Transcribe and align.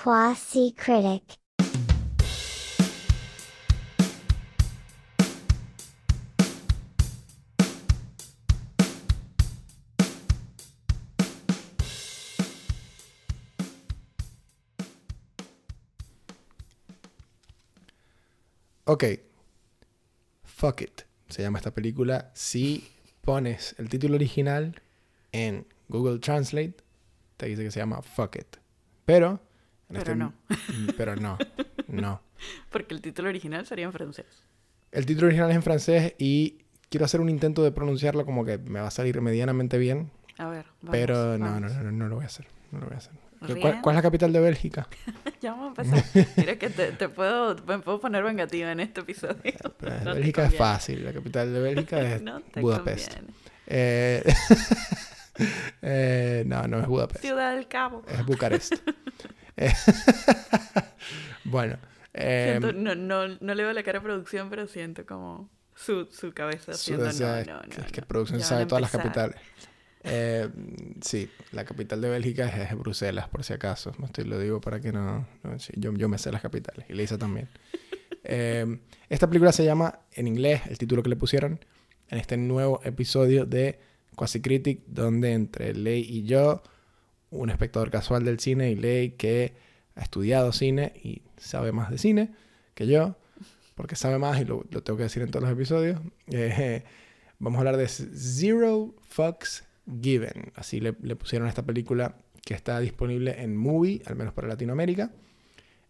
Quasi 0.00 0.72
Critic. 0.74 1.24
Ok. 18.84 19.04
Fuck 20.44 20.82
it. 20.82 21.02
Se 21.28 21.42
llama 21.42 21.58
esta 21.58 21.72
película. 21.72 22.30
Si 22.34 22.88
pones 23.22 23.74
el 23.78 23.88
título 23.88 24.14
original 24.14 24.80
en 25.32 25.66
Google 25.88 26.20
Translate, 26.20 26.76
te 27.36 27.46
dice 27.46 27.64
que 27.64 27.72
se 27.72 27.80
llama 27.80 28.00
Fuck 28.00 28.36
it. 28.36 28.56
Pero. 29.04 29.47
Pero 29.88 30.00
este- 30.00 30.16
no. 30.16 30.32
Pero 30.96 31.16
no. 31.16 31.38
No. 31.88 32.20
Porque 32.70 32.94
el 32.94 33.00
título 33.00 33.28
original 33.28 33.66
sería 33.66 33.86
en 33.86 33.92
francés. 33.92 34.44
El 34.92 35.06
título 35.06 35.26
original 35.26 35.50
es 35.50 35.56
en 35.56 35.62
francés 35.62 36.14
y 36.18 36.58
quiero 36.88 37.04
hacer 37.04 37.20
un 37.20 37.28
intento 37.28 37.62
de 37.62 37.72
pronunciarlo 37.72 38.24
como 38.24 38.44
que 38.44 38.58
me 38.58 38.80
va 38.80 38.88
a 38.88 38.90
salir 38.90 39.20
medianamente 39.20 39.78
bien. 39.78 40.10
A 40.38 40.48
ver, 40.48 40.66
vamos, 40.82 40.92
pero 40.92 41.36
no, 41.36 41.46
vamos. 41.46 41.60
no, 41.60 41.68
no, 41.68 41.82
no, 41.84 41.92
no 41.92 42.08
lo 42.08 42.14
voy 42.16 42.24
a 42.24 42.28
hacer. 42.28 42.46
No 42.70 42.80
lo 42.80 42.86
voy 42.86 42.94
a 42.94 42.98
hacer. 42.98 43.12
¿Cuál, 43.60 43.74
es 43.74 43.94
la 43.94 44.02
capital 44.02 44.32
de 44.32 44.40
Bélgica? 44.40 44.88
Ya 45.40 45.52
vamos 45.52 45.78
a 45.78 45.82
empezar. 45.82 46.26
Mira 46.36 46.56
que 46.58 46.68
te, 46.68 46.90
te 46.90 47.08
puedo, 47.08 47.54
me 47.64 47.78
puedo 47.78 48.00
poner 48.00 48.24
vengativa 48.24 48.72
en 48.72 48.80
este 48.80 49.02
episodio. 49.02 49.36
No 50.04 50.14
Bélgica 50.14 50.46
es 50.46 50.56
fácil. 50.56 51.04
La 51.04 51.12
capital 51.12 51.52
de 51.52 51.60
Bélgica 51.60 52.00
es 52.00 52.22
No 52.22 52.40
te 52.40 52.60
Budapest. 52.60 53.14
Eh, 53.68 54.24
eh, 55.82 56.42
no, 56.46 56.66
no 56.66 56.80
es 56.80 56.86
Budapest. 56.88 57.20
Ciudad 57.20 57.54
del 57.54 57.68
Cabo. 57.68 58.02
Es 58.08 58.26
Bucarest. 58.26 58.74
Bueno. 61.44 61.76
eh, 62.14 62.58
Siento- 62.60 62.72
no, 62.72 62.94
no, 62.94 63.28
no 63.40 63.54
le 63.54 63.62
veo 63.62 63.72
la 63.72 63.82
cara 63.82 63.98
a 63.98 64.02
producción, 64.02 64.50
pero 64.50 64.66
siento 64.66 65.06
como 65.06 65.50
su, 65.74 66.06
su 66.10 66.32
cabeza 66.32 66.72
haciendo 66.72 67.04
no, 67.04 67.10
es 67.10 67.20
no, 67.20 67.26
que- 67.44 67.50
no. 67.78 67.84
es 67.86 67.92
que 67.92 68.00
no. 68.00 68.06
producción 68.06 68.38
Ya 68.40 68.44
van 68.44 68.48
sabe 68.48 68.66
todas 68.66 68.82
las 68.82 68.90
capitales. 68.90 69.36
Eh, 70.04 70.48
sí, 71.00 71.28
la 71.52 71.64
capital 71.64 72.00
de 72.00 72.08
Bélgica 72.08 72.48
es, 72.48 72.70
es 72.70 72.78
Bruselas, 72.78 73.28
por 73.28 73.44
si 73.44 73.52
acaso. 73.52 73.92
Estoy, 74.04 74.24
lo 74.24 74.38
digo 74.38 74.60
para 74.60 74.80
que 74.80 74.92
no. 74.92 75.26
no, 75.42 75.58
sí, 75.58 75.72
yo, 75.76 75.92
yo 75.94 76.08
me 76.08 76.18
sé 76.18 76.30
las 76.32 76.42
capitales 76.42 76.86
y 76.88 76.94
Lisa 76.94 77.18
también. 77.18 77.48
Eh, 78.30 78.80
esta 79.08 79.26
película 79.26 79.52
se 79.52 79.64
llama, 79.64 80.00
en 80.12 80.26
inglés, 80.26 80.62
el 80.68 80.76
título 80.76 81.02
que 81.02 81.08
le 81.08 81.16
pusieron, 81.16 81.64
en 82.10 82.18
este 82.18 82.36
nuevo 82.36 82.80
episodio 82.84 83.46
de 83.46 83.78
Quasi 84.16 84.42
Critic, 84.42 84.80
donde 84.86 85.32
entre 85.32 85.72
Ley 85.72 86.04
y 86.06 86.24
yo, 86.24 86.62
un 87.30 87.50
espectador 87.50 87.90
casual 87.90 88.24
del 88.24 88.38
cine, 88.40 88.70
y 88.70 88.76
Ley 88.76 89.10
que 89.12 89.52
ha 89.94 90.02
estudiado 90.02 90.52
cine 90.52 90.92
y 91.02 91.22
sabe 91.36 91.72
más 91.72 91.90
de 91.90 91.98
cine 91.98 92.30
que 92.74 92.86
yo, 92.86 93.16
porque 93.74 93.96
sabe 93.96 94.18
más 94.18 94.40
y 94.40 94.44
lo, 94.44 94.64
lo 94.70 94.82
tengo 94.82 94.96
que 94.96 95.04
decir 95.04 95.22
en 95.22 95.30
todos 95.30 95.42
los 95.44 95.52
episodios. 95.52 96.00
eh, 96.28 96.84
vamos 97.38 97.56
a 97.56 97.60
hablar 97.60 97.76
de 97.76 97.88
Zero 97.88 98.94
Fucks 99.08 99.64
Given. 100.02 100.52
Así 100.54 100.80
le, 100.80 100.94
le 101.02 101.16
pusieron 101.16 101.46
a 101.46 101.48
esta 101.48 101.64
película 101.64 102.16
que 102.44 102.54
está 102.54 102.80
disponible 102.80 103.42
en 103.42 103.56
Movie, 103.56 104.02
al 104.06 104.16
menos 104.16 104.32
para 104.32 104.48
Latinoamérica, 104.48 105.12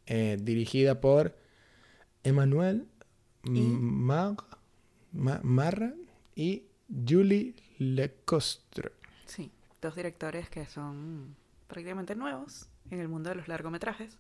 eh, 0.06 0.36
dirigida 0.40 1.00
por 1.00 1.36
Emmanuel. 2.24 2.86
Mar, 3.44 4.36
Ma- 5.12 5.40
Marra 5.42 5.94
y 6.34 6.64
Julie 7.08 7.54
Lecostre. 7.78 8.90
Dos 9.80 9.94
directores 9.94 10.48
que 10.50 10.66
son 10.66 11.36
prácticamente 11.66 12.14
nuevos 12.14 12.68
en 12.90 13.00
el 13.00 13.08
mundo 13.08 13.30
de 13.30 13.36
los 13.36 13.48
largometrajes. 13.48 14.18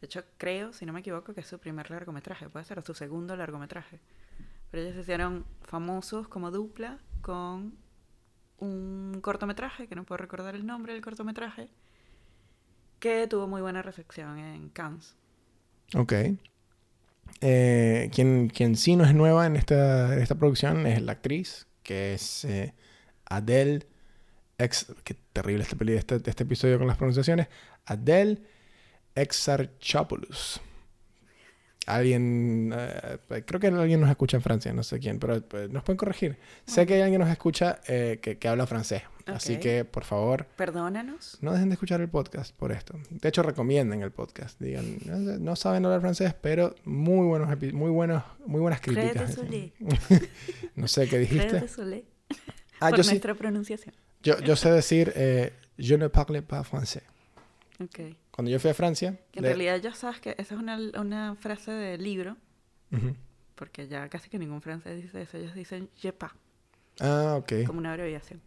De 0.00 0.06
hecho, 0.06 0.22
creo, 0.38 0.72
si 0.72 0.86
no 0.86 0.92
me 0.92 1.00
equivoco, 1.00 1.34
que 1.34 1.40
es 1.40 1.46
su 1.46 1.58
primer 1.58 1.90
largometraje, 1.90 2.48
puede 2.48 2.64
ser 2.64 2.78
o 2.78 2.82
su 2.82 2.94
segundo 2.94 3.36
largometraje. 3.36 3.98
Pero 4.70 4.82
ellos 4.82 4.94
se 4.94 5.00
hicieron 5.00 5.44
famosos 5.62 6.28
como 6.28 6.50
dupla 6.50 6.98
con 7.20 7.76
un 8.58 9.18
cortometraje, 9.20 9.86
que 9.86 9.94
no 9.94 10.04
puedo 10.04 10.18
recordar 10.18 10.54
el 10.54 10.66
nombre 10.66 10.92
del 10.92 11.02
cortometraje, 11.02 11.68
que 13.00 13.26
tuvo 13.26 13.48
muy 13.48 13.60
buena 13.60 13.82
recepción 13.82 14.38
en 14.38 14.68
Cannes. 14.70 15.16
Ok. 15.94 16.12
Eh, 17.40 18.10
quien, 18.12 18.48
quien 18.48 18.76
sí 18.76 18.96
no 18.96 19.04
es 19.04 19.14
nueva 19.14 19.46
en 19.46 19.56
esta, 19.56 20.16
esta 20.16 20.34
producción 20.34 20.86
es 20.86 21.02
la 21.02 21.12
actriz, 21.12 21.66
que 21.82 22.14
es 22.14 22.44
eh, 22.44 22.74
Adele, 23.26 23.86
ex, 24.58 24.86
qué 25.04 25.14
terrible 25.32 25.62
este, 25.62 25.76
peli- 25.76 25.94
este, 25.94 26.16
este 26.16 26.42
episodio 26.42 26.78
con 26.78 26.86
las 26.86 26.96
pronunciaciones, 26.96 27.48
Adele 27.86 28.38
Exarchopoulos. 29.14 30.60
Alguien, 31.86 32.74
eh, 32.76 33.18
creo 33.46 33.58
que 33.60 33.68
alguien 33.68 34.00
nos 34.02 34.10
escucha 34.10 34.36
en 34.36 34.42
Francia, 34.42 34.70
no 34.74 34.82
sé 34.82 34.98
quién, 34.98 35.18
pero 35.18 35.36
eh, 35.36 35.68
nos 35.70 35.82
pueden 35.84 35.96
corregir. 35.96 36.36
Sé 36.66 36.84
que 36.86 36.94
hay 36.94 37.00
alguien 37.00 37.18
que 37.18 37.24
nos 37.24 37.32
escucha 37.32 37.80
eh, 37.88 38.18
que, 38.20 38.36
que 38.36 38.46
habla 38.46 38.66
francés, 38.66 39.04
así 39.24 39.56
que 39.58 39.86
por 39.86 40.04
favor 40.04 40.44
Perdónanos. 40.56 41.38
no 41.40 41.50
dejen 41.54 41.70
de 41.70 41.74
escuchar 41.74 42.02
el 42.02 42.08
podcast 42.10 42.54
por 42.54 42.72
esto. 42.72 42.94
De 43.08 43.26
hecho, 43.30 43.42
recomienden 43.42 44.02
el 44.02 44.10
podcast. 44.10 44.60
Digan, 44.60 44.98
no, 45.42 45.56
saben 45.56 45.82
hablar 45.86 46.02
francés, 46.02 46.34
pero 46.38 46.74
muy 46.84 47.26
buenos, 47.26 47.48
muy 47.72 47.90
buenos, 47.90 48.22
muy 48.44 48.60
buenas 48.60 48.82
críticas. 48.82 49.38
No 50.74 50.86
sé 50.88 51.08
qué 51.08 51.18
dijiste. 51.18 51.64
Ah, 52.80 52.90
por 52.90 52.98
yo 52.98 53.02
sí. 53.02 53.10
nuestra 53.10 53.34
pronunciación. 53.34 53.94
Yo, 54.28 54.38
yo 54.40 54.56
sé 54.56 54.70
decir, 54.70 55.12
eh, 55.16 55.52
je 55.78 55.96
ne 55.98 56.08
parle 56.08 56.42
pas 56.42 56.66
français. 56.66 57.02
Ok. 57.80 58.00
Cuando 58.30 58.50
yo 58.50 58.58
fui 58.60 58.70
a 58.70 58.74
Francia. 58.74 59.18
Que 59.32 59.38
en 59.40 59.44
le- 59.44 59.48
realidad 59.50 59.76
ya 59.80 59.94
sabes 59.94 60.20
que 60.20 60.30
esa 60.38 60.54
es 60.54 60.60
una, 60.60 60.76
una 61.00 61.34
frase 61.36 61.70
de 61.72 61.98
libro, 61.98 62.36
Ujú. 62.92 63.14
porque 63.54 63.88
ya 63.88 64.08
casi 64.08 64.28
que 64.30 64.38
ningún 64.38 64.60
francés 64.62 65.00
dice 65.02 65.22
eso. 65.22 65.36
Ellos 65.36 65.54
dicen 65.54 65.88
je 65.96 66.12
pas, 66.12 66.32
Ah, 67.00 67.36
ok. 67.38 67.64
como 67.66 67.78
una 67.78 67.92
abreviación. 67.92 68.40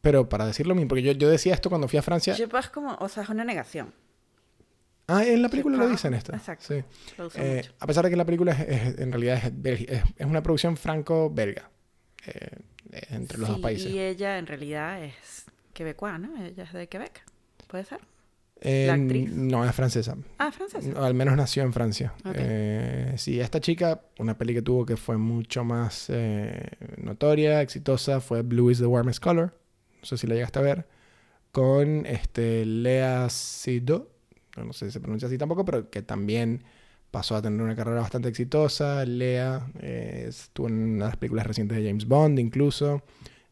Pero 0.00 0.28
para 0.28 0.46
decir 0.46 0.66
lo 0.66 0.74
mismo, 0.74 0.88
porque 0.88 1.02
yo, 1.02 1.12
yo 1.12 1.30
decía 1.30 1.54
esto 1.54 1.68
cuando 1.70 1.88
fui 1.88 1.98
a 1.98 2.02
Francia. 2.02 2.34
Je 2.34 2.46
pas 2.48 2.68
como, 2.68 2.94
o 3.00 3.08
sea, 3.08 3.22
es 3.22 3.28
una 3.30 3.44
negación. 3.44 3.92
Ah, 5.06 5.24
en 5.24 5.42
la 5.42 5.48
película 5.50 5.76
lo 5.76 5.88
dicen 5.88 6.14
esto. 6.14 6.32
Exacto. 6.34 6.64
Sí. 6.66 6.82
Lo 7.18 7.28
Eh, 7.36 7.62
a 7.78 7.86
pesar 7.86 8.04
de 8.04 8.10
que 8.10 8.16
la 8.16 8.24
película 8.24 8.52
es, 8.52 8.60
es- 8.68 8.98
en 8.98 9.12
realidad 9.12 9.42
es, 9.64 9.80
es, 10.16 10.26
una 10.26 10.42
producción 10.42 10.76
franco-belga. 10.76 11.70
eh, 12.26 12.58
entre 13.10 13.38
los 13.38 13.48
dos 13.48 13.60
países. 13.60 13.90
Y 13.90 13.98
ella 13.98 14.38
en 14.38 14.46
realidad 14.46 15.02
es 15.02 15.44
quebecoa, 15.72 16.18
¿no? 16.18 16.44
Ella 16.44 16.64
es 16.64 16.72
de 16.72 16.88
Quebec. 16.88 17.24
¿Puede 17.66 17.84
ser? 17.84 18.00
Eh, 18.60 18.88
actriz. 18.90 19.30
No, 19.30 19.64
es 19.64 19.74
francesa. 19.74 20.16
Ah, 20.38 20.50
francesa. 20.50 20.88
No, 20.88 21.04
al 21.04 21.14
menos 21.14 21.36
nació 21.36 21.64
en 21.64 21.72
Francia. 21.72 22.14
Eh, 22.34 23.14
sí, 23.18 23.40
esta 23.40 23.60
chica, 23.60 24.02
una 24.18 24.38
peli 24.38 24.54
que 24.54 24.62
tuvo 24.62 24.86
que 24.86 24.96
fue 24.96 25.18
mucho 25.18 25.64
más 25.64 26.06
eh, 26.08 26.70
notoria, 26.96 27.60
exitosa, 27.60 28.20
fue 28.20 28.42
Blue 28.42 28.70
is 28.70 28.78
the 28.78 28.86
Warmest 28.86 29.22
Color. 29.22 29.52
No 30.00 30.06
sé 30.06 30.16
si 30.16 30.26
la 30.26 30.34
llegaste 30.34 30.60
a 30.60 30.62
ver. 30.62 30.86
Con 31.52 32.06
este, 32.06 32.64
Lea 32.64 33.28
Seydoux. 33.28 34.08
No 34.56 34.72
sé 34.72 34.86
si 34.86 34.92
se 34.92 35.00
pronuncia 35.00 35.26
así 35.26 35.36
tampoco, 35.36 35.64
pero 35.64 35.90
que 35.90 36.02
también 36.02 36.62
pasó 37.14 37.36
a 37.36 37.42
tener 37.42 37.62
una 37.62 37.76
carrera 37.76 38.00
bastante 38.00 38.28
exitosa. 38.28 39.04
Lea 39.04 39.64
eh, 39.80 40.26
estuvo 40.28 40.66
en 40.66 40.74
una 40.74 41.04
de 41.04 41.10
las 41.10 41.16
películas 41.16 41.46
recientes 41.46 41.78
de 41.78 41.86
James 41.86 42.06
Bond, 42.06 42.40
incluso. 42.40 43.02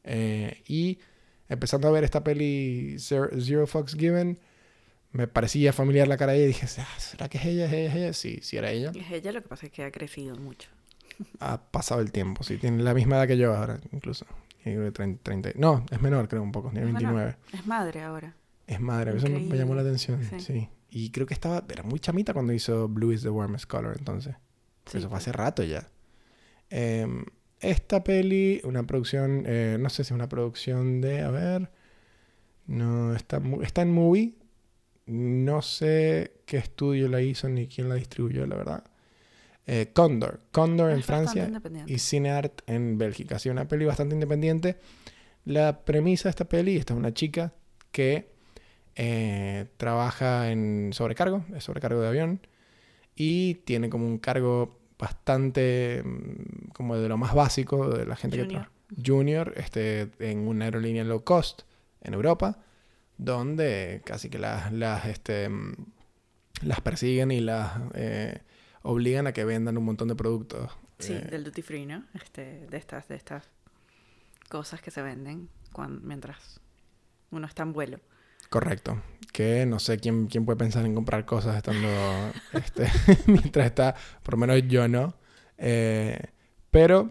Eh, 0.03 0.63
y 0.67 0.99
empezando 1.49 1.87
a 1.87 1.93
ver 1.93 2.03
esta 2.03 2.25
peli 2.25 2.97
Zero, 2.99 3.67
Fox 3.69 3.95
Given, 3.95 4.41
me 5.13 5.29
parecía 5.29 5.73
familiar 5.73 6.09
la 6.09 6.17
cara 6.17 6.33
de 6.33 6.39
ella 6.39 6.45
y 6.45 6.49
dije, 6.49 6.67
"Ah, 6.81 6.99
¿será 6.99 7.29
que 7.29 7.39
es 7.39 7.45
ella? 7.45 7.67
¿Es 7.67 7.73
ella? 7.73 7.87
¿Es 7.89 7.95
ella? 7.95 8.13
Sí, 8.15 8.39
sí 8.43 8.57
era 8.57 8.71
ella. 8.73 8.91
Es 8.97 9.11
ella, 9.13 9.31
lo 9.31 9.43
que 9.43 9.49
pasa 9.49 9.67
es 9.67 9.73
que 9.73 9.85
ha 9.85 9.93
crecido 9.93 10.35
mucho. 10.37 10.69
Ha 11.39 11.63
pasado 11.71 12.01
el 12.01 12.11
tiempo, 12.11 12.43
sí, 12.43 12.57
tiene 12.57 12.83
la 12.83 12.95
misma 12.95 13.17
edad 13.19 13.29
que 13.29 13.37
yo 13.39 13.55
ahora, 13.55 13.79
incluso. 13.93 14.27
Tiene 14.65 14.79
creo 14.79 14.89
que 14.89 14.93
30, 14.93 15.23
30 15.23 15.51
no, 15.55 15.87
es 15.91 16.01
menor, 16.03 16.27
creo, 16.29 16.43
un 16.43 16.51
poco, 16.51 16.71
tiene 16.71 16.89
Es 16.89 16.95
menor. 16.95 17.15
29. 17.15 17.37
Es 17.53 17.67
madre 17.67 18.03
ahora. 18.03 18.35
Es 18.67 18.81
madre, 18.81 19.17
eso 19.17 19.29
me- 19.29 19.39
me 19.39 19.57
llamó 19.57 19.75
la 19.77 19.83
Increíble, 19.83 20.17
atención, 20.17 20.41
sí. 20.41 20.41
sí. 20.41 20.69
Y 20.95 21.11
creo 21.11 21.27
que 21.27 21.33
estaba, 21.33 21.65
era 21.71 21.83
muy 21.83 21.99
chamita 21.99 22.35
cuando 22.35 22.53
hizo 22.53 22.87
Blue 22.87 23.13
is 23.13 23.23
the 23.23 23.31
Warmest 23.31 23.65
Color, 23.65 23.97
entonces. 23.99 24.35
Sí, 24.85 24.99
eso 24.99 25.09
fue 25.09 25.17
pues. 25.17 25.23
hace 25.23 25.33
rato 25.33 25.63
ya. 25.63 25.89
Em, 26.69 27.25
esta 27.61 28.05
peli, 28.05 28.61
una 28.65 28.83
producción, 28.83 29.45
eh, 29.47 29.79
no 29.81 29.89
sé 29.89 30.05
si 30.05 30.09
es 30.09 30.11
una 30.11 30.29
producción 30.29 31.01
de, 31.01 31.23
a 31.23 31.31
ver, 31.31 31.71
no, 32.67 33.17
está, 33.17 33.41
está 33.63 33.81
en 33.83 33.93
Movie. 33.93 34.35
No 35.07 35.63
sé 35.63 36.43
qué 36.45 36.59
estudio 36.59 37.09
la 37.09 37.23
hizo 37.23 37.49
ni 37.49 37.69
quién 37.69 37.89
la 37.89 37.95
distribuyó, 37.95 38.47
la 38.47 38.57
verdad. 38.57 38.85
Eh, 39.67 39.93
Condor, 39.95 40.41
Condor 40.51 40.91
en 40.91 40.99
Es 40.99 41.07
bastante 41.07 41.59
Francia 41.61 41.85
y 41.87 41.99
Cineart 41.99 42.63
en 42.67 42.99
Bélgica. 42.99 43.37
Así 43.37 43.49
una 43.49 43.67
peli 43.67 43.87
bastante 43.87 44.15
independiente. 44.15 44.77
La 45.47 45.85
premisa 45.87 46.25
de 46.25 46.31
esta 46.31 46.45
peli, 46.45 46.77
esta 46.77 46.93
es 46.93 46.99
una 46.99 47.15
chica 47.15 47.55
que 47.93 48.32
eh, 48.97 49.67
trabaja 49.77 50.51
en 50.51 50.91
sobrecargo, 50.93 51.45
es 51.55 51.65
sobrecargo 51.65 52.01
de 52.01 52.09
avión, 52.09 52.41
y 53.15 53.55
tiene 53.57 53.91
como 53.91 54.07
un 54.07 54.19
cargo 54.19 54.79
bastante 54.99 56.03
mm, 56.05 56.71
como 56.73 56.97
de 56.97 57.09
lo 57.09 57.17
más 57.17 57.35
básico 57.35 57.89
de 57.89 58.07
la 58.07 58.17
gente 58.17 58.37
que 58.39 58.45
trabaja. 58.45 58.71
Junior, 59.05 59.55
este, 59.57 60.11
en 60.19 60.47
una 60.47 60.67
aerolínea 60.67 61.05
low 61.05 61.25
cost 61.25 61.63
en 62.03 62.15
Europa, 62.15 62.59
donde 63.17 64.03
casi 64.05 64.29
que 64.29 64.39
las, 64.39 64.73
las, 64.73 65.07
este, 65.07 65.49
mm, 65.49 65.75
las 66.63 66.81
persiguen 66.81 67.31
y 67.31 67.41
las 67.41 67.73
eh, 67.95 68.41
obligan 68.83 69.27
a 69.27 69.33
que 69.33 69.45
vendan 69.45 69.79
un 69.79 69.85
montón 69.85 70.09
de 70.09 70.15
productos. 70.15 70.71
Sí, 70.99 71.15
Eh, 71.15 71.27
del 71.31 71.45
duty 71.45 71.63
free, 71.63 71.87
¿no? 71.87 72.05
Este, 72.15 72.67
de 72.67 72.77
estas, 72.77 73.09
de 73.09 73.17
estas 73.17 73.49
cosas 74.49 74.81
que 74.83 74.91
se 74.91 75.03
venden 75.03 75.49
mientras 76.03 76.61
uno 77.31 77.47
está 77.47 77.63
en 77.63 77.73
vuelo. 77.73 77.99
Correcto. 78.53 79.01
Que 79.33 79.65
no 79.65 79.79
sé 79.79 79.99
quién, 79.99 80.27
quién 80.27 80.45
puede 80.45 80.59
pensar 80.59 80.85
en 80.85 80.95
comprar 80.95 81.25
cosas 81.25 81.57
estando 81.57 81.89
este, 82.53 82.87
mientras 83.27 83.65
está, 83.65 83.95
por 84.23 84.35
lo 84.35 84.47
menos 84.47 84.63
yo 84.69 84.87
no. 84.89 85.15
Eh, 85.57 86.19
pero 86.71 87.11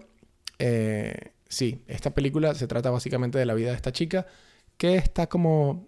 eh, 0.60 1.32
sí, 1.50 1.84
esta 1.88 2.12
película 2.14 2.54
se 2.54 2.68
trata 2.68 2.92
básicamente 2.92 3.40
de 3.40 3.46
la 3.48 3.56
vida 3.56 3.72
de 3.72 3.76
esta 3.76 3.92
chica 3.92 4.28
que 4.78 4.96
está 4.98 5.26
como 5.28 5.88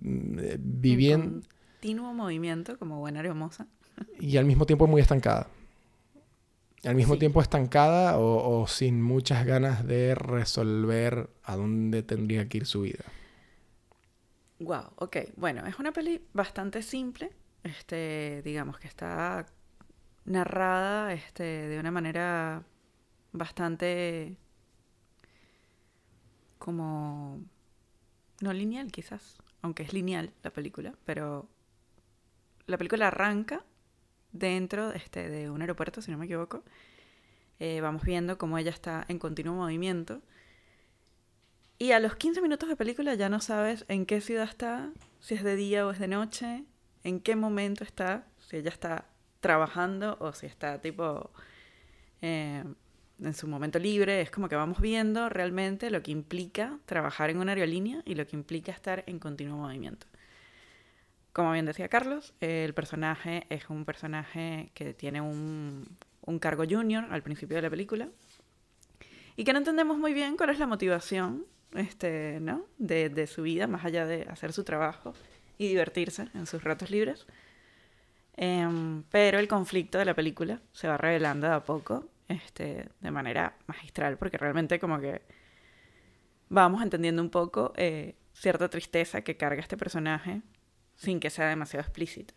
mm, 0.00 0.38
eh, 0.40 0.56
viviendo 0.58 1.26
En 1.36 1.42
continuo 1.74 2.12
movimiento, 2.12 2.76
como 2.76 2.98
buena 2.98 3.20
hermosa. 3.20 3.68
y 4.20 4.36
al 4.38 4.46
mismo 4.46 4.66
tiempo 4.66 4.88
muy 4.88 5.00
estancada. 5.00 5.46
Al 6.84 6.96
mismo 6.96 7.14
Sí. 7.14 7.20
tiempo 7.20 7.40
estancada 7.40 8.18
o, 8.18 8.62
o 8.62 8.66
sin 8.66 9.00
muchas 9.00 9.46
ganas 9.46 9.86
de 9.86 10.16
resolver 10.16 11.30
a 11.44 11.54
dónde 11.54 12.02
tendría 12.02 12.48
que 12.48 12.58
ir 12.58 12.66
su 12.66 12.80
vida. 12.80 13.04
Wow, 14.62 14.92
ok. 14.96 15.16
Bueno, 15.36 15.66
es 15.66 15.78
una 15.78 15.92
peli 15.92 16.24
bastante 16.32 16.82
simple. 16.82 17.30
Este, 17.64 18.42
digamos 18.44 18.78
que 18.78 18.88
está 18.88 19.46
narrada 20.24 21.12
este, 21.12 21.42
de 21.42 21.78
una 21.78 21.90
manera 21.90 22.64
bastante 23.32 24.36
como 26.58 27.40
no 28.40 28.52
lineal 28.52 28.92
quizás, 28.92 29.38
aunque 29.62 29.82
es 29.82 29.92
lineal 29.92 30.32
la 30.42 30.52
película, 30.52 30.94
pero 31.04 31.48
la 32.66 32.78
película 32.78 33.08
arranca 33.08 33.64
dentro 34.30 34.92
este, 34.92 35.28
de 35.28 35.50
un 35.50 35.60
aeropuerto, 35.60 36.02
si 36.02 36.10
no 36.12 36.18
me 36.18 36.26
equivoco. 36.26 36.62
Eh, 37.58 37.80
vamos 37.80 38.04
viendo 38.04 38.38
cómo 38.38 38.58
ella 38.58 38.70
está 38.70 39.04
en 39.08 39.18
continuo 39.18 39.54
movimiento. 39.54 40.22
Y 41.82 41.90
a 41.90 41.98
los 41.98 42.14
15 42.14 42.40
minutos 42.42 42.68
de 42.68 42.76
película 42.76 43.12
ya 43.14 43.28
no 43.28 43.40
sabes 43.40 43.84
en 43.88 44.06
qué 44.06 44.20
ciudad 44.20 44.44
está, 44.44 44.92
si 45.18 45.34
es 45.34 45.42
de 45.42 45.56
día 45.56 45.84
o 45.84 45.90
es 45.90 45.98
de 45.98 46.06
noche, 46.06 46.62
en 47.02 47.18
qué 47.18 47.34
momento 47.34 47.82
está, 47.82 48.24
si 48.38 48.58
ella 48.58 48.70
está 48.70 49.06
trabajando 49.40 50.16
o 50.20 50.32
si 50.32 50.46
está 50.46 50.80
tipo 50.80 51.32
eh, 52.20 52.62
en 53.20 53.34
su 53.34 53.48
momento 53.48 53.80
libre. 53.80 54.20
Es 54.20 54.30
como 54.30 54.48
que 54.48 54.54
vamos 54.54 54.80
viendo 54.80 55.28
realmente 55.28 55.90
lo 55.90 56.04
que 56.04 56.12
implica 56.12 56.78
trabajar 56.86 57.30
en 57.30 57.38
una 57.38 57.50
aerolínea 57.50 58.00
y 58.04 58.14
lo 58.14 58.28
que 58.28 58.36
implica 58.36 58.70
estar 58.70 59.02
en 59.08 59.18
continuo 59.18 59.56
movimiento. 59.56 60.06
Como 61.32 61.50
bien 61.50 61.66
decía 61.66 61.88
Carlos, 61.88 62.32
el 62.38 62.74
personaje 62.74 63.48
es 63.50 63.68
un 63.70 63.84
personaje 63.84 64.70
que 64.74 64.94
tiene 64.94 65.20
un, 65.20 65.88
un 66.26 66.38
cargo 66.38 66.62
junior 66.64 67.06
al 67.10 67.24
principio 67.24 67.56
de 67.56 67.62
la 67.62 67.70
película 67.70 68.08
y 69.34 69.42
que 69.42 69.52
no 69.52 69.58
entendemos 69.58 69.98
muy 69.98 70.14
bien 70.14 70.36
cuál 70.36 70.50
es 70.50 70.60
la 70.60 70.68
motivación 70.68 71.44
este, 71.74 72.38
¿no? 72.40 72.66
de, 72.78 73.08
de 73.08 73.26
su 73.26 73.42
vida, 73.42 73.66
más 73.66 73.84
allá 73.84 74.06
de 74.06 74.22
hacer 74.28 74.52
su 74.52 74.64
trabajo 74.64 75.14
y 75.58 75.68
divertirse 75.68 76.28
en 76.34 76.46
sus 76.46 76.62
ratos 76.62 76.90
libres. 76.90 77.26
Em, 78.36 79.02
pero 79.10 79.38
el 79.38 79.48
conflicto 79.48 79.98
de 79.98 80.04
la 80.04 80.14
película 80.14 80.60
se 80.72 80.88
va 80.88 80.96
revelando 80.96 81.46
de 81.46 81.54
a 81.54 81.64
poco 81.64 82.08
este, 82.28 82.88
de 83.00 83.10
manera 83.10 83.56
magistral, 83.66 84.16
porque 84.16 84.38
realmente 84.38 84.78
como 84.78 84.98
que 85.00 85.22
vamos 86.48 86.82
entendiendo 86.82 87.22
un 87.22 87.30
poco 87.30 87.72
eh, 87.76 88.14
cierta 88.32 88.68
tristeza 88.68 89.22
que 89.22 89.36
carga 89.36 89.60
este 89.60 89.76
personaje 89.76 90.42
sin 90.96 91.20
que 91.20 91.30
sea 91.30 91.48
demasiado 91.48 91.82
explícita. 91.82 92.34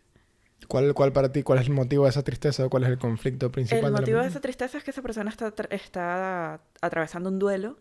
¿Cuál, 0.68 0.94
¿Cuál 0.94 1.12
para 1.12 1.30
ti, 1.30 1.42
cuál 1.42 1.58
es 1.60 1.66
el 1.66 1.74
motivo 1.74 2.04
de 2.04 2.10
esa 2.10 2.22
tristeza 2.22 2.64
o 2.64 2.70
cuál 2.70 2.84
es 2.84 2.88
el 2.88 2.98
conflicto 2.98 3.52
principal? 3.52 3.78
El 3.78 3.84
de 3.84 3.90
la 3.90 4.00
motivo 4.00 4.16
de 4.18 4.22
película? 4.22 4.30
esa 4.30 4.40
tristeza 4.40 4.78
es 4.78 4.84
que 4.84 4.90
esa 4.90 5.02
persona 5.02 5.30
está, 5.30 5.52
está 5.70 6.60
atravesando 6.80 7.28
un 7.28 7.38
duelo, 7.38 7.78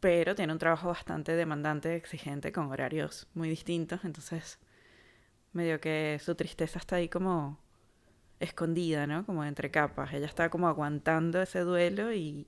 pero 0.00 0.34
tiene 0.34 0.52
un 0.52 0.58
trabajo 0.58 0.88
bastante 0.88 1.36
demandante, 1.36 1.94
exigente, 1.96 2.52
con 2.52 2.70
horarios 2.70 3.28
muy 3.34 3.48
distintos, 3.48 4.04
entonces 4.04 4.58
medio 5.52 5.80
que 5.80 6.20
su 6.24 6.34
tristeza 6.34 6.78
está 6.78 6.96
ahí 6.96 7.08
como 7.08 7.58
escondida, 8.40 9.06
¿no? 9.06 9.26
Como 9.26 9.44
entre 9.44 9.70
capas. 9.70 10.12
Ella 10.14 10.26
está 10.26 10.50
como 10.50 10.68
aguantando 10.68 11.42
ese 11.42 11.60
duelo 11.60 12.12
y, 12.12 12.46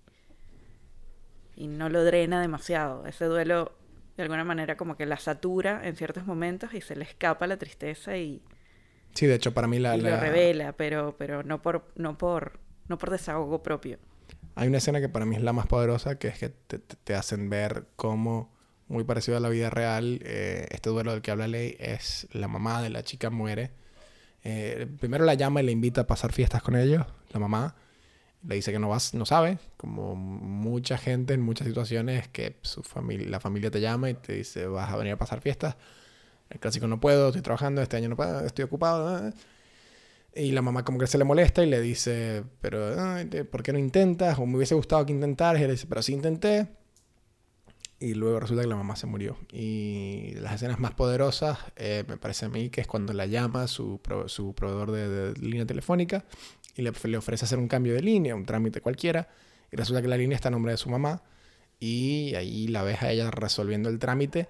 y 1.57 1.67
no 1.69 1.89
lo 1.89 2.05
drena 2.05 2.41
demasiado. 2.41 3.07
Ese 3.07 3.27
duelo 3.27 3.73
de 4.17 4.23
alguna 4.25 4.45
manera 4.45 4.77
como 4.77 4.97
que 4.97 5.07
la 5.07 5.17
satura 5.19 5.81
en 5.87 5.97
ciertos 5.97 6.27
momentos 6.27 6.75
y 6.75 6.81
se 6.81 6.97
le 6.97 7.05
escapa 7.05 7.47
la 7.47 7.57
tristeza 7.57 8.17
y, 8.17 8.43
Sí, 9.15 9.27
de 9.27 9.35
hecho, 9.35 9.53
para 9.53 9.67
mí 9.69 9.79
la, 9.79 9.97
y 9.97 10.01
lo 10.01 10.11
la- 10.11 10.21
revela, 10.21 10.73
pero, 10.73 11.17
pero 11.19 11.43
no 11.43 11.61
por, 11.63 11.85
no 11.97 12.17
por, 12.19 12.59
no 12.89 12.99
por 12.99 13.11
desahogo 13.11 13.63
propio. 13.63 13.99
Hay 14.55 14.69
una 14.69 14.79
escena 14.79 15.01
que 15.01 15.09
para 15.09 15.25
mí 15.25 15.37
es 15.37 15.43
la 15.43 15.53
más 15.53 15.67
poderosa, 15.67 16.19
que 16.19 16.29
es 16.29 16.39
que 16.39 16.49
te, 16.49 17.15
hacen 17.15 17.49
ver 17.49 17.87
cómo, 17.97 18.53
muy 18.89 19.05
parecido 19.05 19.37
a 19.37 19.41
la 19.41 19.49
vida 19.49 19.71
real, 19.71 20.21
eh, 20.25 20.67
este 20.71 20.91
duelo 20.91 21.13
del 21.13 21.23
que 21.23 21.31
habla 21.31 21.49
Ley 21.49 21.77
es 21.79 22.29
la 22.33 22.49
mamá 22.49 22.83
de 22.83 22.91
la 22.91 23.03
chica 23.03 23.31
muere. 23.31 23.71
Eh, 24.45 24.87
primero 25.01 25.25
la 25.25 25.35
llama 25.35 25.63
y 25.63 25.67
le 25.67 25.73
invita 25.73 26.03
a 26.03 26.07
pasar 26.07 26.33
fiestas 26.33 26.63
con 26.63 26.77
ellos, 26.77 27.07
la 27.33 27.41
mamá. 27.41 27.77
Le 28.47 28.57
dice 28.57 28.73
que 28.73 28.79
no 28.79 28.89
vas, 28.89 29.15
no 29.15 29.25
sabe, 29.25 29.59
como 29.77 30.17
mucha 30.17 30.99
gente 30.99 31.33
en 31.33 31.43
muchas 31.43 31.67
situaciones 31.67 32.29
que 32.29 32.57
su 32.63 32.83
familia, 32.83 33.29
la 33.29 33.41
familia 33.41 33.71
te 33.71 33.81
llama 33.81 34.11
y 34.11 34.15
te 34.15 34.35
dice 34.35 34.67
vas 34.67 34.91
a 34.91 34.97
venir 34.97 35.13
a 35.13 35.17
pasar 35.17 35.41
fiestas. 35.41 35.77
El 36.51 36.59
clásico 36.61 36.87
no 36.89 37.01
puedo, 37.01 37.29
estoy 37.29 37.43
trabajando, 37.43 37.83
este 37.83 37.97
año 37.97 38.09
no 38.09 38.17
puedo, 38.17 38.45
estoy 38.45 38.65
ocupado. 38.65 39.29
eh". 39.29 39.33
Y 40.35 40.53
la 40.53 40.63
mamá 40.63 40.85
como 40.85 40.99
que 40.99 41.07
se 41.07 41.19
le 41.19 41.25
molesta 41.25 41.63
y 41.63 41.69
le 41.69 41.81
dice, 41.81 42.43
pero 42.61 42.95
¿por 43.51 43.63
qué 43.63 43.73
no 43.73 43.79
intentas? 43.79 44.39
O 44.39 44.47
me 44.47 44.57
hubiese 44.57 44.75
gustado 44.75 45.05
que 45.05 45.13
intentaras. 45.13 45.61
Y 45.61 45.65
él 45.65 45.71
dice, 45.73 45.87
pero 45.87 46.03
sí 46.03 46.15
intenté. 46.15 46.69
Y 48.03 48.15
luego 48.15 48.41
resulta 48.41 48.63
que 48.63 48.69
la 48.69 48.77
mamá 48.77 48.97
se 48.97 49.07
murió. 49.07 49.37
Y 49.53 50.33
las 50.37 50.55
escenas 50.55 50.81
más 50.81 50.93
poderosas, 50.95 51.59
eh, 51.77 52.05
me 52.09 52.17
parece 52.17 52.47
a 52.47 52.49
mí, 52.49 52.71
que 52.71 52.81
es 52.81 52.87
cuando 52.87 53.13
la 53.13 53.27
llama 53.27 53.69
su, 53.69 54.01
su 54.27 54.55
proveedor 54.55 54.91
de, 54.91 55.35
línea 55.41 55.67
telefónica 55.67 56.25
y 56.75 56.83
le, 56.83 56.91
ofrece 57.17 57.45
hacer 57.45 57.59
un 57.59 57.69
cambio 57.69 57.95
de 57.95 58.03
línea, 58.03 58.35
un 58.35 58.47
trámite 58.47 58.81
cualquiera. 58.81 59.29
Y 59.71 59.77
resulta 59.77 60.03
que 60.03 60.09
la 60.09 60.17
línea 60.17 60.35
está 60.35 60.49
a 60.49 60.51
nombre 60.51 60.73
de 60.73 60.79
su 60.79 60.89
mamá. 60.89 61.23
Y 61.79 62.35
ahí 62.35 62.69
la 62.69 62.83
ves 62.83 63.03
a 63.03 63.13
ella 63.13 63.31
resolviendo 63.31 63.89
el 63.89 63.99
trámite 63.99 64.49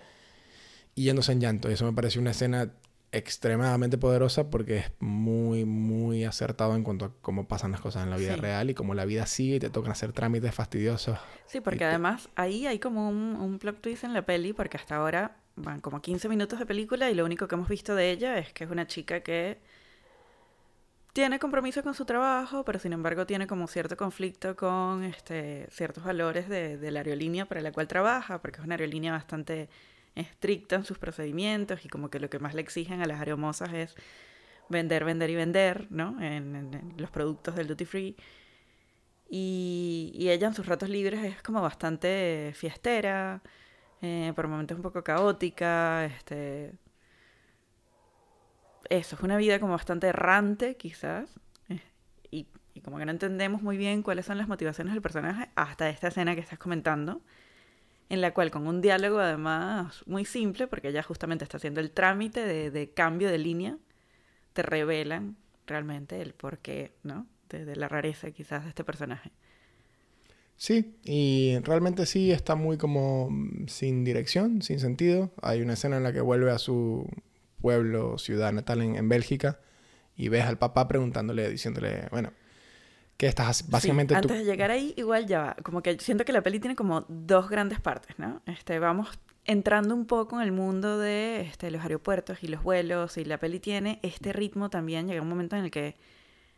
y 0.95 1.05
yéndose 1.05 1.33
en 1.33 1.41
llanto. 1.41 1.69
Y 1.69 1.75
eso 1.75 1.85
me 1.85 1.93
pareció 1.93 2.21
una 2.21 2.31
escena 2.31 2.73
extremadamente 3.13 3.99
poderosa 3.99 4.51
porque 4.51 4.79
es 4.79 4.93
muy, 5.01 5.65
muy 5.65 6.25
acertado 6.25 6.75
en 6.77 6.83
cuanto 6.85 7.05
a 7.07 7.13
cómo 7.21 7.47
pasan 7.49 7.73
las 7.73 7.81
cosas 7.81 8.05
en 8.05 8.11
la 8.11 8.17
vida 8.17 8.37
Sí. 8.37 8.37
real 8.37 8.71
y 8.71 8.75
cómo 8.75 8.95
la 8.95 9.05
vida 9.05 9.27
sigue 9.27 9.57
y 9.57 9.61
te 9.61 9.71
tocan 9.71 9.93
hacer 9.93 10.13
trámites 10.13 10.55
fastidiosos. 10.55 11.19
Sí, 11.47 11.61
porque 11.61 11.85
te- 11.85 11.85
además 11.85 12.31
ahí 12.37 12.67
hay 12.67 12.79
como 12.79 13.09
un, 13.09 13.37
un 13.37 13.59
plot 13.59 13.81
twist 13.81 14.05
en 14.05 14.15
la 14.15 14.25
peli, 14.25 14.53
porque 14.53 14.77
hasta 14.77 14.97
ahora 14.97 15.37
van 15.57 15.81
como 15.81 16.01
15 16.01 16.29
minutos 16.29 16.59
de 16.59 16.67
película 16.67 17.11
y 17.11 17.15
lo 17.15 17.25
único 17.25 17.47
que 17.49 17.55
hemos 17.55 17.69
visto 17.69 17.95
de 17.95 18.11
ella 18.11 18.39
es 18.39 18.53
que 18.53 18.65
es 18.65 18.71
una 18.71 18.87
chica 18.87 19.21
que 19.21 19.61
tiene 21.13 21.39
compromiso 21.39 21.83
con 21.83 21.95
su 21.95 22.07
trabajo, 22.07 22.65
pero 22.65 22.79
sin 22.79 22.93
embargo 22.95 23.27
tiene 23.27 23.47
como 23.47 23.67
cierto 23.69 23.97
conflicto 23.97 24.57
con 24.57 25.05
este, 25.05 25.67
ciertos 25.71 26.05
valores 26.05 26.49
de, 26.49 26.79
de 26.79 26.91
la 26.91 27.01
aerolínea 27.01 27.45
para 27.47 27.61
la 27.61 27.71
cual 27.73 27.87
trabaja, 27.87 28.41
porque 28.41 28.61
es 28.61 28.65
una 28.65 28.75
aerolínea 28.77 29.13
bastante 29.13 29.69
estricta 30.15 30.77
en 30.77 30.85
sus 30.85 30.99
procedimientos 30.99 31.85
y 31.85 31.89
como 31.89 32.11
que 32.11 32.21
lo 32.21 32.31
que 32.31 32.39
más 32.39 32.55
le 32.55 32.61
exigen 32.63 33.03
a 33.03 33.07
las 33.07 33.19
aeromosas 33.21 33.73
es 33.73 33.95
vender, 34.69 35.05
vender 35.05 35.31
y 35.31 35.35
vender, 35.37 35.87
¿no? 35.91 36.21
En, 36.21 36.95
los 36.97 37.11
productos 37.11 37.57
del 37.57 37.69
duty 37.69 37.85
free. 37.85 38.17
Y, 39.29 40.29
ella 40.29 40.49
en 40.49 40.55
sus 40.55 40.67
ratos 40.67 40.89
libres 40.89 41.25
es 41.25 41.43
como 41.43 41.63
bastante 41.63 42.53
fiestera, 42.55 43.43
eh, 44.03 44.33
por 44.37 44.49
momentos 44.49 44.77
un 44.77 44.83
poco 44.83 45.03
caótica, 45.05 46.05
este... 46.05 46.75
Eso, 48.91 49.17
es 49.17 49.23
una 49.23 49.37
vida 49.39 49.59
como 49.59 49.73
bastante 49.73 50.09
errante, 50.09 50.77
quizás. 50.77 51.41
eh, 51.69 51.81
y 52.75 52.81
como 52.81 52.99
que 52.99 53.05
no 53.05 53.13
entendemos 53.13 53.63
muy 53.63 53.77
bien 53.77 54.03
cuáles 54.03 54.27
son 54.27 54.39
las 54.39 54.49
motivaciones 54.49 54.95
del 54.95 55.03
personaje 55.03 55.51
hasta 55.55 55.89
esta 55.89 56.09
escena 56.09 56.35
que 56.35 56.41
estás 56.41 56.59
comentando, 56.59 57.23
en 58.13 58.21
la 58.21 58.35
cual 58.35 58.51
con 58.51 58.67
un 58.67 58.83
diálogo 58.83 59.21
además 59.21 60.03
muy 60.05 60.27
simple, 60.27 60.67
porque 60.67 60.89
ella 60.89 61.03
justamente 61.03 61.45
está 61.45 61.57
haciendo 61.57 61.81
el 61.81 61.93
trámite 61.93 62.71
de, 62.71 62.91
cambio 62.91 63.31
de 63.31 63.39
línea, 63.39 63.79
te 64.53 64.61
revelan 64.61 65.39
realmente 65.67 66.21
el 66.21 66.35
porqué, 66.35 66.93
¿no? 67.05 67.27
De, 67.49 67.65
de 67.65 67.75
la 67.75 67.89
rareza 67.89 68.31
quizás 68.31 68.65
de 68.65 68.69
este 68.69 68.85
personaje. 68.85 69.31
Sí, 70.59 70.95
y 71.05 71.57
realmente 71.63 72.05
sí 72.05 72.31
está 72.31 72.55
muy 72.55 72.77
como 72.77 73.31
mm, 73.31 73.69
sin 73.69 74.05
dirección, 74.05 74.61
sin 74.61 74.79
sentido. 74.79 75.33
Hay 75.41 75.63
una 75.63 75.73
escena 75.73 75.97
en 75.97 76.03
la 76.03 76.13
que 76.13 76.21
vuelve 76.21 76.51
a 76.51 76.59
su 76.59 77.09
pueblo, 77.63 78.19
ciudad 78.19 78.53
natal 78.53 78.83
en, 78.83 78.97
en 78.97 79.09
Bélgica, 79.09 79.59
y 80.19 80.29
ves 80.29 80.45
al 80.45 80.59
papá 80.59 80.87
preguntándole, 80.87 81.49
diciéndole, 81.49 82.09
bueno, 82.11 82.35
¿qué 83.23 83.29
estás 83.29 83.71
Básicamente 83.71 84.17
Sí, 84.17 84.21
tú... 84.21 84.27
antes 84.27 84.45
de 84.45 84.51
llegar 84.51 84.73
ahí, 84.73 84.95
igual 84.97 85.29
ya 85.29 85.39
va. 85.41 85.57
Como 85.63 85.81
que 85.81 85.97
siento 86.01 86.25
que 86.25 86.33
la 86.33 86.43
peli 86.43 86.59
tiene 86.59 86.75
como 86.75 87.05
dos 87.07 87.49
grandes 87.49 87.81
partes, 87.81 88.19
¿no? 88.19 88.43
Este, 88.47 88.81
vamos 88.81 89.17
entrando 89.45 89.95
un 89.95 90.07
poco 90.07 90.41
en 90.41 90.43
el 90.43 90.51
mundo 90.51 90.99
de 90.99 91.43
este, 91.43 91.71
los 91.71 91.83
aeropuertos 91.83 92.43
y 92.43 92.49
los 92.49 92.65
vuelos 92.65 93.17
y 93.19 93.25
la 93.25 93.39
peli 93.39 93.61
tiene 93.61 94.01
este 94.03 94.33
ritmo 94.33 94.71
también, 94.71 95.07
llega 95.07 95.23
un 95.23 95.29
momento 95.29 95.55
en 95.55 95.63
el 95.63 95.71
que 95.71 95.97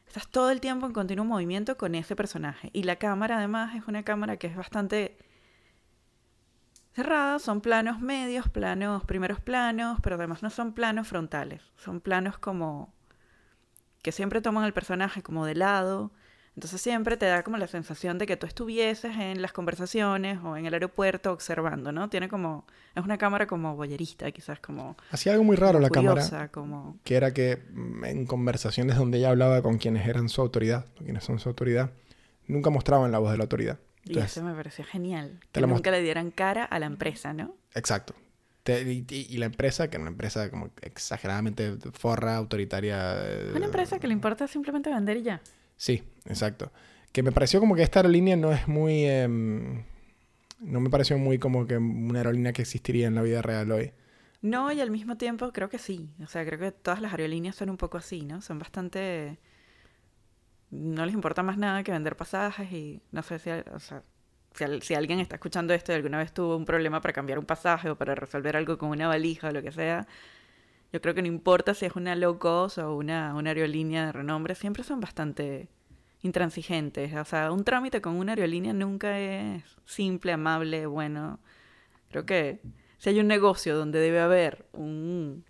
estás 0.06 0.26
todo 0.26 0.50
el 0.50 0.62
tiempo 0.62 0.86
en 0.86 0.94
continuo 0.94 1.26
movimiento 1.26 1.76
con 1.76 1.94
ese 1.94 2.16
personaje. 2.16 2.70
Y 2.72 2.84
la 2.84 2.96
cámara 2.96 3.36
además 3.36 3.76
es 3.76 3.86
una 3.86 4.02
cámara 4.02 4.38
que 4.38 4.46
es 4.46 4.56
bastante 4.56 5.18
cerrada, 6.94 7.40
son 7.40 7.60
planos 7.60 8.00
medios, 8.00 8.48
planos, 8.48 9.04
primeros 9.04 9.38
planos, 9.38 9.98
pero 10.02 10.16
además 10.16 10.42
no 10.42 10.48
son 10.48 10.72
planos 10.72 11.08
frontales, 11.08 11.60
son 11.76 12.00
planos 12.00 12.38
como 12.38 12.94
que 14.00 14.12
siempre 14.12 14.40
toman 14.40 14.64
al 14.64 14.72
personaje 14.72 15.22
como 15.22 15.44
de 15.44 15.56
lado 15.56 16.10
entonces 16.56 16.80
siempre 16.80 17.16
te 17.16 17.26
da 17.26 17.42
como 17.42 17.56
la 17.56 17.66
sensación 17.66 18.18
de 18.18 18.26
que 18.26 18.36
tú 18.36 18.46
estuvieses 18.46 19.16
en 19.16 19.42
las 19.42 19.52
conversaciones 19.52 20.38
o 20.44 20.56
en 20.56 20.66
el 20.66 20.74
aeropuerto 20.74 21.32
observando, 21.32 21.90
¿no? 21.92 22.08
Tiene 22.08 22.28
como, 22.28 22.64
es 22.94 23.04
una 23.04 23.18
cámara 23.18 23.46
como 23.46 23.74
boyerista, 23.76 24.30
quizás 24.30 24.60
como... 24.60 24.96
Hacía 25.10 25.32
algo 25.32 25.44
muy 25.44 25.56
raro 25.56 25.80
la 25.80 25.88
curiosa, 25.88 26.30
cámara, 26.30 26.48
como... 26.52 26.98
que 27.04 27.16
era 27.16 27.32
que 27.34 27.62
mm, 27.72 28.04
en 28.04 28.26
conversaciones 28.26 28.96
donde 28.96 29.18
ella 29.18 29.30
hablaba 29.30 29.62
con 29.62 29.78
quienes 29.78 30.06
eran 30.06 30.28
su 30.28 30.40
autoridad, 30.40 30.86
quienes 31.02 31.24
son 31.24 31.38
su 31.40 31.48
autoridad, 31.48 31.90
nunca 32.46 32.70
mostraban 32.70 33.10
la 33.10 33.18
voz 33.18 33.32
de 33.32 33.38
la 33.38 33.44
autoridad. 33.44 33.78
Y 34.04 34.18
eso 34.18 34.42
me 34.44 34.54
pareció 34.54 34.84
genial. 34.84 35.40
Que 35.50 35.62
nunca 35.62 35.90
le 35.90 36.02
dieran 36.02 36.30
cara 36.30 36.64
a 36.64 36.78
la 36.78 36.86
empresa, 36.86 37.32
¿no? 37.32 37.56
Exacto. 37.74 38.14
Te- 38.62 38.82
y, 38.82 39.04
y- 39.08 39.36
la 39.38 39.46
empresa, 39.46 39.88
que 39.88 39.96
era 39.96 40.02
una 40.02 40.10
empresa 40.10 40.50
como 40.50 40.70
exageradamente 40.82 41.76
forra, 41.92 42.36
autoritaria. 42.36 43.14
Una 43.54 43.64
empresa 43.66 43.98
que 43.98 44.06
le 44.06 44.12
importa 44.12 44.46
simplemente 44.46 44.90
vender 44.90 45.16
y 45.18 45.22
ya. 45.22 45.40
Sí, 45.76 46.02
exacto. 46.26 46.72
Que 47.12 47.22
me 47.22 47.32
pareció 47.32 47.60
como 47.60 47.74
que 47.76 47.82
esta 47.82 48.00
aerolínea 48.00 48.36
no 48.36 48.52
es 48.52 48.66
muy... 48.68 49.04
em, 49.06 49.84
no 50.60 50.80
me 50.80 50.90
pareció 50.90 51.18
muy 51.18 51.38
como 51.38 51.66
que 51.66 51.78
una 51.78 52.20
aerolínea 52.20 52.52
que 52.52 52.62
existiría 52.62 53.08
en 53.08 53.14
la 53.16 53.22
vida 53.22 53.42
real 53.42 53.72
hoy. 53.72 53.92
No, 54.42 54.70
y 54.72 54.80
al 54.80 54.90
mismo 54.92 55.16
tiempo 55.16 55.52
creo 55.52 55.68
que 55.68 55.78
sí. 55.78 56.10
O 56.22 56.26
sea, 56.28 56.44
creo 56.46 56.58
que 56.58 56.70
todas 56.72 57.00
las 57.00 57.12
aerolíneas 57.12 57.56
son 57.56 57.70
un 57.70 57.76
poco 57.76 57.98
así, 57.98 58.24
¿no? 58.24 58.40
Son 58.42 58.58
bastante... 58.58 59.38
No 60.70 61.04
les 61.06 61.14
importa 61.14 61.42
más 61.42 61.56
nada 61.56 61.82
que 61.84 61.92
vender 61.92 62.16
pasajes 62.16 62.70
y 62.72 63.00
no 63.12 63.22
sé 63.22 63.38
si, 63.38 63.50
o 63.50 63.78
sea, 63.78 64.02
si, 64.54 64.64
al- 64.64 64.82
si 64.82 64.94
alguien 64.94 65.20
está 65.20 65.36
escuchando 65.36 65.72
esto 65.74 65.92
y 65.92 65.94
alguna 65.96 66.18
vez 66.18 66.32
tuvo 66.32 66.56
un 66.56 66.64
problema 66.64 67.00
para 67.00 67.12
cambiar 67.12 67.38
un 67.38 67.46
pasaje 67.46 67.90
o 67.90 67.96
para 67.96 68.14
resolver 68.16 68.56
algo 68.56 68.76
con 68.78 68.88
una 68.90 69.06
valija 69.08 69.48
o 69.48 69.52
lo 69.52 69.62
que 69.62 69.70
sea, 69.72 70.06
yo 70.94 71.00
creo 71.00 71.12
que 71.12 71.22
no 71.22 71.26
importa 71.26 71.74
si 71.74 71.86
es 71.86 71.96
una 71.96 72.14
low 72.14 72.38
cost 72.38 72.78
o 72.78 72.94
una, 72.94 73.34
una 73.34 73.50
aerolínea 73.50 74.06
de 74.06 74.12
renombre, 74.12 74.54
siempre 74.54 74.84
son 74.84 75.00
bastante 75.00 75.66
intransigentes. 76.22 77.12
O 77.14 77.24
sea, 77.24 77.50
un 77.50 77.64
trámite 77.64 78.00
con 78.00 78.14
una 78.14 78.34
aerolínea 78.34 78.72
nunca 78.72 79.18
es 79.18 79.64
simple, 79.84 80.30
amable, 80.30 80.86
bueno. 80.86 81.40
Creo 82.10 82.24
que 82.26 82.60
si 82.98 83.08
hay 83.08 83.18
un 83.18 83.26
negocio 83.26 83.76
donde 83.76 83.98
debe 83.98 84.20
haber 84.20 84.66
un, 84.70 85.44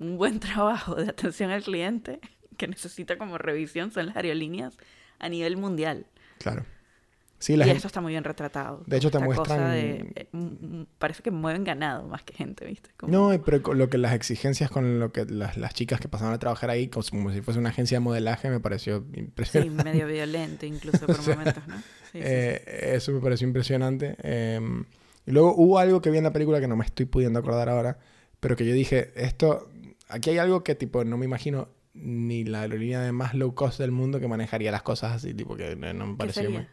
un 0.00 0.18
buen 0.18 0.38
trabajo 0.48 0.96
de 0.96 1.08
atención 1.08 1.50
al 1.50 1.62
cliente 1.62 2.20
que 2.58 2.68
necesita 2.68 3.16
como 3.16 3.38
revisión 3.38 3.90
son 3.90 4.04
las 4.04 4.16
aerolíneas 4.16 4.76
a 5.18 5.30
nivel 5.30 5.56
mundial. 5.56 6.04
Claro. 6.40 6.66
Sí, 7.44 7.56
la 7.58 7.64
y 7.64 7.68
gente- 7.68 7.78
eso 7.78 7.88
está 7.88 8.00
muy 8.00 8.12
bien 8.12 8.24
retratado. 8.24 8.82
De 8.86 8.96
hecho, 8.96 9.10
te 9.10 9.18
muestran- 9.18 9.70
de, 9.72 10.12
eh, 10.16 10.86
parece 10.98 11.22
que 11.22 11.30
mueven 11.30 11.62
ganado 11.62 12.08
más 12.08 12.22
que 12.22 12.32
gente, 12.32 12.64
¿viste? 12.64 12.88
Como- 12.96 13.12
No, 13.12 13.42
pero 13.44 13.62
con 13.62 13.76
lo 13.76 13.90
que 13.90 13.98
las 13.98 14.14
exigencias 14.14 14.70
con 14.70 14.98
lo 14.98 15.12
que 15.12 15.26
las, 15.26 15.58
las 15.58 15.74
chicas 15.74 16.00
que 16.00 16.08
pasaban 16.08 16.32
a 16.32 16.38
trabajar 16.38 16.70
ahí, 16.70 16.88
como, 16.88 17.02
si 17.32 17.42
fuese 17.42 17.60
una 17.60 17.68
agencia 17.68 17.96
de 17.96 18.00
modelaje, 18.00 18.48
me 18.48 18.60
pareció 18.60 19.04
Sí, 19.12 19.20
impresionante. 19.20 19.84
medio 19.84 20.06
violento 20.06 20.64
incluso 20.64 21.04
por 21.06 21.16
sea, 21.20 21.36
momentos, 21.36 21.68
¿no? 21.68 21.76
Sí, 21.76 21.82
sí, 22.12 22.18
sí. 22.18 22.24
Eh, 22.24 22.92
Eso 22.94 23.12
me 23.12 23.20
pareció 23.20 23.46
impresionante. 23.46 24.16
Eh, 24.22 24.60
y 25.26 25.30
luego 25.30 25.54
hubo 25.54 25.78
algo 25.78 26.00
que 26.00 26.10
vi 26.10 26.16
en 26.16 26.24
la 26.24 26.32
película 26.32 26.60
que 26.60 26.68
no 26.68 26.76
me 26.76 26.86
estoy 26.86 27.04
pudiendo 27.04 27.38
acordar 27.40 27.68
ahora, 27.68 27.98
pero 28.40 28.56
que 28.56 28.64
yo 28.64 28.72
dije, 28.72 29.10
esto, 29.16 29.68
aquí 30.08 30.30
hay 30.30 30.38
algo 30.38 30.64
que 30.64 30.74
tipo 30.74 31.04
no 31.04 31.18
me 31.18 31.26
imagino 31.26 31.68
ni 31.92 32.44
la 32.44 32.62
aerolínea 32.62 33.00
de 33.02 33.12
más 33.12 33.34
low 33.34 33.54
cost 33.54 33.78
del 33.78 33.90
mundo 33.90 34.18
que 34.18 34.28
manejaría 34.28 34.72
las 34.72 34.82
cosas 34.82 35.12
así, 35.12 35.34
tipo 35.34 35.56
que 35.56 35.76
no, 35.76 35.92
no 35.92 36.06
me 36.06 36.12
¿Qué 36.14 36.18
pareció 36.18 36.42
sería? 36.44 36.58
muy- 36.60 36.68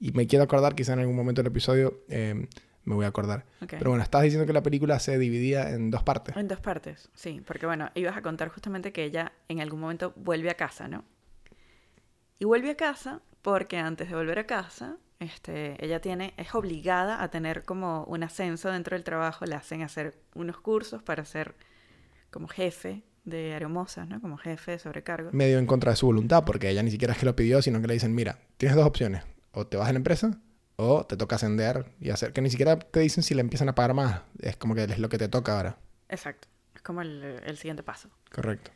Y 0.00 0.12
me 0.12 0.26
quiero 0.26 0.42
acordar, 0.44 0.74
quizá 0.74 0.94
en 0.94 1.00
algún 1.00 1.14
momento 1.14 1.42
del 1.42 1.50
episodio 1.50 2.00
eh, 2.08 2.48
me 2.84 2.94
voy 2.94 3.04
a 3.04 3.08
acordar. 3.08 3.44
Pero 3.68 3.90
bueno, 3.90 4.02
estabas 4.02 4.24
diciendo 4.24 4.46
que 4.46 4.52
la 4.52 4.62
película 4.62 4.98
se 4.98 5.18
dividía 5.18 5.70
en 5.70 5.90
dos 5.90 6.02
partes. 6.02 6.36
En 6.36 6.48
dos 6.48 6.60
partes, 6.60 7.10
sí, 7.14 7.42
porque 7.46 7.66
bueno, 7.66 7.90
ibas 7.94 8.16
a 8.16 8.22
contar 8.22 8.48
justamente 8.48 8.92
que 8.92 9.04
ella 9.04 9.32
en 9.48 9.60
algún 9.60 9.80
momento 9.80 10.12
vuelve 10.16 10.50
a 10.50 10.54
casa, 10.54 10.88
¿no? 10.88 11.04
Y 12.38 12.46
vuelve 12.46 12.70
a 12.70 12.76
casa 12.76 13.20
porque 13.42 13.76
antes 13.76 14.08
de 14.08 14.14
volver 14.14 14.38
a 14.38 14.46
casa, 14.46 14.96
este, 15.18 15.76
ella 15.84 16.00
tiene, 16.00 16.32
es 16.38 16.54
obligada 16.54 17.22
a 17.22 17.30
tener 17.30 17.64
como 17.64 18.04
un 18.04 18.22
ascenso 18.22 18.70
dentro 18.70 18.96
del 18.96 19.04
trabajo, 19.04 19.44
le 19.44 19.54
hacen 19.54 19.82
hacer 19.82 20.18
unos 20.34 20.58
cursos 20.58 21.02
para 21.02 21.26
ser 21.26 21.54
como 22.30 22.48
jefe 22.48 23.02
de 23.24 23.52
aeromosas, 23.52 24.08
¿no? 24.08 24.20
Como 24.22 24.38
jefe 24.38 24.72
de 24.72 24.78
sobrecargo. 24.78 25.30
Medio 25.32 25.58
en 25.58 25.66
contra 25.66 25.90
de 25.90 25.96
su 25.96 26.06
voluntad, 26.06 26.44
porque 26.44 26.70
ella 26.70 26.82
ni 26.82 26.90
siquiera 26.90 27.12
es 27.12 27.18
que 27.18 27.26
lo 27.26 27.36
pidió, 27.36 27.60
sino 27.60 27.80
que 27.82 27.86
le 27.86 27.94
dicen, 27.94 28.14
mira, 28.14 28.38
tienes 28.56 28.76
dos 28.76 28.86
opciones. 28.86 29.22
O 29.52 29.66
te 29.66 29.76
vas 29.76 29.86
de 29.88 29.94
la 29.94 29.98
empresa 29.98 30.38
o 30.76 31.04
te 31.04 31.16
toca 31.16 31.36
ascender 31.36 31.92
y 32.00 32.10
hacer... 32.10 32.32
Que 32.32 32.40
ni 32.40 32.50
siquiera 32.50 32.78
te 32.78 33.00
dicen 33.00 33.22
si 33.22 33.34
le 33.34 33.40
empiezan 33.40 33.68
a 33.68 33.74
pagar 33.74 33.94
más. 33.94 34.22
Es 34.38 34.56
como 34.56 34.74
que 34.74 34.84
es 34.84 34.98
lo 34.98 35.08
que 35.08 35.18
te 35.18 35.28
toca 35.28 35.56
ahora. 35.56 35.76
Exacto, 36.08 36.48
es 36.74 36.82
como 36.82 37.02
el, 37.02 37.40
el 37.44 37.56
siguiente 37.58 37.82
paso. 37.82 38.08
Correcto. 38.32 38.70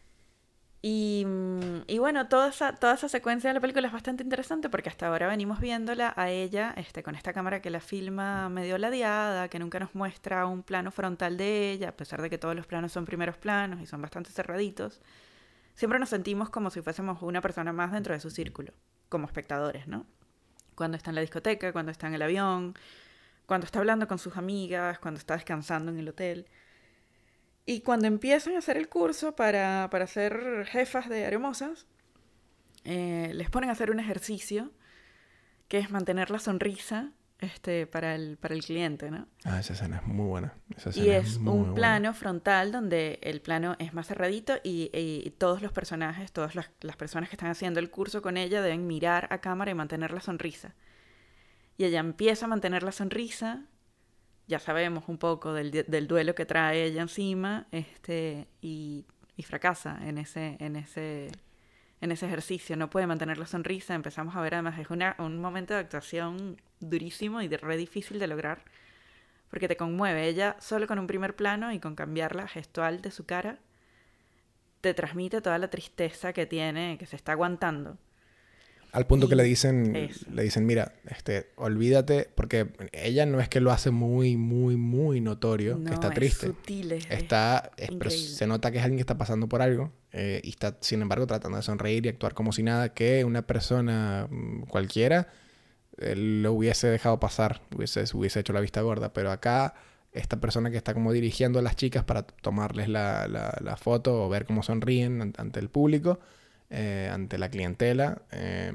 Y, 0.87 1.25
mm, 1.26 1.85
y 1.87 1.99
bueno, 1.99 2.28
toda 2.28 2.50
esa, 2.50 2.75
toda 2.75 2.93
esa 2.93 3.09
secuencia 3.09 3.49
de 3.49 3.54
la 3.54 3.61
película 3.61 3.87
es 3.87 3.93
bastante 3.95 4.23
interesante 4.23 4.69
porque 4.69 4.90
hasta 4.90 5.07
ahora 5.07 5.26
venimos 5.28 5.59
viéndola 5.59 6.12
a 6.14 6.28
ella 6.28 6.75
este, 6.76 7.02
con 7.02 7.14
esta 7.14 7.33
cámara 7.33 7.62
que 7.62 7.71
la 7.71 7.81
filma 7.81 8.50
medio 8.50 8.76
ladeada, 8.76 9.49
que 9.49 9.59
nunca 9.59 9.81
nos 9.81 9.95
muestra 9.95 10.45
un 10.45 10.62
plano 10.62 10.90
frontal 10.90 11.38
de 11.38 11.73
ella, 11.73 11.88
a 11.88 11.97
pesar 11.97 12.21
de 12.21 12.28
que 12.28 12.37
todos 12.37 12.54
los 12.54 12.66
planos 12.66 12.93
son 12.93 13.07
primeros 13.07 13.38
planos 13.38 13.81
y 13.81 13.87
son 13.87 14.02
bastante 14.02 14.31
cerraditos. 14.31 15.00
Siempre 15.75 15.99
nos 15.99 16.11
sentimos 16.11 16.50
como 16.50 16.69
si 16.69 16.83
fuésemos 16.83 17.23
una 17.23 17.40
persona 17.40 17.73
más 17.73 17.90
dentro 17.90 18.12
de 18.12 18.21
su 18.21 18.28
círculo, 18.28 18.75
como 19.09 19.25
espectadores, 19.25 19.88
¿no? 19.88 20.04
Cuando 20.75 20.97
está 20.97 21.11
en 21.11 21.16
la 21.16 21.21
discoteca, 21.21 21.73
cuando 21.73 21.93
está 21.93 22.07
en 22.07 22.14
el 22.14 22.23
avión, 22.23 22.75
cuando 23.47 23.64
está 23.66 23.78
hablando 23.78 24.09
con 24.09 24.19
sus 24.19 24.37
amigas, 24.37 24.99
cuando 24.99 25.19
está 25.19 25.35
descansando 25.35 25.93
en 25.93 25.99
el 25.99 26.09
hotel. 26.09 26.47
Y 27.66 27.81
cuando 27.81 28.07
empiezan 28.07 28.54
a 28.57 28.59
hacer 28.59 28.76
el 28.76 28.88
curso 28.88 29.35
para, 29.37 29.88
para 29.90 30.07
ser 30.07 30.66
jefas 30.66 31.09
de 31.09 31.25
aeromosas, 31.25 31.87
eh, 32.85 33.33
les 33.35 33.49
ponen 33.50 33.71
a 33.71 33.73
hacer 33.73 33.90
un 33.90 34.00
ejercicio 34.00 34.71
que 35.69 35.78
es 35.78 35.90
mantener 35.90 36.31
la 36.31 36.38
sonrisa 36.38 37.12
este, 37.38 37.87
para, 37.87 38.14
el, 38.14 38.37
para 38.37 38.55
el 38.55 38.64
cliente, 38.64 39.11
¿no? 39.11 39.26
Ah, 39.45 39.61
esa 39.61 39.75
escena 39.75 39.97
es 39.99 40.07
muy 40.07 40.26
buena. 40.26 40.55
Esa 40.76 40.91
Y 40.99 41.11
es 41.11 41.38
muy 41.38 41.53
un 41.53 41.75
plano 41.75 42.14
frontal 42.14 42.73
donde 42.73 43.19
el 43.23 43.41
plano 43.41 43.76
es 43.79 43.93
más 43.93 44.07
cerradito 44.07 44.55
y, 44.62 44.91
y 44.93 45.31
todos 45.33 45.61
los 45.62 45.73
personajes, 45.73 46.33
todas 46.33 46.55
las, 46.55 46.71
las 46.81 46.97
personas 46.97 47.29
que 47.29 47.37
están 47.37 47.50
haciendo 47.50 47.81
el 47.81 47.91
curso 47.91 48.23
con 48.23 48.37
ella 48.37 48.62
deben 48.62 48.87
mirar 48.87 49.29
a 49.31 49.38
cámara 49.38 49.71
y 49.71 49.75
mantener 49.75 50.12
la 50.12 50.21
sonrisa. 50.21 50.75
Y 51.76 51.85
ella 51.85 52.00
empieza 52.00 52.47
a 52.47 52.49
mantener 52.49 52.83
la 52.83 52.93
sonrisa, 52.93 53.67
ya 54.47 54.59
sabemos 54.59 55.05
un 55.09 55.19
poco 55.19 55.53
del, 55.53 55.71
del 55.71 56.07
duelo 56.07 56.35
que 56.35 56.47
trae 56.47 56.85
ella 56.85 57.03
encima, 57.03 57.67
este, 57.73 58.49
y, 58.61 59.07
y 59.37 59.43
fracasa 59.43 59.99
en 60.07 60.19
ese, 60.19 60.57
en 60.61 60.76
ese, 60.76 61.33
en 62.05 62.13
ese 62.13 62.27
ejercicio. 62.27 62.77
No 62.77 62.91
puede 62.91 63.07
mantener 63.07 63.39
la 63.39 63.47
sonrisa. 63.47 63.95
Empezamos 63.95 64.37
a 64.37 64.41
ver 64.43 64.55
además, 64.55 64.79
es 64.79 64.91
una- 64.91 65.17
un 65.19 65.41
momento 65.41 65.75
de 65.75 65.81
actuación 65.81 66.61
durísimo 66.81 67.41
y 67.43 67.49
de 67.49 67.57
re 67.57 67.77
difícil 67.77 68.19
de 68.19 68.27
lograr 68.27 68.63
porque 69.51 69.69
te 69.69 69.77
conmueve. 69.77 70.29
Ella 70.29 70.57
solo 70.61 70.87
con 70.87 70.99
un 70.99 71.07
primer 71.07 71.35
plano 71.35 71.73
y 71.73 71.79
con 71.81 71.95
cambiar 71.95 72.37
la 72.37 72.47
gestual 72.47 73.01
de 73.03 73.11
su 73.11 73.25
cara, 73.25 73.59
te 74.81 74.93
transmite 74.95 75.41
toda 75.41 75.59
la 75.59 75.69
tristeza 75.69 76.33
que 76.33 76.45
tiene, 76.47 76.99
que 76.99 77.07
se 77.07 77.17
está 77.17 77.33
aguantando. 77.33 77.97
Al 78.93 79.07
punto 79.07 79.29
que 79.29 79.35
le 79.35 79.43
dicen, 79.43 79.97
eso. 79.97 80.27
le 80.31 80.43
dicen, 80.45 80.67
mira, 80.67 80.93
este, 81.09 81.51
olvídate, 81.57 82.29
porque 82.35 82.69
ella 82.93 83.27
no 83.27 83.41
es 83.41 83.49
que 83.49 83.61
lo 83.61 83.73
hace 83.73 83.91
muy, 83.91 84.37
muy, 84.37 84.77
muy 84.77 85.21
notorio, 85.21 85.77
No, 85.79 85.89
que 85.89 85.95
está 85.95 86.09
es 86.09 86.15
triste. 86.15 86.47
sutil, 86.49 86.93
es- 86.93 87.05
es- 87.07 87.11
Está, 87.11 87.71
es- 87.77 87.87
pero 87.89 87.95
increíble. 87.95 88.29
se 88.29 88.47
nota 88.47 88.71
que 88.71 88.79
es 88.79 88.85
alguien 88.85 88.99
que 88.99 89.03
está 89.03 89.17
pasando 89.19 89.49
por 89.49 89.63
algo 89.63 89.91
eh, 90.14 90.40
y 90.44 90.50
está, 90.50 90.78
sin 90.80 91.02
embargo, 91.02 91.26
tratando 91.26 91.59
de 91.59 91.62
sonreír 91.64 92.06
y 92.06 92.11
actuar 92.11 92.35
como 92.35 92.52
si 92.52 92.62
nada, 92.64 92.94
que 92.94 93.25
una 93.26 93.42
persona 93.47 94.28
mm, 94.30 94.62
cualquiera 94.64 95.28
eh, 95.99 96.14
lo 96.16 96.52
hubiese 96.52 96.88
dejado 96.88 97.21
pasar, 97.21 97.62
hubiese, 97.76 98.04
hubiese 98.14 98.40
hecho 98.40 98.52
la 98.52 98.61
vista 98.61 98.80
gorda. 98.83 99.12
Pero 99.12 99.30
acá, 99.30 99.75
esta 100.12 100.40
persona 100.40 100.71
que 100.71 100.76
está 100.76 100.94
como 100.94 101.12
dirigiendo 101.12 101.59
a 101.59 101.62
las 101.62 101.76
chicas 101.76 102.04
para 102.04 102.23
tomarles 102.25 102.88
la, 102.88 103.28
la- 103.28 103.56
la 103.62 103.76
foto 103.76 104.25
o 104.25 104.28
ver 104.28 104.47
cómo 104.47 104.62
sonríen 104.62 105.23
an- 105.23 105.35
ante 105.38 105.61
el 105.61 105.68
público, 105.71 106.21
eh, 106.71 107.11
ante 107.12 107.38
la 107.38 107.50
clientela, 107.50 108.23
eh, 108.33 108.73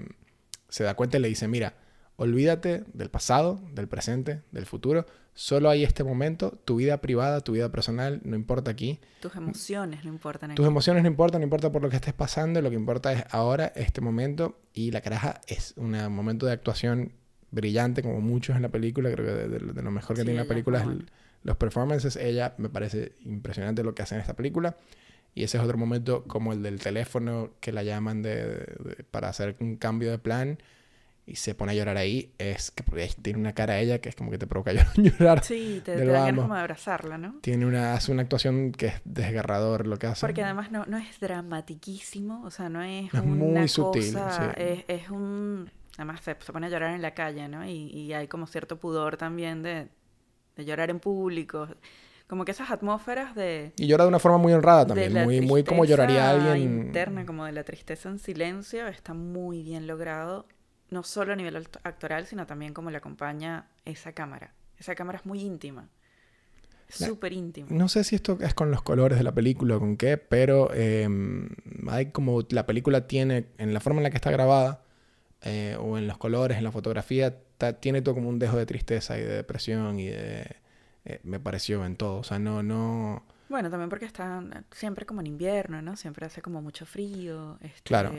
se 0.69 0.83
da 0.83 0.95
cuenta 0.95 1.17
y 1.17 1.21
le 1.21 1.27
dice, 1.29 1.47
mira, 1.47 1.73
olvídate 2.17 2.83
del 2.93 3.09
pasado, 3.09 3.59
del 3.73 3.87
presente, 3.87 4.41
del 4.51 4.65
futuro. 4.65 5.05
Solo 5.41 5.69
hay 5.69 5.85
este 5.85 6.03
momento, 6.03 6.59
tu 6.65 6.75
vida 6.75 6.99
privada, 6.99 7.39
tu 7.39 7.53
vida 7.53 7.71
personal, 7.71 8.19
no 8.25 8.35
importa 8.35 8.71
aquí. 8.71 8.99
tus 9.21 9.33
emociones 9.37 10.03
no 10.03 10.09
importan. 10.11 10.53
Tus 10.53 10.65
aquí. 10.65 10.69
emociones 10.69 11.01
no 11.03 11.07
importan, 11.07 11.39
no 11.39 11.45
importa 11.45 11.71
por 11.71 11.81
lo 11.81 11.89
que 11.89 11.95
estés 11.95 12.13
pasando, 12.13 12.61
lo 12.61 12.69
que 12.69 12.75
importa 12.75 13.13
es 13.13 13.23
ahora, 13.31 13.71
este 13.77 14.01
momento. 14.01 14.59
Y 14.73 14.91
la 14.91 14.99
caraja 14.99 15.39
es 15.47 15.75
un 15.77 15.91
momento 16.13 16.45
de 16.45 16.51
actuación 16.51 17.13
brillante, 17.51 18.01
como 18.03 18.19
muchos 18.19 18.57
en 18.57 18.63
la 18.63 18.67
película. 18.69 19.09
Creo 19.13 19.25
que 19.25 19.31
de, 19.31 19.47
de- 19.47 19.73
de 19.73 19.81
lo 19.81 19.91
mejor 19.91 20.17
que 20.17 20.23
Sí, 20.23 20.25
tiene 20.25 20.41
la 20.41 20.45
película 20.47 20.79
es 20.81 20.87
el- 20.87 21.09
los 21.43 21.55
performances, 21.55 22.17
ella 22.17 22.53
me 22.57 22.67
parece 22.67 23.13
impresionante 23.23 23.81
lo 23.81 23.95
que 23.95 24.01
hace 24.03 24.15
en 24.15 24.21
esta 24.21 24.33
película. 24.35 24.75
Y 25.35 25.43
ese 25.43 25.57
es 25.57 25.63
otro 25.63 25.77
momento 25.77 26.25
como 26.25 26.51
el 26.51 26.61
del 26.63 26.81
teléfono 26.81 27.51
que 27.61 27.71
la 27.71 27.83
llaman 27.83 28.21
de- 28.23 29.05
para 29.09 29.29
hacer 29.29 29.55
un 29.61 29.77
cambio 29.77 30.11
de 30.11 30.17
plan 30.19 30.59
y 31.29 31.35
se 31.35 31.53
pone 31.53 31.73
a 31.73 31.75
llorar 31.75 31.97
ahí. 31.97 32.33
Es 32.39 32.71
que 32.71 32.83
tiene 33.21 33.39
una 33.39 33.53
cara 33.53 33.79
ella 33.79 33.99
que 33.99 34.09
es 34.09 34.15
como 34.15 34.31
que 34.31 34.39
te 34.39 34.47
provoca 34.47 34.71
llorar. 34.95 35.43
Sí, 35.43 35.81
te, 35.85 35.95
te 35.95 36.05
ganas 36.05 36.27
vamos. 36.27 36.43
como 36.43 36.55
de 36.55 36.59
abrazarla, 36.61 37.17
¿no? 37.17 37.35
Tiene 37.41 37.65
una, 37.67 37.93
hace 37.93 38.11
una 38.11 38.23
actuación 38.23 38.71
que 38.71 38.87
es 38.87 39.01
desgarrador 39.05 39.85
lo 39.85 39.97
que 39.99 40.07
hace. 40.07 40.21
Porque 40.21 40.43
además 40.43 40.71
no, 40.71 40.85
no 40.87 40.97
es 40.97 41.19
dramatiquísimo, 41.19 42.43
o 42.43 42.49
sea, 42.49 42.67
no 42.69 42.81
es, 42.81 43.13
Es 43.13 43.23
muy 43.23 43.67
sutil, 43.67 44.03
sí. 44.03 44.17
es, 44.57 44.85
es 44.87 45.09
un... 45.09 45.69
Además 45.97 46.21
se, 46.21 46.35
se 46.39 46.51
pone 46.53 46.67
a 46.67 46.69
llorar 46.69 46.95
en 46.95 47.01
la 47.01 47.13
calle, 47.13 47.47
¿no? 47.47 47.65
Y, 47.65 47.91
y 47.91 48.13
hay 48.13 48.27
como 48.27 48.47
cierto 48.47 48.79
pudor 48.79 49.17
también 49.17 49.61
de, 49.61 49.89
de 50.55 50.65
llorar 50.65 50.89
en 50.89 50.99
público. 50.99 51.67
Como 52.27 52.45
que 52.45 52.51
esas 52.51 52.71
atmósferas 52.71 53.35
de... 53.35 53.73
Y 53.75 53.87
llora 53.87 54.03
de 54.05 54.09
una 54.09 54.19
forma 54.19 54.37
muy 54.37 54.53
honrada 54.53 54.85
de 54.85 54.87
también, 54.89 55.13
la 55.13 55.23
muy, 55.25 55.41
muy 55.41 55.63
como 55.63 55.83
lloraría 55.83 56.29
alguien. 56.29 56.85
interna, 56.85 57.25
como 57.25 57.45
de 57.45 57.51
la 57.51 57.63
tristeza 57.63 58.07
en 58.07 58.19
silencio, 58.19 58.87
está 58.87 59.13
muy 59.13 59.63
bien 59.63 59.87
logrado, 59.87 60.45
no 60.89 61.03
solo 61.03 61.33
a 61.33 61.35
nivel 61.35 61.55
act- 61.55 61.79
actoral, 61.83 62.25
sino 62.25 62.45
también 62.47 62.73
como 62.73 62.89
le 62.91 62.97
acompaña 62.97 63.67
esa 63.85 64.13
cámara. 64.13 64.53
Esa 64.77 64.95
cámara 64.95 65.19
es 65.19 65.25
muy 65.25 65.41
íntima, 65.41 65.89
súper 66.87 67.33
íntima. 67.33 67.67
No 67.69 67.87
sé 67.87 68.03
si 68.03 68.15
esto 68.15 68.37
es 68.41 68.53
con 68.53 68.71
los 68.71 68.81
colores 68.81 69.17
de 69.17 69.23
la 69.23 69.33
película 69.33 69.77
o 69.77 69.79
con 69.79 69.97
qué, 69.97 70.17
pero 70.17 70.71
eh, 70.73 71.07
hay 71.89 72.07
como 72.11 72.41
la 72.49 72.65
película 72.65 73.07
tiene, 73.07 73.45
en 73.57 73.73
la 73.73 73.79
forma 73.79 73.99
en 73.99 74.03
la 74.03 74.09
que 74.09 74.17
está 74.17 74.31
grabada, 74.31 74.81
eh, 75.41 75.77
o 75.79 75.97
en 75.97 76.07
los 76.07 76.17
colores, 76.17 76.57
en 76.57 76.63
la 76.63 76.71
fotografía, 76.71 77.37
ta- 77.57 77.73
tiene 77.79 78.01
todo 78.01 78.15
como 78.15 78.29
un 78.29 78.39
dejo 78.39 78.57
de 78.57 78.65
tristeza 78.65 79.17
y 79.17 79.21
de 79.21 79.27
depresión 79.35 79.99
y 79.99 80.07
de... 80.07 80.55
eh, 81.05 81.19
me 81.23 81.39
pareció 81.39 81.85
en 81.85 81.95
todo, 81.95 82.17
o 82.17 82.23
sea, 82.23 82.39
no, 82.39 82.63
no... 82.63 83.23
Bueno, 83.49 83.69
también 83.69 83.89
porque 83.89 84.05
está 84.05 84.43
siempre 84.71 85.05
como 85.05 85.21
en 85.21 85.27
invierno, 85.27 85.81
¿no? 85.81 85.95
Siempre 85.95 86.25
hace 86.25 86.41
como 86.41 86.61
mucho 86.61 86.85
frío. 86.85 87.57
Este, 87.61 87.81
Claro. 87.83 88.11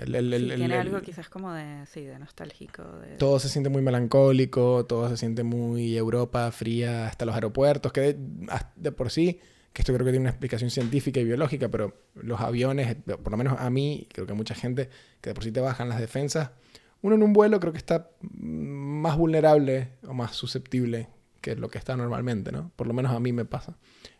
El, 0.00 0.14
el- 0.14 0.28
sí, 0.30 0.34
el- 0.36 0.50
el- 0.52 0.56
tiene 0.58 0.74
algo 0.76 1.00
quizás 1.00 1.28
como 1.28 1.52
de, 1.52 1.86
sí, 1.86 2.02
de 2.04 2.18
nostálgico. 2.18 2.82
De... 3.00 3.16
todo 3.16 3.38
se 3.38 3.48
siente 3.48 3.70
muy 3.70 3.80
melancólico, 3.82 4.84
todo 4.86 5.08
se 5.08 5.16
siente 5.16 5.42
muy 5.44 5.96
Europa 5.96 6.50
fría, 6.52 7.06
hasta 7.06 7.24
los 7.24 7.34
aeropuertos, 7.34 7.92
que 7.92 8.00
de, 8.00 8.16
de 8.76 8.92
por 8.92 9.10
sí, 9.10 9.40
que 9.72 9.82
esto 9.82 9.92
creo 9.92 10.04
que 10.04 10.12
tiene 10.12 10.22
una 10.24 10.30
explicación 10.30 10.70
científica 10.70 11.20
y 11.20 11.24
biológica, 11.24 11.68
pero 11.68 11.94
los 12.14 12.40
aviones, 12.40 12.96
por 13.22 13.30
lo 13.30 13.36
menos 13.36 13.58
a 13.60 13.70
mí, 13.70 14.06
creo 14.12 14.26
que 14.26 14.32
a 14.32 14.36
mucha 14.36 14.54
gente, 14.54 14.88
que 15.20 15.30
de 15.30 15.34
por 15.34 15.44
sí 15.44 15.52
te 15.52 15.60
bajan 15.60 15.88
las 15.88 15.98
defensas, 16.00 16.50
uno 17.02 17.14
en 17.16 17.22
un 17.22 17.32
vuelo 17.32 17.60
creo 17.60 17.72
que 17.72 17.78
está 17.78 18.08
más 18.20 19.16
vulnerable 19.16 19.90
o 20.06 20.14
más 20.14 20.34
susceptible 20.34 21.08
que 21.40 21.54
lo 21.56 21.68
que 21.68 21.78
está 21.78 21.96
normalmente, 21.96 22.50
¿no? 22.50 22.70
Por 22.76 22.86
lo 22.86 22.94
menos 22.94 23.12
a 23.12 23.20
mí 23.20 23.32
me 23.32 23.44
pasa. 23.44 23.76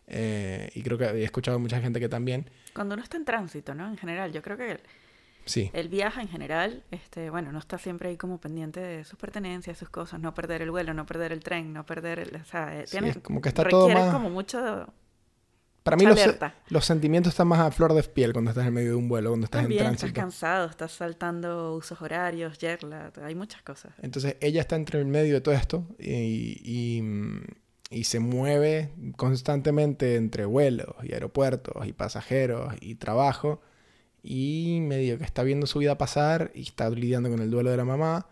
Eh, 0.07 0.71
y 0.75 0.83
creo 0.83 0.99
que 0.99 1.05
he 1.07 1.25
escuchado 1.25 1.57
a 1.57 1.61
mucha 1.61 1.81
gente 1.81 1.99
que 1.99 2.09
también, 2.11 2.51
Cuando 2.75 2.95
uno 2.95 3.03
está 3.03 3.17
en 3.17 3.25
tránsito, 3.25 3.75
¿no? 3.75 3.89
En 3.89 3.97
general, 3.97 4.33
yo 4.33 4.43
creo 4.43 4.59
que 4.59 4.81
sí, 5.45 5.71
el 5.73 5.89
viaje 5.89 6.21
en 6.21 6.29
general, 6.29 6.83
este, 6.91 7.31
bueno, 7.31 7.53
no 7.53 7.59
está 7.59 7.79
siempre 7.79 8.09
ahí 8.09 8.17
como 8.17 8.39
pendiente 8.41 8.81
de 8.81 9.05
sus 9.05 9.19
pertenencias, 9.19 9.79
sus 9.79 9.91
cosas, 9.91 10.21
no 10.21 10.35
perder 10.35 10.63
el 10.63 10.71
vuelo, 10.71 10.95
no 10.95 11.07
perder 11.07 11.33
el 11.33 11.41
tren, 11.41 11.73
no 11.73 11.85
perder 11.87 12.19
el, 12.19 12.37
o 12.37 12.45
sea, 12.45 12.79
eh, 12.81 12.87
Sí, 12.87 12.93
tiene, 12.93 13.11
es 13.11 13.19
como 13.19 13.41
que 13.41 13.49
está 13.49 13.65
todo 13.69 13.89
más- 13.89 14.13
como 14.13 14.31
mucho 14.31 14.87
para 15.83 15.99
mí 15.99 16.05
los, 16.71 16.87
sentimientos 16.87 17.35
están 17.35 17.47
más 17.47 17.61
a 17.61 17.71
flor 17.71 17.93
de 17.93 18.03
piel 18.05 18.33
cuando 18.33 18.53
estás 18.53 18.67
en 18.67 18.73
medio 18.73 18.91
de 18.93 18.95
un 18.95 19.07
vuelo, 19.07 19.29
cuando 19.29 19.45
estás 19.45 19.61
También 19.61 19.83
en 19.83 19.87
estás 19.89 20.01
tránsito. 20.01 20.19
cansado, 20.21 20.67
estás 20.71 20.93
saltando 20.93 21.75
usos 21.77 22.01
horarios, 22.01 22.57
jet 22.57 22.83
lag, 22.83 23.13
hay 23.23 23.35
muchas 23.35 23.61
cosas. 23.61 23.93
Entonces 24.01 24.37
ella 24.41 24.63
está 24.63 24.77
entre 24.77 24.99
el 24.99 25.05
medio 25.05 25.35
de 25.35 25.41
todo 25.43 25.55
esto 25.55 25.87
y, 25.99 26.57
y, 26.65 27.03
y 27.91 28.05
se 28.05 28.19
mueve 28.19 28.93
constantemente 29.19 30.17
entre 30.17 30.47
vuelos 30.47 30.95
y 31.03 31.13
aeropuertos 31.13 31.87
y 31.87 31.93
pasajeros 31.93 32.73
y 32.81 32.95
trabajo 32.95 33.61
y 34.27 34.79
medio 34.81 35.19
que 35.19 35.25
está 35.25 35.43
viendo 35.43 35.67
su 35.67 35.79
vida 35.81 35.99
pasar 35.99 36.51
y 36.55 36.63
está 36.63 36.89
lidiando 36.89 37.29
con 37.31 37.41
el 37.41 37.51
duelo 37.51 37.71
de 37.71 37.77
la 37.77 37.85
mamá, 37.85 38.27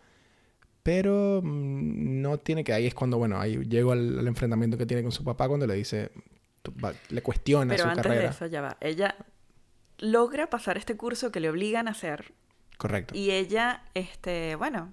pero 0.83 1.41
mm, 1.45 2.23
no 2.23 2.39
tiene 2.39 2.65
que... 2.65 2.73
Ahí 2.73 2.87
es 2.87 2.95
cuando, 2.95 3.19
bueno, 3.19 3.39
ahí 3.39 3.59
llego 3.69 3.93
al, 3.93 4.19
al 4.19 4.27
enfrentamiento 4.27 4.79
que 4.79 4.87
tiene 4.87 5.03
con 5.03 5.13
su 5.13 5.23
papá 5.23 5.47
cuando 5.49 5.67
le 5.67 5.75
dice, 5.75 6.11
le 7.11 7.23
cuestiona 7.23 7.69
Pero 7.75 7.85
su 7.85 7.89
antes 7.91 8.03
carrera. 8.03 8.23
de 8.23 8.29
eso, 8.31 8.47
ya 8.47 8.63
va. 8.63 8.77
Ella 8.81 9.15
logra 9.99 10.49
pasar 10.49 10.79
este 10.79 10.97
curso 10.97 11.31
que 11.31 11.41
le 11.41 11.51
obligan 11.51 11.87
a 11.87 11.91
hacer 11.91 12.33
Correcto. 12.79 13.15
y 13.15 13.31
ella, 13.31 13.85
este, 13.95 14.57
bueno, 14.57 14.93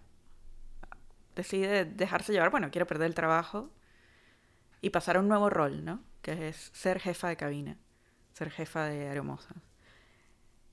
decide 1.36 1.86
dejarse 1.86 2.34
llevar, 2.34 2.52
bueno, 2.52 2.70
quiere 2.72 2.86
perder 2.86 3.08
el 3.08 3.16
trabajo 3.16 3.72
y 4.82 4.90
pasar 4.90 5.16
a 5.16 5.22
un 5.22 5.30
nuevo 5.30 5.50
rol, 5.50 5.86
¿no? 5.86 6.04
Que 6.22 6.50
es 6.50 6.70
ser 6.74 7.00
jefa 7.00 7.30
de 7.30 7.38
cabina, 7.38 7.78
ser 8.34 8.52
jefa 8.52 8.86
de 8.86 9.08
aeromosas. 9.08 9.56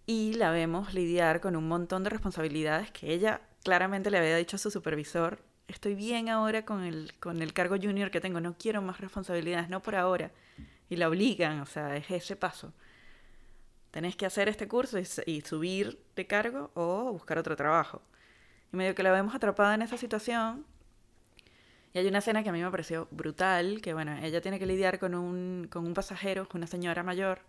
Y 0.07 0.35
la 0.35 0.53
vemos 0.53 0.95
lidiar 0.95 1.41
con 1.41 1.57
un 1.57 1.67
montón 1.67 2.05
de 2.05 2.11
responsabilidades 2.11 2.93
que 2.93 3.13
ella 3.13 3.41
claramente 3.65 4.11
le 4.11 4.19
había 4.19 4.37
dicho 4.37 4.55
a 4.55 4.61
su 4.61 4.71
supervisor, 4.71 5.43
estoy 5.67 5.97
bien 5.97 6.29
ahora 6.29 6.65
con 6.65 6.85
el, 6.85 7.13
con 7.19 7.43
el 7.43 7.53
cargo 7.53 7.77
junior 7.77 8.13
que 8.13 8.21
tengo, 8.21 8.41
no 8.41 8.55
quiero 8.57 8.81
más 8.83 9.01
responsabilidades, 9.01 9.69
no 9.69 9.83
por 9.83 9.97
ahora. 9.97 10.31
Y 10.89 10.95
la 10.95 11.09
obligan, 11.09 11.61
o 11.61 11.67
sea, 11.67 11.97
es 11.97 12.09
ese 12.09 12.37
paso. 12.37 12.73
Tenés 13.91 14.15
que 14.15 14.27
hacer 14.27 14.49
este 14.49 14.69
curso 14.69 14.99
y, 15.27 15.41
subir 15.41 15.99
de 16.15 16.27
cargo 16.27 16.71
o 16.75 17.13
buscar 17.13 17.39
otro 17.39 17.57
trabajo. 17.57 18.01
Y 18.73 18.77
medio 18.77 18.95
que 18.95 19.03
la 19.03 19.11
vemos 19.11 19.35
atrapada 19.35 19.75
en 19.75 19.83
esa 19.83 19.97
situación. 19.97 20.65
Y 21.93 21.99
hay 21.99 22.07
una 22.07 22.19
escena 22.19 22.45
que 22.45 22.51
a 22.51 22.53
mí 22.53 22.63
me 22.63 22.71
pareció 22.71 23.09
brutal, 23.11 23.81
que 23.81 23.95
bueno, 23.95 24.17
ella 24.19 24.41
tiene 24.41 24.61
que 24.61 24.67
lidiar 24.67 25.01
con 25.01 25.17
un, 25.17 25.67
con 25.69 25.85
un 25.85 25.95
pasajero, 25.95 26.47
una 26.55 26.69
señora 26.69 27.03
mayor, 27.03 27.41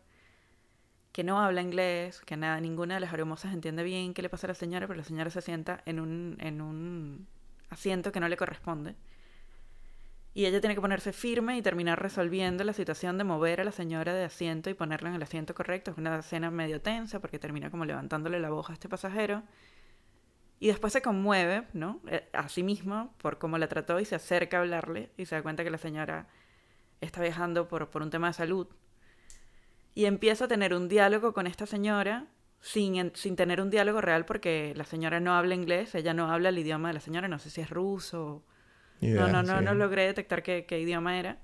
que 1.18 1.24
no 1.24 1.40
habla 1.40 1.64
inglés, 1.64 2.22
que 2.28 2.38
nada, 2.38 2.62
ninguna 2.62 2.94
de 2.94 3.00
las 3.00 3.10
aeromosas 3.10 3.52
entiende 3.52 3.82
bien 3.82 4.14
qué 4.14 4.22
le 4.22 4.30
pasa 4.30 4.46
a 4.46 4.50
la 4.50 4.54
señora, 4.54 4.86
pero 4.86 4.98
la 4.98 5.04
señora 5.04 5.32
se 5.32 5.42
sienta 5.42 5.82
en 5.88 6.00
un, 6.00 6.38
en 6.40 6.62
un 6.62 7.28
asiento 7.72 8.12
que 8.12 8.20
no 8.20 8.30
le 8.30 8.38
corresponde. 8.38 8.94
Y 10.36 10.46
ella 10.46 10.62
tiene 10.62 10.76
que 10.76 10.82
ponerse 10.82 11.14
firme 11.14 11.58
y 11.58 11.64
terminar 11.64 12.00
resolviendo 12.00 12.64
la 12.64 12.72
situación 12.72 13.18
de 13.18 13.24
mover 13.24 13.62
a 13.62 13.64
la 13.64 13.72
señora 13.72 14.14
de 14.14 14.26
asiento 14.26 14.70
y 14.70 14.76
ponerla 14.76 15.10
en 15.10 15.16
el 15.16 15.24
asiento 15.24 15.56
correcto. 15.56 15.90
Es 15.90 15.98
una 15.98 16.20
escena 16.20 16.52
medio 16.52 16.82
tensa 16.82 17.20
porque 17.20 17.40
termina 17.40 17.72
como 17.72 17.84
levantándole 17.86 18.40
la 18.40 18.52
voz 18.52 18.70
a 18.70 18.74
este 18.74 18.88
pasajero. 18.88 19.42
Y 20.60 20.68
después 20.68 20.94
se 20.94 21.02
conmueve, 21.02 21.64
¿no? 21.74 22.00
Eh, 22.06 22.30
A 22.32 22.48
sí 22.48 22.62
mismo 22.62 23.12
por 23.18 23.40
cómo 23.40 23.58
la 23.58 23.68
trató 23.68 24.00
y 24.00 24.06
se 24.06 24.14
acerca 24.14 24.58
a 24.58 24.60
hablarle 24.60 25.10
y 25.18 25.26
se 25.26 25.34
da 25.34 25.42
cuenta 25.42 25.64
que 25.64 25.72
la 25.72 25.80
señora 25.80 26.28
está 27.02 27.24
viajando 27.24 27.68
por, 27.68 27.90
por 27.90 28.04
un 28.04 28.12
tema 28.12 28.28
de 28.28 28.34
salud. 28.34 28.68
Y 29.98 30.06
empieza 30.06 30.46
a 30.46 30.48
tener 30.48 30.76
un 30.76 30.88
diálogo 30.90 31.34
con 31.34 31.48
esta 31.48 31.66
señora 31.66 32.28
sin, 32.62 33.12
sin 33.16 33.36
tener 33.36 33.60
un 33.60 33.72
diálogo 33.72 34.00
real 34.00 34.26
porque 34.26 34.74
la 34.76 34.84
señora 34.84 35.20
no 35.20 35.34
habla 35.34 35.56
inglés, 35.56 35.96
ella 35.96 36.14
no 36.14 36.32
habla 36.32 36.50
el 36.50 36.60
idioma 36.60 36.90
de 36.90 36.94
la 36.94 37.00
señora, 37.00 37.28
no 37.28 37.40
sé 37.40 37.50
si 37.50 37.62
es 37.62 37.72
ruso 37.72 38.44
Ni 39.02 39.10
no, 39.10 39.28
no, 39.28 39.42
no, 39.42 39.58
sí. 39.58 39.66
no 39.66 39.74
logré 39.74 40.06
detectar 40.06 40.44
qué, 40.44 40.66
qué 40.68 40.80
idioma 40.80 41.18
era. 41.18 41.40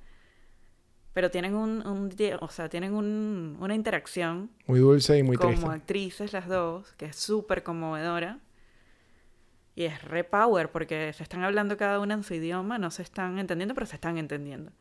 Pero 1.14 1.32
tienen 1.32 1.56
un, 1.56 1.86
un 1.88 2.12
o 2.42 2.50
sea, 2.50 2.70
tienen 2.70 2.94
un- 2.94 3.58
una 3.60 3.74
interacción 3.74 4.52
Muy 4.68 4.80
dulce 4.80 5.18
y 5.18 5.24
muy 5.24 5.36
como 5.36 5.72
actrices 5.72 6.32
las 6.32 6.48
dos, 6.48 6.94
que 6.94 7.06
es 7.06 7.16
súper 7.16 7.64
conmovedora. 7.64 8.40
Y 9.76 9.86
es 9.86 10.04
re 10.04 10.24
power, 10.24 10.70
porque 10.72 11.12
se 11.14 11.24
están 11.24 11.44
hablando 11.44 11.76
cada 11.78 12.00
una 12.00 12.14
en 12.14 12.22
su 12.24 12.36
idioma, 12.36 12.78
no 12.78 12.92
se 12.92 13.02
están 13.02 13.40
entendiendo, 13.40 13.74
pero 13.74 13.88
se 13.88 13.96
están 13.96 14.20
entendiendo. 14.20 14.72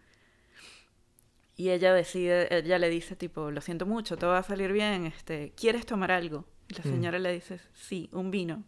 Y 1.56 1.70
ella 1.70 1.92
decide, 1.92 2.48
ella 2.56 2.78
le 2.78 2.88
dice 2.88 3.14
tipo, 3.16 3.50
lo 3.50 3.60
siento 3.60 3.84
mucho, 3.86 4.16
todo 4.16 4.30
va 4.30 4.38
a 4.38 4.42
salir 4.42 4.72
bien, 4.72 5.06
este, 5.06 5.52
¿quieres 5.56 5.84
tomar 5.86 6.10
algo? 6.10 6.46
Y 6.68 6.74
la 6.74 6.80
Mm. 6.80 6.88
señora 6.94 7.18
le 7.18 7.32
dice, 7.32 7.60
sí, 7.74 8.08
un 8.12 8.30
vino. 8.30 8.64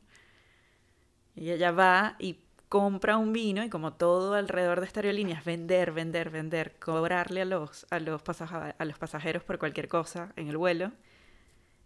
Y 1.35 1.51
ella 1.51 1.73
va 1.73 2.17
y 2.19 2.41
compra 2.69 3.17
un 3.17 3.33
vino 3.33 3.65
y 3.65 3.71
como 3.71 3.95
todo 3.95 4.35
alrededor 4.35 4.81
de 4.81 4.87
esta 4.87 5.01
aerolínea 5.01 5.39
es 5.39 5.45
vender, 5.45 5.93
vender, 5.93 6.29
vender, 6.31 6.77
cobrarle 6.79 7.43
a 7.43 7.45
los, 7.45 7.87
a 7.91 8.01
los, 8.01 8.21
pasaja- 8.23 8.75
a 8.79 8.85
los 8.85 8.99
pasajeros 8.99 9.43
por 9.45 9.59
cualquier 9.59 9.89
cosa 9.89 10.33
en 10.37 10.49
el 10.49 10.57
vuelo. 10.57 10.93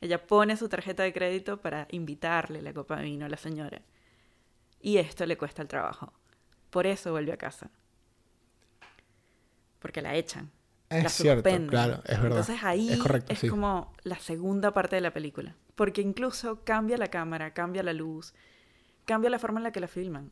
Ella 0.01 0.27
pone 0.27 0.57
su 0.57 0.69
tarjeta 0.69 1.03
de 1.03 1.13
crédito 1.13 1.61
para 1.61 1.87
invitarle 1.91 2.63
la 2.63 2.73
copa 2.73 2.97
de 2.97 3.05
vino 3.05 3.27
a 3.27 3.29
la 3.29 3.37
señora. 3.37 3.83
Y 4.81 4.97
esto 4.99 5.27
le 5.27 5.37
cuesta 5.37 5.63
el 5.63 5.69
trabajo. 5.69 6.13
Por 6.71 6.87
eso 6.87 7.11
vuelve 7.13 7.33
a 7.33 7.37
casa. 7.37 7.71
Porque 9.79 10.03
la 10.03 10.15
echan. 10.17 10.51
Es 10.91 11.03
la 11.03 11.09
cierto, 11.11 11.43
suspenden. 11.43 11.69
claro, 11.69 11.95
es 12.05 12.23
verdad. 12.23 12.39
Entonces 12.39 12.59
ahí 12.65 12.91
es 12.91 12.99
correcto, 12.99 13.33
es 13.33 13.39
sí. 13.41 13.49
como 13.49 13.93
la 14.05 14.19
segunda 14.19 14.73
parte 14.73 14.97
de 14.97 15.03
la 15.03 15.13
película. 15.13 15.55
Porque 15.75 16.01
incluso 16.01 16.65
cambia 16.65 16.97
la 16.97 17.09
cámara, 17.09 17.53
cambia 17.53 17.83
la 17.83 17.93
luz, 17.93 18.35
cambia 19.05 19.29
la 19.31 19.39
forma 19.39 19.61
en 19.61 19.65
la 19.65 19.73
que 19.73 19.81
la 19.81 19.89
filman. 19.89 20.31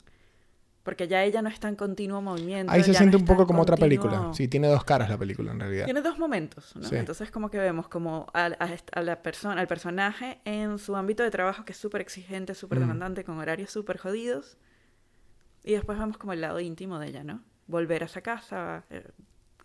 Porque 0.83 1.09
ya 1.09 1.25
ella 1.25 1.43
no 1.43 1.49
está 1.49 1.69
en 1.69 1.75
continuo 1.75 2.23
movimiento. 2.23 2.73
Ahí 2.73 2.83
se 2.85 2.95
siente 2.95 3.17
no 3.17 3.21
un 3.23 3.27
poco 3.27 3.45
como 3.47 3.61
otra 3.63 3.77
película. 3.77 4.31
Sí, 4.33 4.47
tiene 4.47 4.69
dos 4.69 4.85
caras 4.85 5.11
la 5.11 5.19
película 5.19 5.51
en 5.51 5.59
realidad. 5.59 5.85
tiene 5.85 6.01
dos 6.01 6.17
momentos, 6.19 6.75
¿no? 6.77 6.85
Sí. 6.85 6.95
Entonces 6.95 7.31
como 7.33 7.51
que 7.51 7.59
vemos 7.59 7.89
como 7.89 8.29
a, 8.33 8.45
a 8.59 8.73
est- 8.73 8.97
a 8.97 9.03
la 9.03 9.21
persona, 9.21 9.61
al 9.61 9.67
personaje 9.67 10.41
en 10.45 10.79
su 10.79 10.95
ámbito 10.95 11.25
de 11.25 11.31
trabajo 11.33 11.65
que 11.65 11.73
es 11.73 11.79
súper 11.79 12.01
exigente, 12.03 12.55
súper 12.55 12.79
Mm. 12.79 12.83
demandante, 12.83 13.25
con 13.25 13.37
horarios 13.39 13.71
súper 13.71 13.99
jodidos. 13.99 14.59
Y 15.65 15.73
después 15.73 15.99
vemos 15.99 16.19
como 16.19 16.33
el 16.33 16.41
lado 16.41 16.61
íntimo 16.61 17.01
de 17.01 17.09
ella, 17.09 17.25
¿no? 17.25 17.43
Volver 17.67 18.05
a 18.05 18.07
esa 18.07 18.21
casa, 18.21 18.85
eh, 18.91 19.09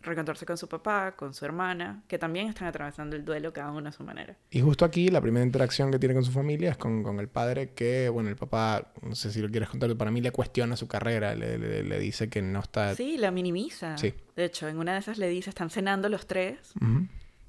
reencontrarse 0.01 0.45
con 0.45 0.57
su 0.57 0.67
papá, 0.67 1.13
con 1.15 1.33
su 1.33 1.45
hermana, 1.45 2.03
que 2.07 2.17
también 2.17 2.47
están 2.47 2.67
atravesando 2.67 3.15
el 3.15 3.23
duelo 3.23 3.53
cada 3.53 3.71
uno 3.71 3.89
a 3.89 3.91
su 3.91 4.03
manera. 4.03 4.35
Y 4.49 4.61
justo 4.61 4.83
aquí 4.85 5.09
la 5.09 5.21
primera 5.21 5.45
interacción 5.45 5.91
que 5.91 5.99
tiene 5.99 6.15
con 6.15 6.23
su 6.23 6.31
familia 6.31 6.71
es 6.71 6.77
con, 6.77 7.03
con 7.03 7.19
el 7.19 7.27
padre 7.29 7.71
que, 7.73 8.09
bueno, 8.09 8.29
el 8.29 8.35
papá, 8.35 8.91
no 9.01 9.15
sé 9.15 9.31
si 9.31 9.41
lo 9.41 9.49
quieres 9.49 9.69
contar, 9.69 9.95
para 9.95 10.11
mí 10.11 10.21
le 10.21 10.31
cuestiona 10.31 10.75
su 10.75 10.87
carrera, 10.87 11.35
le, 11.35 11.57
le- 11.57 11.83
le 11.83 11.99
dice 11.99 12.29
que 12.29 12.41
no 12.41 12.59
está... 12.59 12.95
Sí, 12.95 13.17
la 13.17 13.31
minimiza. 13.31 13.97
Sí. 13.97 14.13
De 14.35 14.45
hecho, 14.45 14.67
en 14.67 14.77
una 14.77 14.93
de 14.93 14.99
esas 14.99 15.17
le 15.17 15.27
dice, 15.29 15.49
están 15.49 15.69
cenando 15.69 16.09
los 16.09 16.25
tres, 16.27 16.73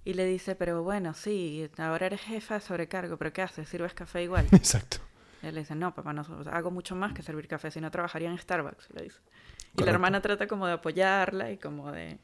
y 0.05 0.15
le 0.15 0.25
dice, 0.27 0.57
pero 0.57 0.83
bueno, 0.83 1.15
sí, 1.15 1.69
ahora 1.79 2.07
eres 2.07 2.21
jefa 2.23 2.55
de 2.55 2.61
sobrecargo, 2.61 3.17
pero 3.17 3.33
¿qué 3.33 3.43
haces? 3.43 3.69
¿Sirves 3.69 3.95
café 3.95 4.23
igual? 4.25 4.47
Exacto. 4.53 4.99
Y 5.43 5.47
él 5.47 5.55
le 5.55 5.61
dice, 5.61 5.75
no, 5.75 5.95
papá, 5.95 6.13
no, 6.13 6.25
hago 6.51 6.71
mucho 6.71 6.95
más 6.97 7.13
que 7.13 7.23
servir 7.23 7.49
café, 7.49 7.71
si 7.71 7.81
no 7.81 7.91
trabajaría 7.91 8.29
en 8.31 8.37
Starbucks, 8.39 8.89
le 8.95 9.03
dice. 9.05 9.19
Y 9.77 9.83
la 9.85 9.91
hermana 9.93 10.21
trata 10.21 10.47
como 10.47 10.67
de 10.67 10.75
apoyarla 10.75 11.51
y 11.51 11.57
como 11.57 11.91
de 11.93 12.19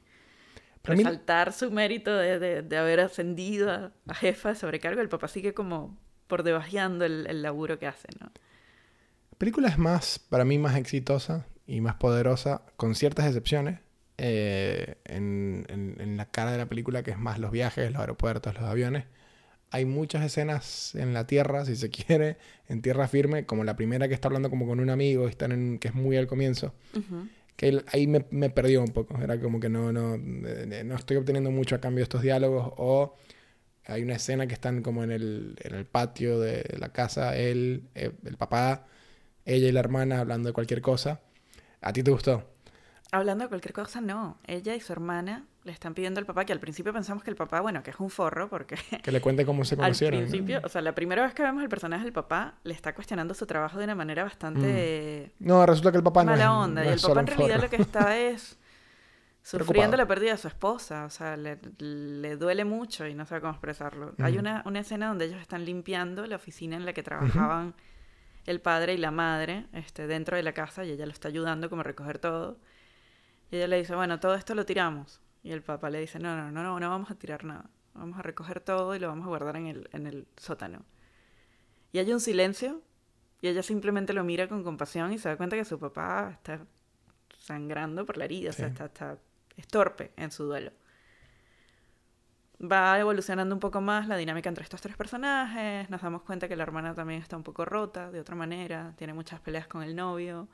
resaltar 0.85 1.53
su 1.53 1.71
mérito 1.71 2.14
de, 2.17 2.38
de- 2.38 2.62
de 2.62 2.77
haber 2.77 3.01
ascendido 3.01 3.71
a, 3.71 3.93
a 4.09 4.14
jefa 4.14 4.51
de 4.51 4.55
sobrecargo. 4.57 5.01
El 5.01 5.09
papá 5.09 5.29
sigue 5.29 5.55
como 5.55 5.99
por 6.27 6.43
debajeando 6.43 7.05
el, 7.05 7.27
el 7.29 7.43
laburo 7.43 7.79
que 7.79 7.87
hace, 7.87 8.09
¿no? 8.21 8.27
La 9.31 9.38
película 9.38 9.69
es 9.69 9.79
más, 9.79 10.19
para 10.19 10.45
mí, 10.45 10.59
más 10.59 10.77
exitosa 10.77 11.47
y 11.67 11.81
más 11.81 11.95
poderosa, 11.97 12.62
con 12.77 12.95
ciertas 12.95 13.27
excepciones, 13.27 13.81
eh, 14.19 14.97
en, 15.05 15.64
en- 15.69 15.97
en 16.01 16.17
la 16.17 16.27
cara 16.31 16.51
de 16.53 16.59
la 16.59 16.67
película, 16.67 17.03
que 17.03 17.12
es 17.12 17.19
más 17.19 17.38
los 17.38 17.51
viajes, 17.53 17.91
los 17.93 18.01
aeropuertos, 18.01 18.55
los 18.55 18.64
aviones. 18.64 19.05
Hay 19.71 19.85
muchas 19.85 20.25
escenas 20.25 20.95
en 20.95 21.12
la 21.14 21.27
tierra, 21.27 21.64
si 21.67 21.77
se 21.77 21.91
quiere, 21.91 22.38
en 22.69 22.83
tierra 22.83 23.07
firme, 23.07 23.47
como 23.47 23.64
la 23.64 23.77
primera 23.77 24.09
que 24.09 24.14
está 24.14 24.29
hablando 24.29 24.51
como 24.51 24.67
con 24.67 24.81
un 24.81 24.91
amigo, 24.91 25.29
están 25.29 25.53
en, 25.53 25.79
que 25.79 25.88
es 25.88 25.95
muy 25.95 26.17
al 26.17 26.27
comienzo, 26.27 26.75
Ujú. 26.97 27.29
Que 27.59 27.83
ahí 27.88 28.07
me, 28.07 28.25
me 28.31 28.51
perdió 28.51 28.81
un 28.81 28.92
poco. 28.92 29.18
Era 29.21 29.40
como 29.40 29.59
que 29.59 29.68
no, 29.68 29.92
no, 29.92 30.14
eh, 30.14 30.83
no 30.85 30.94
estoy 30.94 31.16
obteniendo 31.16 31.51
mucho 31.51 31.75
a 31.75 31.81
cambio 31.81 31.99
de 31.99 32.05
estos 32.05 32.23
diálogos. 32.23 32.73
O 32.77 33.16
hay 33.85 34.05
una 34.05 34.14
escena 34.14 34.47
que 34.47 34.55
están 34.55 34.81
como 34.81 35.03
en 35.03 35.11
el, 35.11 35.57
en 35.62 35.75
el 35.75 35.85
patio 35.85 36.38
de 36.38 36.77
la 36.79 36.90
casa, 36.92 37.37
él, 37.37 37.88
eh, 37.97 38.12
el 38.25 38.37
papá, 38.37 38.87
ella 39.44 39.66
y 39.66 39.73
la 39.73 39.81
hermana 39.81 40.21
hablando 40.21 40.49
de 40.49 40.53
cualquier 40.53 40.81
cosa. 40.83 41.21
¿A 41.81 41.92
ti 41.92 42.05
te 42.05 42.12
gustó? 42.12 42.44
Hablando 43.11 43.44
de 43.44 43.49
cualquier 43.49 43.73
cosa, 43.73 44.01
no. 44.01 44.38
Ella 44.47 44.77
y 44.77 44.81
su 44.81 44.92
hermana 44.92 45.44
le 45.64 45.73
están 45.73 45.92
pidiendo 45.94 46.18
al 46.21 46.27
papá, 46.27 46.44
que 46.44 46.53
al 46.53 46.61
principio 46.61 46.92
pensamos 46.92 47.23
que 47.23 47.31
el 47.31 47.37
papá, 47.37 47.61
bueno, 47.61 47.83
que 47.83 47.90
es 47.90 48.01
un 48.01 48.09
forro, 48.11 48.49
porque 48.49 48.77
Que 49.03 49.12
le 49.12 49.21
cuente 49.21 49.44
cómo 49.44 49.64
se 49.64 49.75
al 49.79 49.81
conocieron. 49.81 50.21
¿no? 50.23 50.27
principio, 50.29 50.61
o 50.64 50.68
sea, 50.68 50.81
la 50.83 50.94
primera 50.94 51.23
vez 51.23 51.35
que 51.35 51.42
vemos 51.42 51.62
al 51.62 51.68
personaje 51.68 52.05
del 52.05 52.12
papá, 52.12 52.55
le 52.64 52.73
está 52.75 52.94
cuestionando 52.94 53.35
su 53.35 53.47
trabajo 53.47 53.79
de 53.79 53.85
una 53.85 53.94
manera 53.94 54.25
bastante 54.25 55.33
No, 55.40 55.66
resulta 55.66 55.90
que 55.90 55.99
el 55.99 56.05
papá 56.05 56.25
no 56.25 56.31
mala 56.33 56.44
es, 56.44 56.51
onda. 56.51 56.85
no 56.85 56.90
y 56.90 56.92
el 56.92 57.01
papá 57.01 57.21
en 57.21 57.27
realidad 57.27 57.57
forro. 57.57 57.62
lo 57.62 57.71
que 57.71 57.83
está 57.83 58.16
es 58.18 58.59
sufriendo 59.42 59.73
Preocupado. 59.73 59.97
la 59.97 60.07
pérdida 60.07 60.31
de 60.33 60.38
su 60.38 60.49
esposa. 60.49 61.05
O 61.05 61.11
sea, 61.11 61.37
le, 61.37 61.59
le 61.79 62.37
duele 62.37 62.64
mucho 62.64 63.07
y 63.07 63.14
no 63.14 63.27
sabe 63.27 63.40
cómo 63.40 63.53
expresarlo. 63.53 64.14
Hay 64.21 64.38
una, 64.38 64.62
una 64.66 64.81
escena 64.81 65.09
donde 65.09 65.25
ellos 65.27 65.40
están 65.40 65.64
limpiando 65.64 66.27
la 66.27 66.37
oficina 66.37 66.77
en 66.77 66.85
la 66.87 66.92
que 66.92 67.03
trabajaban 67.03 67.75
el 68.47 68.61
padre 68.61 68.94
y 68.94 68.99
la 68.99 69.11
madre 69.11 69.66
este, 69.73 70.07
dentro 70.07 70.37
de 70.37 70.42
la 70.42 70.53
casa 70.53 70.85
y 70.85 70.90
ella 70.92 71.05
lo 71.05 71.12
está 71.12 71.29
ayudando 71.29 71.68
como 71.68 71.81
a 71.81 71.85
recoger 71.85 72.18
todo. 72.18 72.59
Y 73.51 73.57
ella 73.57 73.68
le 73.68 73.79
dice, 73.79 73.94
bueno, 73.94 74.21
todo 74.21 74.35
esto 74.35 74.55
lo 74.55 74.64
tiramos. 74.66 75.21
Y 75.42 75.53
el 75.53 75.62
papá 75.62 75.90
le 75.90 76.01
dice, 76.01 76.18
no, 76.18 76.37
no, 76.37 76.51
no, 76.51 76.62
no, 76.62 76.81
no 76.81 76.88
vamos 76.90 77.11
a 77.11 77.14
tirar 77.14 77.44
nada. 77.44 77.70
Vamos 77.94 78.18
a 78.18 78.22
recoger 78.22 78.61
todo 78.61 78.94
y 78.94 78.98
lo 78.98 79.09
vamos 79.09 79.24
a 79.27 79.29
guardar 79.29 79.57
en 79.57 79.66
el, 79.66 79.88
en 79.92 80.07
el 80.07 80.27
sótano. 80.37 80.85
Y 81.92 81.98
hay 81.98 82.12
un 82.12 82.20
silencio 82.20 82.83
y 83.40 83.48
ella 83.48 83.62
simplemente 83.62 84.12
lo 84.12 84.24
mira 84.24 84.48
con 84.48 84.62
compasión 84.64 85.12
y 85.12 85.18
se 85.18 85.29
da 85.29 85.37
cuenta 85.37 85.57
que 85.57 85.64
su 85.64 85.79
papá 85.79 86.31
está 86.33 86.61
sangrando 87.38 88.05
por 88.05 88.16
la 88.18 88.24
herida, 88.24 88.51
o 88.51 88.53
sea, 88.53 88.66
está, 88.68 88.87
está 88.87 89.18
es 89.57 89.66
torpe 89.66 90.12
en 90.16 90.31
su 90.31 90.44
duelo. 90.44 90.72
Va 92.61 92.98
evolucionando 92.98 93.55
un 93.55 93.61
poco 93.61 93.81
más 93.81 94.09
la 94.09 94.16
dinámica 94.16 94.48
entre 94.48 94.64
estos 94.64 94.81
tres 94.81 94.96
personajes, 94.96 95.88
nos 95.90 96.03
damos 96.03 96.22
cuenta 96.22 96.48
que 96.48 96.57
la 96.57 96.64
hermana 96.64 96.92
también 96.94 97.22
está 97.22 97.37
un 97.37 97.44
poco 97.44 97.64
rota 97.64 98.11
de 98.11 98.18
otra 98.18 98.35
manera, 98.35 98.94
tiene 98.96 99.14
muchas 99.14 99.40
peleas 99.40 99.68
con 99.68 99.83
el 99.85 99.94
novio, 99.94 100.48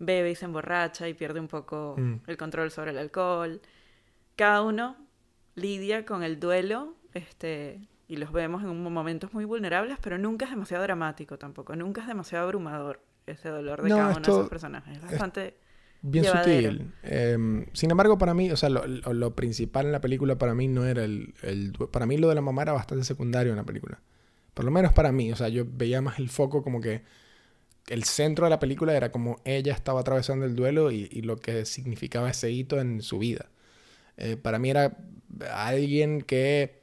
bebe 0.00 0.32
y 0.32 0.34
se 0.34 0.46
emborracha 0.46 1.06
y 1.08 1.14
pierde 1.14 1.38
un 1.38 1.46
poco 1.46 1.94
Mm. 1.96 2.14
el 2.26 2.36
control 2.36 2.72
sobre 2.72 2.90
el 2.90 2.98
alcohol. 2.98 3.60
Cada 4.36 4.62
uno 4.62 4.96
lidia 5.54 6.04
con 6.04 6.22
el 6.22 6.40
duelo, 6.40 6.96
este, 7.14 7.88
y 8.08 8.16
los 8.16 8.32
vemos 8.32 8.62
en 8.62 8.82
momentos 8.82 9.32
muy 9.32 9.44
vulnerables, 9.44 9.98
pero 10.00 10.18
nunca 10.18 10.46
es 10.46 10.50
demasiado 10.50 10.82
dramático 10.82 11.38
tampoco, 11.38 11.76
nunca 11.76 12.00
es 12.02 12.06
demasiado 12.08 12.44
abrumador 12.44 13.02
ese 13.26 13.48
dolor 13.50 13.82
de 13.82 13.88
No, 13.88 13.96
cada 13.96 14.16
uno 14.16 14.28
de 14.28 14.32
esos 14.32 14.48
personajes. 14.48 14.96
Es 14.96 15.02
bastante... 15.02 15.56
Bien 16.04 16.24
llevadero. 16.24 16.72
sutil. 16.72 16.92
Em, 17.02 17.66
sin 17.74 17.90
embargo, 17.92 18.18
para 18.18 18.34
mí, 18.34 18.50
o 18.50 18.56
sea, 18.56 18.68
lo, 18.70 18.84
lo- 18.86 19.12
lo 19.12 19.36
principal 19.36 19.86
en 19.86 19.92
la 19.92 20.00
película 20.00 20.36
para 20.36 20.52
mí 20.54 20.66
no 20.66 20.84
era 20.84 21.04
el, 21.04 21.34
el 21.42 21.72
Para 21.92 22.06
mí 22.06 22.16
lo 22.16 22.28
de 22.28 22.34
la 22.34 22.40
mamá 22.40 22.62
era 22.62 22.72
bastante 22.72 23.04
secundario 23.04 23.52
en 23.52 23.56
la 23.56 23.64
película. 23.64 24.00
Por 24.54 24.64
lo 24.64 24.72
menos 24.72 24.92
para 24.92 25.12
mí. 25.12 25.32
O 25.32 25.36
sea, 25.36 25.48
yo 25.48 25.64
veía 25.68 26.02
más 26.02 26.18
el 26.18 26.28
foco 26.28 26.62
como 26.64 26.80
que 26.80 27.04
el 27.88 28.04
centro 28.04 28.46
de 28.46 28.50
la 28.50 28.60
película 28.60 28.96
era 28.96 29.12
como 29.12 29.40
ella 29.44 29.74
estaba 29.74 30.00
atravesando 30.00 30.46
el 30.46 30.56
duelo 30.56 30.90
y, 30.92 31.08
y 31.12 31.22
lo 31.22 31.36
que 31.36 31.64
significaba 31.66 32.30
ese 32.30 32.50
hito 32.50 32.80
en 32.80 33.02
su 33.02 33.18
vida. 33.18 33.50
Eh, 34.16 34.36
para 34.36 34.58
mí 34.58 34.70
era 34.70 34.96
alguien 35.52 36.22
que, 36.22 36.82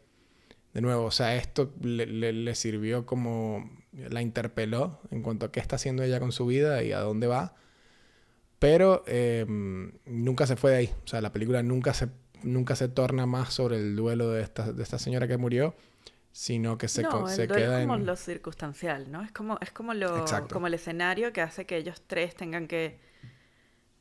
de 0.74 0.82
nuevo, 0.82 1.06
o 1.06 1.12
sea, 1.12 1.36
esto 1.36 1.74
le, 1.82 2.06
le- 2.06 2.34
le 2.34 2.56
sirvió 2.56 3.06
como... 3.06 3.78
La 3.92 4.22
interpeló 4.22 5.00
en 5.10 5.24
cuanto 5.24 5.48
a 5.48 5.52
qué 5.52 5.60
está 5.60 5.76
haciendo 5.78 6.04
ella 6.04 6.20
con 6.20 6.32
su 6.32 6.46
vida 6.46 6.84
y 6.84 6.92
a 6.92 7.00
dónde 7.00 7.26
va. 7.28 7.56
Pero 8.60 9.04
eh, 9.08 9.46
nunca 10.06 10.46
se 10.46 10.56
fue 10.56 10.72
de 10.72 10.78
ahí. 10.78 10.94
O 11.04 11.08
sea, 11.08 11.22
la 11.22 11.32
película 11.34 11.64
nunca 11.64 11.94
se, 11.94 12.10
nunca 12.44 12.76
se 12.76 12.88
torna 12.88 13.26
más 13.26 13.54
sobre 13.54 13.78
el 13.78 13.96
duelo 13.96 14.30
de 14.32 14.42
esta, 14.44 14.72
de 14.74 14.84
esta 14.84 15.00
señora 15.00 15.28
que 15.28 15.38
murió, 15.38 15.76
sino 16.32 16.78
que 16.78 16.88
se, 16.88 17.02
no, 17.04 17.28
el 17.28 17.36
se 17.36 17.48
queda 17.48 17.80
es 17.80 17.84
como 17.88 17.96
en... 17.96 18.06
lo 18.06 18.16
circunstancial, 18.16 19.12
¿no? 19.12 19.24
Es 19.24 19.32
como, 19.32 19.58
es 19.62 19.72
como 19.72 19.94
lo, 19.94 20.18
Exacto. 20.20 20.54
como 20.54 20.68
el 20.68 20.74
escenario 20.76 21.34
que 21.34 21.42
hace 21.42 21.66
que 21.66 21.78
ellos 21.78 22.02
tres 22.06 22.36
tengan 22.36 22.68
que 22.68 23.00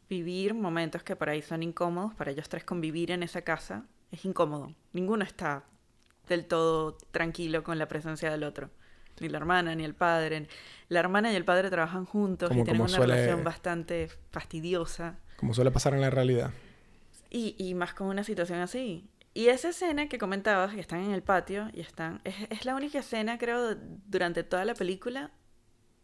vivir 0.08 0.54
momentos 0.54 1.02
que 1.02 1.16
por 1.16 1.28
ahí 1.28 1.42
son 1.42 1.62
incómodos, 1.62 2.14
para 2.14 2.30
ellos 2.30 2.48
tres 2.48 2.64
convivir 2.64 3.10
en 3.10 3.22
esa 3.22 3.42
casa 3.42 3.84
es 4.10 4.24
incómodo. 4.24 4.74
Ninguno 4.92 5.24
está 5.24 5.64
del 6.28 6.46
todo 6.46 6.96
tranquilo 7.10 7.62
con 7.62 7.78
la 7.78 7.88
presencia 7.88 8.30
del 8.30 8.44
otro. 8.44 8.70
Ni 9.20 9.28
la 9.28 9.38
hermana, 9.38 9.74
ni 9.74 9.84
el 9.84 9.94
padre. 9.94 10.46
La 10.88 11.00
hermana 11.00 11.32
y 11.32 11.36
el 11.36 11.44
padre 11.44 11.70
trabajan 11.70 12.04
juntos 12.04 12.48
Como- 12.50 12.60
y 12.60 12.64
tienen 12.64 12.82
una 12.82 12.90
suele- 12.90 13.14
relación 13.14 13.42
bastante 13.44 14.08
fastidiosa. 14.30 15.18
Como 15.36 15.54
suele 15.54 15.70
pasar 15.70 15.94
en 15.94 16.00
la 16.00 16.10
realidad. 16.10 16.50
Y, 17.30 17.54
y 17.58 17.74
más 17.74 17.94
con 17.94 18.06
una 18.06 18.22
situación 18.24 18.60
así. 18.60 19.08
Y 19.34 19.48
esa 19.48 19.68
escena 19.70 20.08
que 20.08 20.18
comentabas, 20.18 20.72
que 20.74 20.80
están 20.80 21.00
en 21.04 21.10
el 21.12 21.22
patio 21.22 21.68
y 21.74 21.80
están... 21.80 22.20
Es, 22.24 22.34
es 22.50 22.64
la 22.64 22.74
única 22.74 23.00
escena, 23.00 23.38
creo, 23.38 23.74
durante 24.06 24.42
toda 24.44 24.64
la 24.64 24.74
película 24.74 25.30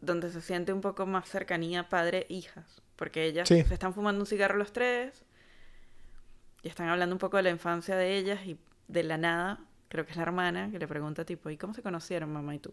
donde 0.05 0.31
se 0.31 0.41
siente 0.41 0.73
un 0.73 0.81
poco 0.81 1.07
más 1.07 1.29
cercanía 1.29 1.89
padre-hijas. 1.89 2.83
Porque 2.97 3.25
ellas 3.25 3.49
Sí. 3.49 3.63
se 3.65 3.75
están 3.75 3.93
fumando 3.95 4.21
un 4.21 4.27
cigarro 4.27 4.57
los 4.57 4.73
tres 4.73 5.25
y 6.63 6.69
están 6.69 6.89
hablando 6.89 7.15
un 7.15 7.19
poco 7.19 7.37
de 7.37 7.43
la 7.45 7.51
infancia 7.51 7.97
de 7.97 8.17
ellas 8.17 8.45
y 8.47 8.59
de 8.89 9.03
la 9.03 9.19
nada, 9.19 9.61
creo 9.89 10.05
que 10.05 10.13
es 10.13 10.17
la 10.17 10.23
hermana, 10.23 10.71
que 10.71 10.79
le 10.79 10.87
pregunta 10.87 11.25
tipo, 11.25 11.51
¿y 11.51 11.57
cómo 11.57 11.75
se 11.75 11.83
conocieron 11.83 12.33
mamá 12.33 12.55
y 12.55 12.59
tú? 12.59 12.73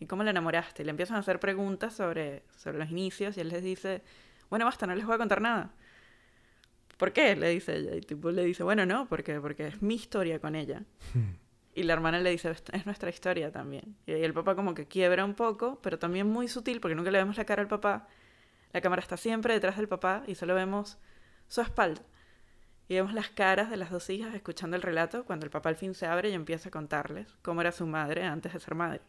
¿Y 0.00 0.06
cómo 0.06 0.24
la 0.24 0.30
enamoraste? 0.30 0.82
Y 0.82 0.84
le 0.84 0.90
empiezan 0.90 1.16
a 1.16 1.20
hacer 1.20 1.38
preguntas 1.38 1.94
sobre, 1.94 2.42
sobre 2.56 2.78
los 2.78 2.90
inicios 2.90 3.36
y 3.36 3.40
él 3.40 3.48
les 3.50 3.62
dice, 3.62 4.02
bueno, 4.48 4.64
basta, 4.64 4.84
no 4.86 4.94
les 4.96 5.06
voy 5.06 5.14
a 5.14 5.18
contar 5.18 5.40
nada. 5.40 5.70
¿Por 6.96 7.12
qué? 7.12 7.36
Le 7.36 7.48
dice 7.50 7.76
ella. 7.76 7.94
Y 7.94 8.00
tipo 8.00 8.30
le 8.30 8.44
dice, 8.44 8.62
bueno, 8.64 8.84
no, 8.84 9.06
porque, 9.08 9.40
porque 9.40 9.68
es 9.68 9.80
mi 9.80 9.94
historia 9.94 10.40
con 10.40 10.54
ella. 10.56 10.82
Y 11.80 11.84
la 11.84 11.94
hermana 11.94 12.18
le 12.20 12.30
dice, 12.30 12.50
"Es- 12.50 12.62
es 12.72 12.84
nuestra 12.84 13.08
historia 13.08 13.50
también. 13.50 13.96
Y 14.06 14.12
ahí 14.12 14.22
el 14.22 14.34
papá 14.34 14.54
como 14.54 14.74
que 14.74 14.86
quiebra 14.86 15.24
un 15.24 15.34
poco, 15.34 15.80
pero 15.82 15.98
también 15.98 16.26
muy 16.26 16.46
sutil, 16.46 16.78
porque 16.80 16.94
nunca 16.94 17.10
le 17.10 17.16
vemos 17.18 17.38
la 17.38 17.44
cara 17.46 17.62
al 17.62 17.68
papá. 17.68 18.06
La 18.72 18.80
cámara 18.82 19.00
está 19.00 19.16
siempre 19.16 19.54
detrás 19.54 19.76
del 19.78 19.88
papá 19.88 20.22
y 20.26 20.34
solo 20.34 20.54
vemos 20.54 20.98
su 21.48 21.62
espalda. 21.62 22.02
Y 22.88 22.94
vemos 22.96 23.14
las 23.14 23.30
caras 23.30 23.70
de 23.70 23.78
las 23.78 23.90
dos 23.90 24.10
hijas 24.10 24.34
escuchando 24.34 24.76
el 24.76 24.82
relato 24.82 25.24
cuando 25.24 25.46
el 25.46 25.50
papá 25.50 25.70
al 25.70 25.76
fin 25.76 25.94
se 25.94 26.04
abre 26.06 26.28
y 26.28 26.34
empieza 26.34 26.68
a 26.68 26.72
contarles 26.72 27.28
cómo 27.40 27.62
era 27.62 27.72
su 27.72 27.86
madre 27.86 28.24
antes 28.24 28.52
de 28.52 28.60
ser 28.60 28.74
madre. 28.74 29.00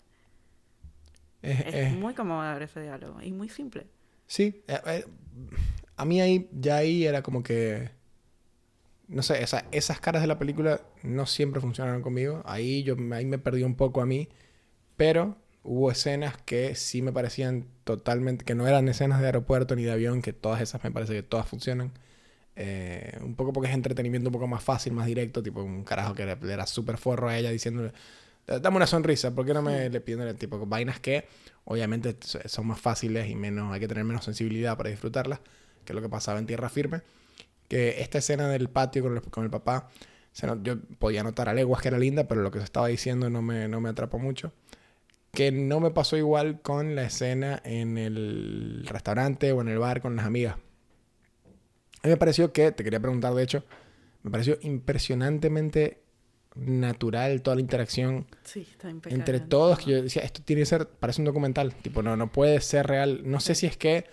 Es- 1.42 1.60
Es 1.60 1.74
es- 1.76 1.94
muy 1.94 2.14
conmovedor 2.14 2.62
ese 2.62 2.82
diálogo 2.82 3.22
y 3.22 3.32
muy 3.34 3.50
simple. 3.50 3.88
Sí, 4.28 4.64
eh, 4.68 4.80
eh, 4.86 5.06
a 5.98 6.06
mí 6.06 6.22
ahí, 6.22 6.48
ya 6.54 6.78
ahí 6.78 7.06
era 7.06 7.22
como 7.22 7.44
que, 7.44 7.90
no 9.12 9.24
sé, 9.24 9.44
esa- 9.44 9.66
esas 9.72 10.00
caras 10.02 10.22
de 10.24 10.28
la 10.30 10.40
película 10.40 10.82
no 11.04 11.26
siempre 11.28 11.62
funcionaron 11.62 12.02
conmigo. 12.04 12.44
Ahí 12.46 12.84
yo 12.84 12.96
ahí 13.14 13.26
me 13.26 13.40
perdí 13.40 13.64
un 13.64 13.76
poco 13.76 14.02
a 14.02 14.08
mí, 14.08 14.30
pero 14.98 15.38
hubo 15.64 15.92
escenas 15.92 16.38
que 16.46 16.76
sí 16.76 17.02
me 17.02 17.12
parecían 17.14 17.68
totalmente, 17.84 18.46
que 18.46 18.56
no 18.56 18.68
eran 18.68 18.88
escenas 18.90 19.20
de 19.22 19.28
aeropuerto 19.28 19.76
ni 19.76 19.84
de 19.84 19.92
avión, 19.92 20.22
que 20.22 20.34
todas 20.34 20.62
esas 20.62 20.84
me 20.84 20.92
parece 20.92 21.14
que 21.14 21.24
todas 21.24 21.48
funcionan. 21.48 21.94
Eh, 22.56 23.18
un 23.22 23.36
poco 23.36 23.54
porque 23.54 23.70
es 23.70 23.76
entretenimiento 23.76 24.30
un 24.30 24.34
poco 24.34 24.48
más 24.48 24.64
fácil, 24.64 24.94
más 24.94 25.08
directo, 25.08 25.42
tipo 25.44 25.64
un 25.64 25.84
carajo 25.86 26.14
que 26.16 26.26
le, 26.26 26.38
era 26.54 26.68
súper 26.68 26.98
forro 26.98 27.30
a 27.30 27.38
ella 27.38 27.50
diciéndole, 27.52 27.94
dame 28.62 28.78
una 28.78 28.88
sonrisa, 28.88 29.34
¿por 29.34 29.46
qué 29.46 29.54
no 29.54 29.62
me 29.62 29.90
le 29.90 30.02
piden 30.02 30.22
el 30.28 30.36
tipo 30.38 30.66
vainas 30.66 31.00
que 31.00 31.26
obviamente 31.66 32.16
so- 32.22 32.40
son 32.48 32.68
más 32.68 32.80
fáciles 32.80 33.30
y 33.30 33.36
menos 33.36 33.74
hay 33.74 33.80
que 33.80 33.88
tener 33.88 34.04
menos 34.04 34.26
sensibilidad 34.26 34.78
para 34.78 34.90
disfrutarlas, 34.90 35.40
que 35.86 35.94
es 35.94 35.96
lo 35.96 36.02
que 36.02 36.10
pasaba 36.10 36.40
en 36.40 36.46
Tierra 36.48 36.70
Firme. 36.70 37.02
Que 37.72 38.02
esta 38.02 38.18
escena 38.18 38.50
del 38.50 38.70
patio 38.70 39.02
con 39.02 39.14
el, 39.16 39.22
con 39.22 39.46
el 39.46 39.50
papá, 39.50 39.88
se 40.34 40.46
no- 40.46 40.62
yo 40.62 40.78
podía 41.00 41.24
notar 41.24 41.48
a 41.48 41.54
leguas 41.54 41.82
que 41.82 41.88
era 41.88 41.98
linda, 41.98 42.28
pero 42.28 42.42
lo 42.42 42.52
que 42.52 42.60
se 42.60 42.66
estaba 42.66 42.88
diciendo 42.90 43.30
no 43.30 43.42
me, 43.42 43.70
no 43.70 43.80
me 43.80 43.88
atrapó 43.88 44.20
mucho. 44.20 44.52
Que 45.32 45.54
no 45.54 45.80
me 45.80 45.92
pasó 45.92 46.18
igual 46.18 46.60
con 46.62 46.96
la 46.96 47.04
escena 47.04 47.62
en 47.64 47.98
el 47.98 48.86
restaurante 48.90 49.54
o 49.54 49.62
en 49.62 49.70
el 49.70 49.78
bar 49.80 50.02
con 50.02 50.18
las 50.18 50.26
amigas. 50.26 50.56
A 52.04 52.08
mí 52.08 52.10
me 52.10 52.18
pareció 52.18 52.52
que, 52.52 52.74
te 52.74 52.84
quería 52.84 53.00
preguntar 53.00 53.34
de 53.34 53.44
hecho, 53.44 53.64
me 54.24 54.32
pareció 54.32 54.58
impresionantemente 54.64 56.02
natural 56.56 57.42
toda 57.42 57.56
la 57.56 57.62
interacción 57.62 58.28
Sí, 58.44 58.68
está 58.70 58.90
impecable. 58.90 59.16
entre 59.18 59.40
todos 59.40 59.80
que 59.80 59.92
yo 59.92 60.04
decía, 60.04 60.24
esto 60.24 60.42
tiene 60.44 60.64
que 60.64 60.66
ser, 60.66 60.88
parece 60.90 61.22
un 61.22 61.26
documental, 61.26 61.74
tipo, 61.76 62.02
no, 62.04 62.18
no 62.18 62.30
puede 62.34 62.60
ser 62.60 62.86
real. 62.88 63.22
No 63.24 63.40
sé 63.40 63.56
si 63.56 63.66
es 63.66 63.78
que 63.78 64.04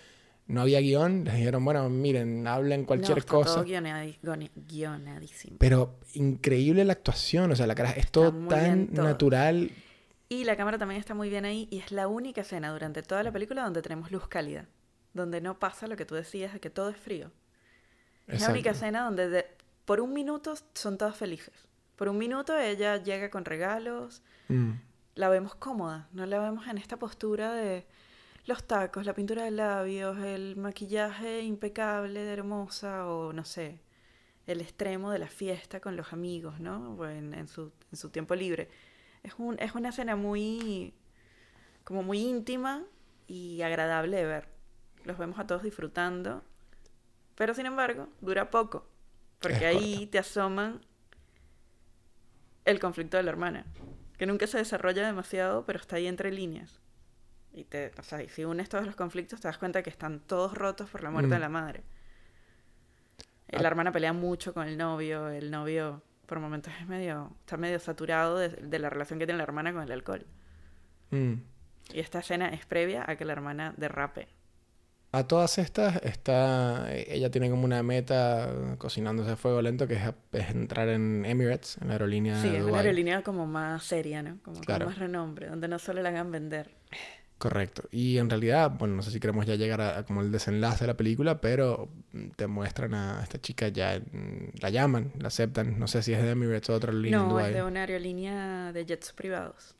no 0.49 0.61
había 0.61 0.79
guion, 0.81 1.23
les 1.23 1.35
dijeron, 1.35 1.63
bueno, 1.63 1.89
miren, 1.89 2.45
hablen 2.47 2.83
cualquier 2.83 3.11
no, 3.11 3.19
está 3.19 3.31
cosa. 3.31 3.53
Todo 3.55 3.65
guionadi- 3.65 4.17
goni- 4.21 4.51
guionadísimo. 4.67 5.55
Pero 5.59 5.95
increíble 6.15 6.83
la 6.83 6.93
actuación, 6.93 7.51
o 7.51 7.55
sea, 7.55 7.65
la 7.67 7.75
cara, 7.75 7.91
es 7.91 8.11
todo 8.11 8.31
tan 8.47 8.87
todo. 8.87 9.03
natural. 9.05 9.71
Y 10.27 10.43
la 10.43 10.55
cámara 10.57 10.77
también 10.77 10.99
está 10.99 11.13
muy 11.15 11.29
bien 11.29 11.45
ahí 11.45 11.67
y 11.71 11.79
es 11.79 11.91
la 11.91 12.07
única 12.07 12.41
escena 12.41 12.71
durante 12.71 13.01
toda 13.01 13.23
la 13.23 13.31
película 13.31 13.63
donde 13.63 13.81
tenemos 13.81 14.11
luz 14.11 14.27
cálida, 14.27 14.65
donde 15.13 15.39
no 15.41 15.57
pasa 15.57 15.87
lo 15.87 15.95
que 15.95 16.05
tú 16.05 16.15
decías 16.15 16.53
de 16.53 16.59
que 16.59 16.69
todo 16.69 16.89
es 16.89 16.97
frío. 16.97 17.31
Es 18.27 18.41
la 18.41 18.49
única 18.51 18.71
escena 18.71 19.03
donde 19.05 19.27
de- 19.29 19.47
por 19.85 20.01
un 20.01 20.13
minuto 20.13 20.53
son 20.75 20.97
todos 20.99 21.15
felices. 21.15 21.53
Por 21.95 22.09
un 22.09 22.17
minuto 22.17 22.57
ella 22.57 22.97
llega 23.01 23.29
con 23.31 23.43
regalos, 23.45 24.21
Mm, 24.49 24.73
la 25.15 25.29
vemos 25.29 25.53
cómoda, 25.55 26.07
no 26.11 26.25
la 26.25 26.39
vemos 26.39 26.67
en 26.67 26.77
esta 26.77 26.97
postura 26.97 27.53
de 27.53 27.85
los 28.49 28.65
tacos, 28.65 29.05
la 29.05 29.13
pintura 29.13 29.43
de 29.43 29.51
labios, 29.51 30.17
el 30.17 30.55
maquillaje 30.57 31.43
impecable 31.43 32.19
de 32.19 32.33
hermosa 32.33 33.07
o 33.07 33.31
no 33.31 33.45
sé, 33.45 33.79
el 34.47 34.59
extremo 34.59 35.11
de 35.11 35.19
la 35.19 35.27
fiesta 35.27 35.79
con 35.79 35.95
los 35.95 36.11
amigos, 36.13 36.59
¿no? 36.59 37.07
En, 37.07 37.33
en 37.35 37.47
su, 37.47 37.71
en 37.91 37.97
su 37.97 38.09
tiempo 38.09 38.33
libre. 38.35 38.67
Es, 39.21 39.35
un, 39.37 39.57
es 39.59 39.75
una 39.75 39.89
escena 39.89 40.15
muy, 40.15 40.93
como 41.83 42.01
muy 42.01 42.19
íntima 42.19 42.83
y 43.27 43.61
agradable 43.61 44.17
de 44.17 44.25
ver. 44.25 44.47
Los 45.05 45.19
vemos 45.19 45.37
a 45.37 45.45
todos 45.45 45.61
disfrutando, 45.61 46.43
pero 47.35 47.53
sin 47.53 47.67
embargo 47.67 48.09
dura 48.19 48.49
poco, 48.49 48.87
porque 49.39 49.67
Es 49.67 49.75
ahí 49.77 50.07
te 50.07 50.17
asoman 50.17 50.81
el 52.65 52.79
conflicto 52.79 53.17
de 53.17 53.23
la 53.23 53.29
hermana, 53.29 53.65
que 54.17 54.25
nunca 54.25 54.47
se 54.47 54.57
desarrolla 54.57 55.05
demasiado, 55.05 55.65
pero 55.65 55.79
está 55.79 55.97
ahí 55.97 56.07
entre 56.07 56.31
líneas. 56.31 56.79
Y 57.53 57.63
te, 57.65 57.91
o 57.97 58.03
sea, 58.03 58.21
y 58.21 58.29
si 58.29 58.45
unes 58.45 58.69
todos 58.69 58.85
los 58.85 58.95
conflictos, 58.95 59.39
te 59.41 59.47
das 59.47 59.57
cuenta 59.57 59.81
que 59.83 59.89
están 59.89 60.19
todos 60.19 60.53
rotos 60.53 60.89
por 60.89 61.03
la 61.03 61.09
muerte 61.11 61.31
de 61.31 61.37
Mm. 61.37 61.41
la 61.41 61.49
madre. 61.49 61.83
Ah. 63.51 63.61
La 63.61 63.67
hermana 63.67 63.91
pelea 63.91 64.13
mucho 64.13 64.53
con 64.53 64.67
el 64.67 64.77
novio, 64.77 65.29
el 65.29 65.49
novio 65.51 66.03
por 66.27 66.39
momentos 66.39 66.71
es 66.79 66.87
medio, 66.87 67.31
está 67.39 67.57
medio 67.57 67.79
saturado 67.79 68.37
de, 68.37 68.49
de 68.49 68.79
la 68.79 68.89
relación 68.91 69.17
que 69.17 69.25
tiene 69.25 69.37
la 69.37 69.43
hermana 69.43 69.73
con 69.73 69.81
el 69.83 69.91
alcohol. 69.91 70.25
mm. 71.11 71.33
Y 71.91 71.99
esta 72.01 72.19
escena 72.19 72.49
es 72.49 72.67
previa 72.67 73.03
a 73.09 73.15
que 73.15 73.25
la 73.25 73.33
hermana 73.33 73.73
derrape. 73.77 74.27
A 75.11 75.23
todas 75.27 75.57
estas, 75.57 75.95
está, 76.03 76.93
ella 76.93 77.31
tiene 77.31 77.49
como 77.49 77.65
una 77.65 77.81
meta 77.81 78.75
cocinándose 78.77 79.31
a 79.31 79.35
fuego 79.35 79.59
lento, 79.63 79.87
que 79.87 79.95
es, 79.95 80.03
es 80.33 80.49
entrar 80.51 80.87
en 80.87 81.25
Emirates, 81.25 81.79
en 81.81 81.87
la 81.87 81.93
aerolínea 81.95 82.39
Sí, 82.39 82.49
de 82.49 82.57
es 82.59 82.63
una 82.63 82.77
aerolínea 82.77 83.23
como 83.23 83.47
más 83.47 83.83
seria, 83.83 84.21
¿no? 84.21 84.37
Como 84.43 84.61
Claro. 84.61 84.85
con 84.85 84.93
más 84.93 84.99
renombre, 84.99 85.47
donde 85.47 85.67
no 85.67 85.79
solo 85.79 86.03
la 86.03 86.09
hagan 86.09 86.31
vender. 86.31 86.69
Correcto. 87.39 87.83
Y 87.91 88.17
en 88.17 88.29
realidad, 88.29 88.69
bueno, 88.77 88.95
no 88.95 89.01
sé 89.01 89.09
si 89.11 89.19
queremos 89.19 89.45
ya 89.45 89.55
llegar 89.55 89.79
a, 89.81 89.97
a 89.99 90.03
como 90.03 90.21
el 90.21 90.31
desenlace 90.31 90.83
de 90.83 90.87
la 90.87 90.97
película, 90.97 91.39
pero 91.41 91.89
mm, 92.11 92.27
te 92.35 92.45
muestran 92.47 92.93
a 92.93 93.23
esta 93.23 93.39
chica 93.41 93.69
ya, 93.69 93.99
la 94.61 94.69
llaman, 94.69 95.11
la 95.17 95.29
aceptan. 95.29 95.79
No 95.79 95.87
sé 95.87 96.03
si 96.03 96.13
es 96.13 96.21
de 96.21 96.31
Emirates 96.31 96.69
o 96.69 96.73
otra 96.75 96.91
línea 96.93 97.17
en 97.19 97.27
No, 97.29 97.39
es 97.39 97.53
de 97.53 97.63
una 97.63 97.79
aerolínea 97.81 98.71
de 98.73 98.85
jets 98.85 99.13
privados 99.13 99.73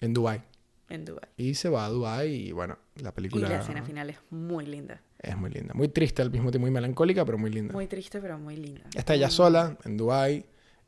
En 0.00 0.12
Dubái. 0.12 0.42
en 0.90 1.04
Dubái. 1.04 1.28
Y 1.36 1.54
se 1.54 1.68
va 1.68 1.86
a 1.86 1.88
Dubái 1.88 2.48
y 2.48 2.52
bueno, 2.52 2.76
la 2.96 3.10
Y 3.10 3.12
película 3.12 3.48
la 3.48 3.60
escena 3.60 3.82
final 3.84 4.10
es 4.10 4.18
muy 4.30 4.66
linda. 4.66 5.00
es 5.20 5.36
muy 5.36 5.50
linda. 5.50 5.72
Muy 5.72 5.86
triste 5.88 6.20
al 6.20 6.32
mismo 6.32 6.50
tiempo, 6.50 6.64
muy 6.66 6.72
melancólica, 6.72 7.24
pero 7.24 7.38
muy 7.38 7.50
linda. 7.50 7.72
Muy 7.72 7.86
triste, 7.86 8.20
pero 8.20 8.38
muy 8.38 8.56
linda. 8.56 8.82
Está 8.94 9.14
ella 9.14 9.28
Mm, 9.28 9.30
sola 9.30 9.78
en 9.84 9.96
Dubái, 9.96 10.44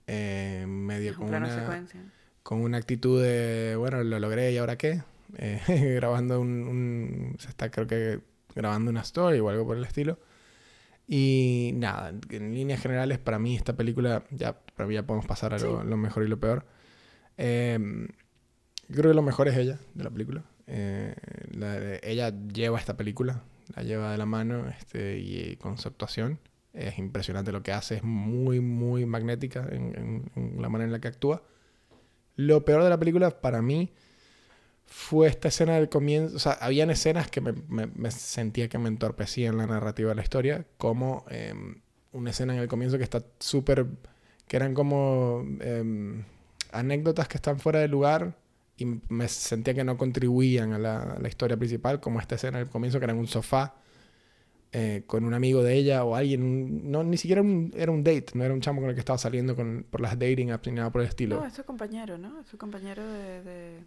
eh, 0.08 0.64
medio 0.68 1.12
Es 1.12 1.18
un 1.18 1.26
con 1.28 1.36
una, 1.36 1.54
secuencia. 1.54 2.00
con 2.42 2.60
una 2.62 2.78
actitud 2.78 3.22
de, 3.22 3.76
bueno, 3.78 4.02
lo 4.02 4.18
logré 4.18 4.50
y 4.52 4.56
ahora 4.58 4.76
qué. 4.76 5.02
Eh, 5.36 5.60
grabando 5.96 6.40
un, 6.40 6.48
un- 6.66 7.36
Se 7.38 7.48
está, 7.48 7.70
creo 7.70 7.86
que, 7.86 8.20
grabando 8.54 8.90
una 8.90 9.02
story 9.02 9.38
o 9.40 9.48
algo 9.48 9.66
por 9.66 9.76
el 9.76 9.84
estilo. 9.84 10.18
Y 11.08 11.72
nada, 11.76 12.12
en 12.30 12.54
líneas 12.54 12.80
generales, 12.80 13.18
para 13.18 13.38
mí 13.38 13.54
esta 13.54 13.76
película, 13.76 14.24
ya, 14.30 14.58
para 14.74 14.88
mí 14.88 14.94
ya 14.94 15.04
podemos 15.06 15.26
pasar 15.26 15.54
a 15.54 15.58
lo, 15.58 15.80
Sí. 15.82 15.86
lo 15.88 15.96
mejor 15.96 16.24
y 16.24 16.28
lo 16.28 16.40
peor. 16.40 16.66
Eh, 17.38 17.78
creo 18.90 19.10
que 19.10 19.14
lo 19.14 19.22
mejor 19.22 19.46
es 19.48 19.56
ella, 19.56 19.78
de 19.94 20.04
la 20.04 20.10
película. 20.10 20.42
Eh, 20.66 21.14
la 21.52 21.78
de- 21.78 22.00
ella 22.02 22.32
lleva 22.52 22.78
esta 22.78 22.96
película, 22.96 23.44
la 23.76 23.82
lleva 23.84 24.10
de 24.10 24.18
la 24.18 24.26
mano 24.26 24.66
este, 24.68 25.18
y 25.18 25.56
con 25.56 25.78
su 25.78 25.86
actuación. 25.88 26.40
Es 26.72 26.98
impresionante 26.98 27.52
lo 27.52 27.62
que 27.62 27.72
hace, 27.72 27.96
es 27.96 28.02
muy, 28.02 28.58
muy 28.60 29.06
magnética 29.06 29.66
en, 29.70 29.94
en- 29.96 30.30
en 30.56 30.60
la 30.62 30.68
manera 30.68 30.86
en 30.86 30.92
la 30.92 31.00
que 31.00 31.08
actúa. 31.08 31.42
Lo 32.34 32.64
peor 32.64 32.82
de 32.82 32.90
la 32.90 32.98
película 32.98 33.40
para 33.40 33.62
mí 33.62 33.92
fue 34.86 35.28
esta 35.28 35.48
escena 35.48 35.74
del 35.74 35.88
comienzo. 35.88 36.36
O 36.36 36.38
sea, 36.38 36.52
habían 36.52 36.90
escenas 36.90 37.30
que 37.30 37.40
me, 37.40 37.52
me- 37.68 38.10
sentía 38.10 38.68
que 38.68 38.78
me 38.78 38.88
entorpecían 38.88 39.56
la 39.58 39.66
narrativa 39.66 40.08
de 40.10 40.14
la 40.14 40.22
historia, 40.22 40.64
como 40.78 41.24
em, 41.28 41.80
una 42.12 42.30
escena 42.30 42.54
en 42.54 42.60
el 42.60 42.68
comienzo 42.68 42.96
que 42.98 43.04
está 43.04 43.22
súper. 43.40 43.86
que 44.48 44.56
eran 44.56 44.74
como 44.74 45.44
em, 45.60 46.22
anécdotas 46.72 47.26
que 47.28 47.36
están 47.36 47.58
fuera 47.58 47.80
de 47.80 47.88
lugar 47.88 48.36
y 48.76 48.84
me 49.08 49.26
sentía 49.28 49.74
que 49.74 49.82
no 49.84 49.96
contribuían 49.96 50.72
a 50.72 50.78
la, 50.78 51.16
la 51.20 51.28
historia 51.28 51.56
principal, 51.56 51.98
como 52.00 52.20
esta 52.20 52.34
escena 52.36 52.58
del 52.58 52.68
comienzo 52.68 52.98
que 53.00 53.04
era 53.06 53.12
en 53.12 53.18
un 53.18 53.26
sofá. 53.26 53.74
eh, 54.72 55.04
con 55.06 55.24
un 55.24 55.32
amigo 55.32 55.62
de 55.62 55.74
ella 55.74 56.04
o 56.04 56.14
alguien, 56.16 56.90
no, 56.90 57.02
ni 57.02 57.16
siquiera 57.16 57.40
un- 57.40 57.72
era 57.76 57.90
un 57.92 58.04
date, 58.04 58.26
no 58.34 58.44
era 58.44 58.52
un 58.52 58.60
chamo 58.60 58.80
con 58.80 58.90
el 58.90 58.94
que 58.96 59.00
estaba 59.00 59.16
saliendo 59.18 59.56
con, 59.56 59.86
por 59.88 60.00
las 60.02 60.18
dating 60.18 60.50
apps 60.50 60.66
ni 60.66 60.74
nada 60.74 60.90
por 60.90 61.00
el 61.02 61.08
estilo. 61.08 61.36
No, 61.40 61.46
es 61.46 61.54
su 61.54 61.64
compañero, 61.64 62.18
¿no? 62.18 62.40
Es 62.40 62.46
su 62.48 62.58
compañero 62.58 63.02
de- 63.06 63.80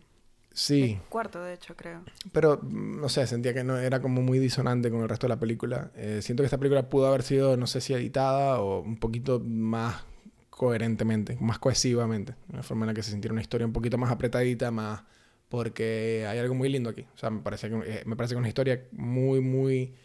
sí, 0.60 1.00
cuarto, 1.10 1.44
de 1.44 1.54
hecho, 1.54 1.76
creo. 1.76 2.04
Pero, 2.32 2.60
mm, 2.62 3.02
no 3.02 3.10
sé, 3.10 3.26
sentía 3.28 3.54
que 3.54 3.64
no 3.64 3.78
era 3.78 4.02
como 4.02 4.22
muy 4.22 4.40
disonante 4.40 4.92
con 4.92 5.02
el 5.02 5.10
resto 5.10 5.28
de 5.28 5.30
la 5.30 5.40
película. 5.40 5.92
Eh, 5.96 6.20
siento 6.22 6.44
que 6.44 6.46
esta 6.46 6.58
película 6.58 6.90
pudo 6.90 7.08
haber 7.08 7.24
sido, 7.24 7.58
no 7.58 7.68
sé 7.68 7.82
si 7.82 7.94
editada 7.94 8.60
o 8.60 8.82
un 8.82 8.98
poquito 8.98 9.40
más 9.40 10.04
coherentemente, 10.50 11.38
más 11.40 11.60
cohesivamente. 11.60 12.36
Una 12.52 12.64
forma 12.64 12.84
en 12.86 12.88
la 12.88 12.94
que 12.94 13.04
se 13.04 13.12
sintiera 13.12 13.32
una 13.32 13.42
historia 13.42 13.66
un 13.66 13.74
poquito 13.74 13.98
más 13.98 14.12
apretadita, 14.12 14.72
más... 14.72 15.04
Porque 15.48 16.26
hay 16.28 16.38
algo 16.38 16.54
muy 16.54 16.70
lindo 16.70 16.92
aquí. 16.92 17.08
O 17.16 17.18
sea, 17.18 17.32
me 17.32 17.42
parece 17.42 17.70
que, 17.70 17.76
eh, 17.76 18.04
me 18.06 18.16
parece 18.16 18.34
que 18.34 18.38
es 18.38 18.40
una 18.40 18.50
historia 18.50 18.84
muy, 18.92 19.42
muy, 19.42 19.96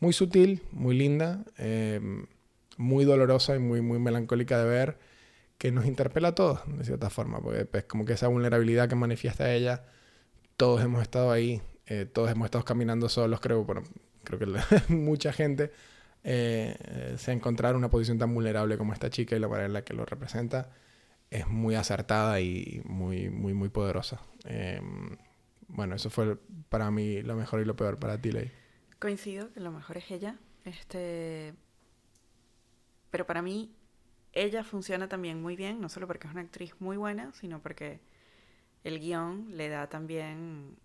muy 0.00 0.14
sutil, 0.14 0.62
muy 0.72 0.96
linda, 0.96 1.44
eh, 1.58 2.00
muy 2.78 3.04
dolorosa 3.04 3.54
y 3.56 3.58
muy, 3.58 3.82
muy 3.82 3.98
melancólica 3.98 4.58
de 4.58 4.64
ver, 4.64 4.98
que 5.58 5.72
nos 5.72 5.86
interpela 5.86 6.28
a 6.28 6.34
todos, 6.34 6.60
de 6.66 6.84
cierta 6.84 7.10
forma. 7.10 7.40
Porque 7.40 7.68
es 7.72 7.84
como 7.84 8.04
que 8.04 8.14
esa 8.14 8.28
vulnerabilidad 8.28 8.88
que 8.88 8.94
manifiesta 8.94 9.52
ella 9.52 9.84
todos 10.58 10.82
hemos 10.82 11.02
estado 11.02 11.30
ahí, 11.30 11.62
eh, 11.86 12.04
todos 12.04 12.30
hemos 12.30 12.46
estado 12.46 12.64
caminando 12.64 13.08
solos, 13.08 13.40
creo, 13.40 13.64
bueno, 13.64 13.84
creo 14.24 14.38
que 14.40 14.46
mucha 14.92 15.32
gente 15.32 15.70
eh, 16.24 17.14
se 17.16 17.30
ha 17.30 17.34
encontrado 17.34 17.74
en 17.74 17.78
una 17.78 17.90
posición 17.90 18.18
tan 18.18 18.34
vulnerable 18.34 18.76
como 18.76 18.92
esta 18.92 19.08
chica 19.08 19.36
y 19.36 19.38
la 19.38 19.46
manera 19.48 19.66
en 19.66 19.72
la 19.72 19.84
que 19.84 19.94
lo 19.94 20.04
representa 20.04 20.70
es 21.30 21.46
muy 21.46 21.76
acertada 21.76 22.40
y 22.40 22.82
muy, 22.84 23.30
muy, 23.30 23.54
muy 23.54 23.68
poderosa. 23.68 24.20
Eh, 24.46 24.80
bueno, 25.68 25.94
eso 25.94 26.10
fue 26.10 26.36
para 26.68 26.90
mí 26.90 27.22
lo 27.22 27.36
mejor 27.36 27.60
y 27.60 27.64
lo 27.64 27.76
peor 27.76 27.98
para 27.98 28.20
ti, 28.20 28.32
Ley. 28.32 28.50
Coincido 28.98 29.52
que 29.52 29.60
lo 29.60 29.70
mejor 29.70 29.96
es 29.98 30.10
ella. 30.10 30.38
Este. 30.64 31.54
Pero 33.10 33.26
para 33.26 33.42
mí, 33.42 33.72
ella 34.42 34.64
funciona 34.64 35.08
también 35.08 35.40
muy 35.42 35.56
bien, 35.56 35.80
no 35.80 35.88
solo 35.88 36.06
porque 36.06 36.26
es 36.26 36.32
una 36.32 36.42
actriz 36.42 36.74
muy 36.80 36.96
buena, 36.96 37.32
sino 37.32 37.60
porque 37.60 38.00
el 38.84 39.00
guion 39.00 39.56
le 39.56 39.68
da 39.68 39.88
también 39.88 40.76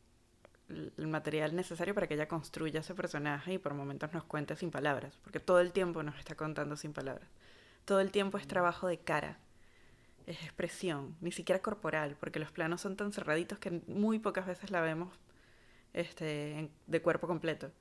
el 0.69 1.07
material 1.07 1.55
necesario 1.55 1.93
para 1.93 2.07
que 2.07 2.15
ella 2.15 2.27
construya 2.27 2.79
ese 2.79 2.95
personaje 2.95 3.53
y 3.53 3.57
por 3.57 3.73
momentos 3.73 4.11
nos 4.13 4.23
cuente 4.23 4.55
sin 4.55 4.71
palabras, 4.71 5.17
porque 5.23 5.39
todo 5.39 5.59
el 5.59 5.71
tiempo 5.71 6.03
nos 6.03 6.17
está 6.17 6.35
contando 6.35 6.75
sin 6.75 6.93
palabras. 6.93 7.29
Todo 7.85 7.99
el 7.99 8.11
tiempo 8.11 8.37
es 8.37 8.47
trabajo 8.47 8.87
de 8.87 8.99
cara, 8.99 9.37
es 10.25 10.41
expresión, 10.41 11.15
ni 11.21 11.31
siquiera 11.31 11.61
corporal, 11.61 12.15
porque 12.19 12.39
los 12.39 12.51
planos 12.51 12.81
son 12.81 12.95
tan 12.95 13.11
cerraditos 13.11 13.59
que 13.59 13.81
muy 13.87 14.19
pocas 14.19 14.45
veces 14.45 14.71
la 14.71 14.81
vemos 14.81 15.19
este, 15.93 16.69
de 16.87 17.01
cuerpo 17.01 17.27
completo. 17.27 17.71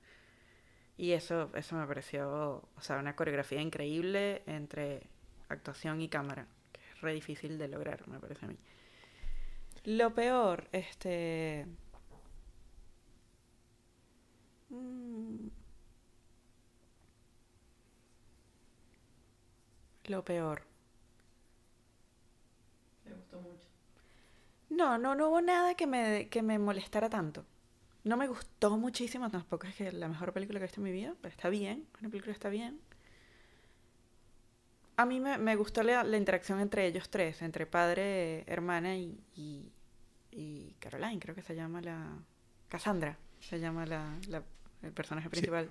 Y 0.96 1.12
eso, 1.12 1.50
eso 1.54 1.76
me 1.76 1.86
pareció, 1.86 2.68
o 2.76 2.80
sea, 2.80 2.98
una 2.98 3.16
coreografía 3.16 3.60
increíble 3.60 4.42
entre 4.46 5.08
actuación 5.54 6.00
y 6.00 6.08
cámara, 6.08 6.46
que 6.72 6.80
es 6.80 7.00
re 7.00 7.14
difícil 7.14 7.58
de 7.58 7.68
lograr, 7.68 8.06
me 8.08 8.18
parece 8.20 8.44
a 8.46 8.48
mí. 8.48 8.56
Lo 9.84 10.14
peor, 10.14 10.68
este... 10.72 11.66
mm, 14.70 15.48
lo 20.04 20.24
peor? 20.24 20.62
Me 23.04 23.12
gustó 23.14 23.40
mucho. 23.40 23.66
No, 24.70 24.98
no, 24.98 25.14
no 25.14 25.28
hubo 25.28 25.40
nada 25.40 25.74
que 25.74 25.86
me, 25.86 26.28
que 26.28 26.42
me 26.42 26.58
molestara 26.58 27.08
tanto. 27.10 27.44
No 28.04 28.16
me 28.16 28.26
gustó 28.28 28.76
muchísimo, 28.76 29.30
tampoco 29.30 29.66
es 29.66 29.76
que 29.76 29.92
la 29.92 30.08
mejor 30.08 30.32
película 30.32 30.58
que 30.58 30.64
he 30.64 30.68
visto 30.68 30.80
en 30.80 30.84
mi 30.84 30.92
vida, 30.92 31.14
pero 31.20 31.32
está 31.32 31.48
bien, 31.48 31.86
una 32.00 32.08
película 32.10 32.32
está 32.32 32.48
bien. 32.48 32.80
A 35.02 35.06
mí 35.06 35.18
me, 35.20 35.36
me 35.38 35.56
gustó 35.56 35.82
la, 35.82 36.04
la 36.04 36.16
interacción 36.16 36.60
entre 36.60 36.86
ellos 36.86 37.10
tres, 37.10 37.42
entre 37.42 37.66
padre, 37.66 38.44
hermana 38.46 38.94
y, 38.96 39.18
y, 39.34 39.72
y 40.30 40.76
Caroline, 40.78 41.18
creo 41.20 41.34
que 41.34 41.42
se 41.42 41.54
llama 41.54 41.80
la... 41.80 42.18
Cassandra, 42.68 43.18
se 43.40 43.58
llama 43.58 43.84
la, 43.84 44.16
la- 44.28 44.44
el 44.82 44.92
personaje 44.92 45.28
principal. 45.28 45.70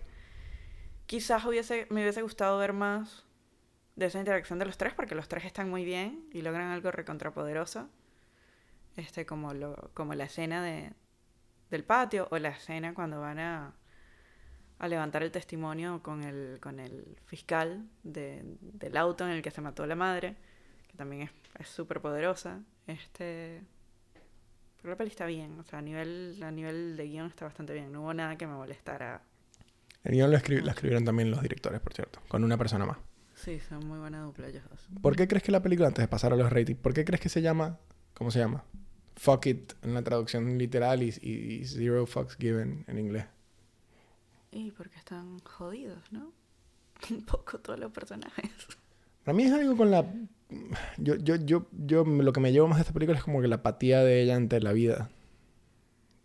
Quizás 1.06 1.44
hubiese, 1.46 1.88
me 1.89 2.02
hubiese 2.02 2.22
gustado 2.22 2.58
ver 2.58 2.74
más 2.74 3.26
de 3.96 4.06
esa 4.06 4.20
interacción 4.20 4.60
de 4.60 4.65
los 4.65 4.78
tres, 4.78 4.94
porque 4.94 5.15
los 5.15 5.28
tres 5.28 5.46
están 5.46 5.70
muy 5.70 5.84
bien 5.86 6.26
y 6.32 6.41
logran 6.41 6.70
algo 6.72 6.91
recontrapoderoso. 6.91 7.89
Este, 8.98 9.26
como, 9.26 9.54
lo, 9.54 9.91
como 9.94 10.13
la 10.13 10.26
escena 10.26 10.62
de, 10.63 10.91
del 11.70 11.84
patio 11.84 12.28
o 12.32 12.38
la 12.38 12.50
escena 12.50 12.94
cuando 12.94 13.20
van 13.22 13.39
a, 13.39 13.74
a 14.84 14.88
levantar 14.88 15.22
el 15.22 15.32
testimonio 15.32 16.02
con 16.02 16.24
el, 16.24 16.60
con 16.60 16.80
el 16.80 17.17
fiscal 17.26 17.88
de- 18.04 18.41
del 18.62 18.98
auto 18.98 19.26
en 19.26 19.32
el 19.32 19.41
que 19.44 19.52
se 19.52 19.62
mató 19.62 19.86
la 19.86 19.96
madre, 19.96 20.36
que 20.88 20.98
también 20.98 21.22
es- 21.24 21.32
es 21.60 21.67
súper 21.67 22.02
poderosa. 22.02 22.60
Este, 22.88 23.62
pero 24.82 24.89
la 24.94 24.98
peli 24.98 25.12
está 25.12 25.28
bien, 25.28 25.60
o 25.60 25.63
sea, 25.63 25.80
a 25.80 25.82
nivel, 25.84 26.41
a 26.41 26.50
nivel 26.52 26.98
de 26.98 27.08
guion 27.08 27.28
está 27.28 27.46
bastante 27.46 27.74
bien. 27.74 27.91
No 27.91 28.02
hubo 28.02 28.13
nada 28.13 28.36
que 28.38 28.48
me 28.48 28.54
molestara. 28.56 29.22
El 30.04 30.13
guion 30.13 30.32
lo, 30.32 30.38
escri- 30.38 30.62
lo 30.63 30.70
escribieron 30.72 31.06
también 31.06 31.30
los 31.30 31.41
directores, 31.44 31.80
por 31.80 31.94
cierto, 31.94 32.20
con 32.28 32.44
una 32.44 32.58
persona 32.58 32.86
más. 32.88 32.98
Sí, 33.36 33.60
son 33.60 33.88
muy 33.88 34.00
buena 34.00 34.22
dupla 34.24 34.48
ellos 34.48 34.63
dos. 34.70 34.88
¿Por 35.02 35.15
qué 35.15 35.28
crees 35.28 35.44
que 35.44 35.52
la 35.52 35.62
película, 35.62 35.88
antes 35.89 36.02
de 36.04 36.08
pasar 36.08 36.34
a 36.34 36.36
los 36.36 36.52
ratings, 36.52 36.80
¿por 36.80 36.94
qué 36.96 37.06
crees 37.06 37.22
que 37.22 37.30
se 37.30 37.41
llama, 37.44 37.78
¿cómo 38.15 38.32
se 38.32 38.39
llama? 38.39 38.63
Fuck 39.15 39.46
it 39.46 39.74
en 39.84 39.94
la 39.94 40.02
traducción 40.02 40.58
literal 40.58 41.04
y, 41.04 41.10
y- 41.22 41.54
y 41.62 41.65
Zero 41.65 42.08
Fucks 42.08 42.36
Given 42.38 42.84
en 42.88 42.98
inglés? 42.98 43.26
Y 44.52 44.72
porque 44.72 44.98
están 44.98 45.40
jodidos, 45.40 46.12
¿no? 46.12 46.34
Un 47.10 47.26
poco 47.26 47.60
todos 47.60 47.80
los 47.80 47.92
personajes. 47.92 48.52
Para 49.24 49.36
mí 49.36 49.44
es 49.44 49.54
algo 49.54 49.78
con 49.78 49.92
la... 49.92 50.06
Yo, 50.98 51.16
yo, 51.16 51.36
yo, 51.36 51.68
yo 51.72 52.04
lo 52.04 52.34
que 52.34 52.42
me 52.42 52.52
llevo 52.52 52.68
más 52.68 52.78
de 52.78 52.82
esta 52.82 52.94
película 52.94 53.18
es 53.18 53.24
como 53.24 53.42
que 53.42 53.48
la 53.48 53.58
apatía 53.58 54.04
de 54.04 54.22
ella 54.22 54.36
ante 54.36 54.60
la 54.60 54.74
vida. 54.74 55.10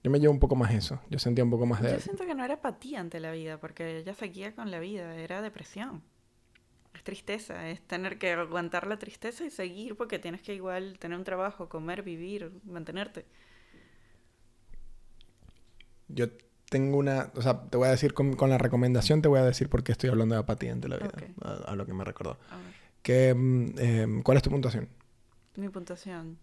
Yo 0.02 0.10
me 0.10 0.18
llevo 0.18 0.32
un 0.32 0.40
poco 0.40 0.56
más 0.56 0.74
eso. 0.74 1.00
Yo 1.10 1.18
sentía 1.18 1.44
un 1.44 1.50
poco 1.50 1.66
más 1.66 1.82
de... 1.82 1.92
Yo 1.92 2.00
siento 2.00 2.26
que 2.26 2.34
no 2.34 2.44
era 2.44 2.54
apatía 2.54 3.00
ante 3.00 3.20
la 3.20 3.30
vida, 3.30 3.58
porque 3.58 3.98
ella 3.98 4.14
seguía 4.14 4.54
con 4.54 4.70
la 4.70 4.80
vida, 4.80 5.14
era 5.16 5.42
depresión. 5.42 6.02
Es 6.94 7.04
tristeza, 7.04 7.68
es 7.68 7.82
tener 7.82 8.18
que 8.18 8.32
aguantar 8.32 8.86
la 8.86 8.98
tristeza 8.98 9.44
y 9.44 9.50
seguir 9.50 9.96
porque 9.96 10.18
tienes 10.18 10.42
que 10.42 10.54
igual 10.54 10.98
tener 10.98 11.18
un 11.18 11.24
trabajo, 11.24 11.68
comer, 11.68 12.02
vivir, 12.02 12.52
mantenerte. 12.64 13.26
Yo 16.08 16.26
tengo 16.68 16.96
una... 16.98 17.30
O 17.34 17.42
sea, 17.42 17.62
te 17.62 17.76
voy 17.76 17.88
a 17.88 17.90
decir, 17.92 18.12
con, 18.14 18.34
con 18.36 18.50
la 18.50 18.58
recomendación 18.58 19.22
te 19.22 19.28
voy 19.28 19.38
a 19.40 19.44
decir 19.44 19.68
por 19.68 19.82
qué 19.84 19.92
estoy 19.92 20.10
hablando 20.10 20.34
de 20.34 20.40
apatía 20.40 20.72
ante 20.72 20.88
la 20.88 20.96
vida. 20.98 21.12
A, 21.42 21.72
a 21.72 21.76
lo 21.76 21.86
que 21.86 21.92
me 21.94 22.04
recordó. 22.04 22.38
A 22.50 22.56
ver, 22.56 22.64
Que, 23.02 23.28
em, 23.30 24.22
¿Cuál 24.22 24.36
es 24.38 24.42
tu 24.42 24.50
puntuación? 24.50 24.88
mi 25.56 25.68
puntuación. 25.70 26.38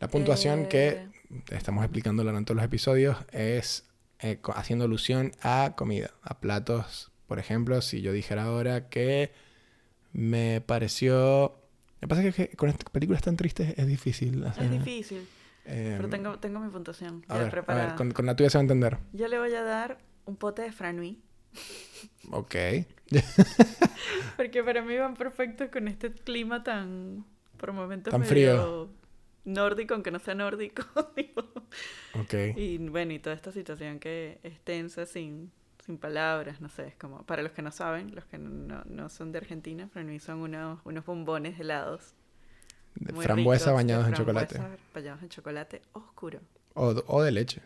La 0.00 0.08
puntuación 0.08 0.66
que 0.66 0.88
Eh, 0.88 1.08
estamos 1.50 1.82
explicando 1.84 2.22
en 2.28 2.44
todos 2.44 2.56
los 2.56 2.64
episodios 2.64 3.16
es 3.32 3.84
eh, 4.20 4.38
haciendo 4.54 4.84
alusión 4.84 5.32
a 5.42 5.72
comida, 5.76 6.10
a 6.22 6.38
platos. 6.38 7.10
Por 7.26 7.38
ejemplo, 7.38 7.80
si 7.82 8.00
yo 8.02 8.12
dijera 8.12 8.44
ahora 8.44 8.88
que 8.88 9.32
me 10.12 10.60
pareció... 10.60 11.58
Lo 12.00 12.00
que 12.00 12.08
pasa 12.08 12.22
es 12.22 12.34
que 12.34 12.48
con 12.56 12.68
estas 12.68 12.90
películas 12.90 13.22
tan 13.22 13.36
tristes 13.36 13.74
es 13.76 13.86
difícil 13.86 14.44
hacer... 14.44 14.64
Es 14.64 14.70
difícil, 14.72 15.26
eh, 15.64 15.94
pero 15.96 16.08
tengo, 16.08 16.38
tengo 16.38 16.60
mi 16.60 16.70
puntuación 16.70 17.24
a 17.28 17.34
ya 17.34 17.38
ver, 17.38 17.46
a 17.46 17.50
preparada. 17.50 17.86
ver, 17.88 17.96
con, 17.96 18.10
con 18.12 18.26
la 18.26 18.36
tuya 18.36 18.50
se 18.50 18.58
va 18.58 18.60
a 18.60 18.62
entender. 18.62 18.98
Yo 19.12 19.28
le 19.28 19.38
voy 19.38 19.54
a 19.54 19.62
dar 19.62 19.98
un 20.24 20.36
pote 20.36 20.62
de 20.62 20.72
franui, 20.72 21.22
Ok. 22.30 22.54
porque 24.36 24.62
para 24.64 24.82
mí 24.82 24.96
van 24.96 25.14
perfectos 25.14 25.68
con 25.70 25.88
este 25.88 26.12
clima 26.12 26.62
tan, 26.62 27.24
por 27.56 27.72
momentos 27.72 28.10
Tan 28.10 28.20
medio 28.20 28.90
nórdico, 29.44 29.94
aunque 29.94 30.10
no 30.10 30.18
sea 30.18 30.34
nórdico. 30.34 30.84
Ok. 32.14 32.34
Y 32.56 32.76
bueno, 32.76 33.14
y 33.14 33.18
toda 33.18 33.34
esta 33.34 33.52
situación 33.52 33.98
que 33.98 34.38
es 34.42 34.60
tensa 34.60 35.06
sin, 35.06 35.50
sin 35.84 35.96
palabras, 35.96 36.60
no 36.60 36.68
sé, 36.68 36.88
es 36.88 36.96
como, 36.96 37.24
para 37.24 37.42
los 37.42 37.52
que 37.52 37.62
no 37.62 37.72
saben, 37.72 38.14
los 38.14 38.26
que 38.26 38.36
no, 38.36 38.82
no 38.84 39.08
son 39.08 39.32
de 39.32 39.38
Argentina, 39.38 39.88
mí 39.94 40.18
son 40.20 40.40
unos, 40.40 40.80
unos 40.84 41.06
bombones 41.06 41.58
helados. 41.58 42.14
Muy 42.98 43.24
frambuesa 43.24 43.66
ricos, 43.66 43.74
bañados 43.74 44.06
en 44.08 44.14
chocolate. 44.14 44.60
Bañados 44.94 45.22
en 45.22 45.28
chocolate 45.28 45.82
oscuro. 45.92 46.40
O, 46.74 46.94
o 47.06 47.22
de 47.22 47.32
leche. 47.32 47.60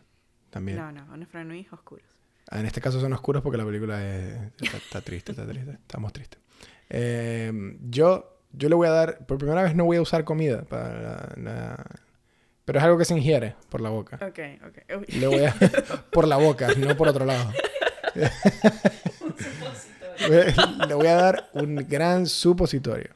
También. 0.51 0.79
No, 0.79 0.93
no, 0.93 1.07
unos 1.13 1.29
franuis 1.29 1.71
oscuros. 1.73 2.07
Ah, 2.51 2.61
En 2.61 2.67
este 2.67 2.81
caso 2.81 3.01
son 3.01 3.13
oscuros 3.13 3.43
porque 3.43 3.59
la 3.59 3.65
película 3.65 4.05
es- 4.07 4.53
está, 4.61 4.77
está 4.77 5.01
triste, 5.03 5.33
está 5.33 5.47
triste. 5.47 5.73
Estamos 5.73 6.13
tristes. 6.13 6.41
Eh, 6.89 7.53
yo, 7.91 8.39
yo 8.53 8.69
le 8.69 8.75
voy 8.77 8.87
a 8.87 8.91
dar, 8.93 9.27
por 9.27 9.39
primera 9.39 9.63
vez 9.63 9.75
no 9.75 9.85
voy 9.85 9.97
a 9.97 10.03
usar 10.03 10.25
comida 10.25 10.63
para 10.63 11.01
la- 11.01 11.33
la- 11.37 11.85
pero 12.65 12.79
es 12.79 12.85
algo 12.85 12.99
que 12.99 13.05
se 13.05 13.17
ingiere 13.17 13.57
por 13.69 13.81
la 13.81 13.91
boca. 13.91 14.17
Ok, 14.23 14.39
ok. 14.67 14.79
Uy. 15.01 15.07
Le 15.19 15.27
voy 15.27 15.45
a, 15.45 15.55
por 16.13 16.29
la 16.29 16.37
boca, 16.37 16.69
no 16.77 16.97
por 16.97 17.09
otro 17.09 17.25
lado. 17.25 17.53
le 20.89 20.95
voy 20.95 21.07
a 21.07 21.15
dar 21.15 21.51
un 21.53 21.77
gran 21.89 22.27
supositorio. 22.27 23.11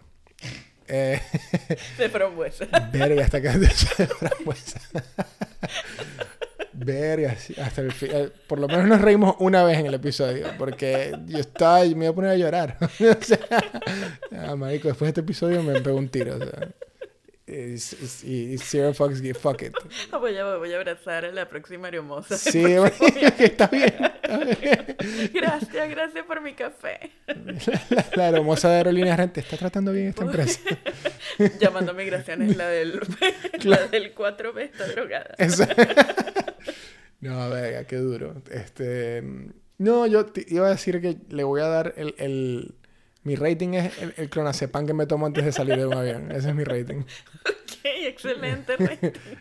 Eh, 0.92 1.20
De 1.98 2.08
frambuesa. 2.08 2.66
Verga, 2.92 3.24
hasta 3.24 3.38
acá 3.38 3.56
de 3.58 3.68
frambuesa. 3.68 4.80
Verga, 6.72 7.36
hasta 7.62 7.80
el 7.82 7.92
fin. 7.92 8.08
eh, 8.12 8.30
Por 8.46 8.58
lo 8.58 8.66
menos 8.66 8.86
nos 8.86 9.00
reímos 9.00 9.36
una 9.38 9.62
vez 9.64 9.78
en 9.78 9.86
el 9.86 9.94
episodio, 9.94 10.46
porque 10.58 11.16
yo 11.26 11.38
estaba, 11.38 11.80
me 11.84 12.04
iba 12.06 12.08
a 12.08 12.14
poner 12.14 12.30
a 12.30 12.36
llorar. 12.36 12.76
o 12.80 12.86
sea, 13.24 13.38
ah, 14.36 14.56
marico, 14.56 14.88
después 14.88 15.06
de 15.06 15.10
este 15.10 15.20
episodio 15.20 15.62
me 15.62 15.80
pegó 15.80 15.96
un 15.96 16.08
tiro. 16.08 16.36
O 16.36 16.38
sea, 16.38 16.68
y, 17.46 17.74
y, 18.24 18.52
y 18.54 18.58
Zero 18.58 18.94
Fox, 18.94 19.20
fuck 19.38 19.62
it. 19.62 19.74
Ah, 20.12 20.18
Voy 20.18 20.36
a, 20.36 20.56
voy 20.56 20.72
a 20.72 20.76
abrazar 20.76 21.24
a 21.24 21.32
la 21.32 21.48
próxima 21.48 21.88
hermosa. 21.88 22.38
Sí, 22.38 22.62
que 23.36 23.44
está 23.44 23.66
bien. 23.66 23.94
Gracias, 25.34 25.90
gracias 25.90 26.24
por 26.26 26.40
mi 26.40 26.54
café. 26.54 27.10
La, 27.26 28.04
la 28.16 28.28
hermosa 28.28 28.68
de 28.70 28.76
Aerolíneas 28.76 29.18
Ren, 29.18 29.32
¿te 29.32 29.40
está 29.40 29.56
tratando 29.56 29.92
bien 29.92 30.08
esta 30.08 30.24
empresa? 30.24 30.60
Llamando 31.60 31.94
migraciones, 31.94 32.56
la 32.56 32.68
del, 32.68 33.00
la 33.64 33.86
del 33.86 34.14
4B 34.14 34.58
está 34.60 34.86
drogada. 34.88 35.34
Eso. 35.38 35.66
no, 37.20 37.50
verga, 37.50 37.84
qué 37.84 37.96
duro. 37.96 38.42
Este, 38.50 39.22
no, 39.78 40.06
yo 40.06 40.26
te 40.26 40.44
iba 40.48 40.66
a 40.66 40.70
decir 40.70 41.00
que 41.00 41.16
le 41.28 41.44
voy 41.44 41.60
a 41.60 41.66
dar 41.66 41.94
el... 41.96 42.14
el- 42.18 42.74
mi 43.22 43.36
rating 43.36 43.74
es 43.74 43.98
el, 44.02 44.14
el 44.16 44.30
clonazepam 44.30 44.86
que 44.86 44.94
me 44.94 45.06
tomo 45.06 45.26
antes 45.26 45.44
de 45.44 45.52
salir 45.52 45.76
de 45.76 45.86
un 45.86 45.94
avión. 45.94 46.30
Ese 46.32 46.48
es 46.50 46.54
mi 46.54 46.64
rating. 46.64 47.00
Ok, 47.00 47.84
excelente. 47.84 48.76
Rey. 48.76 48.98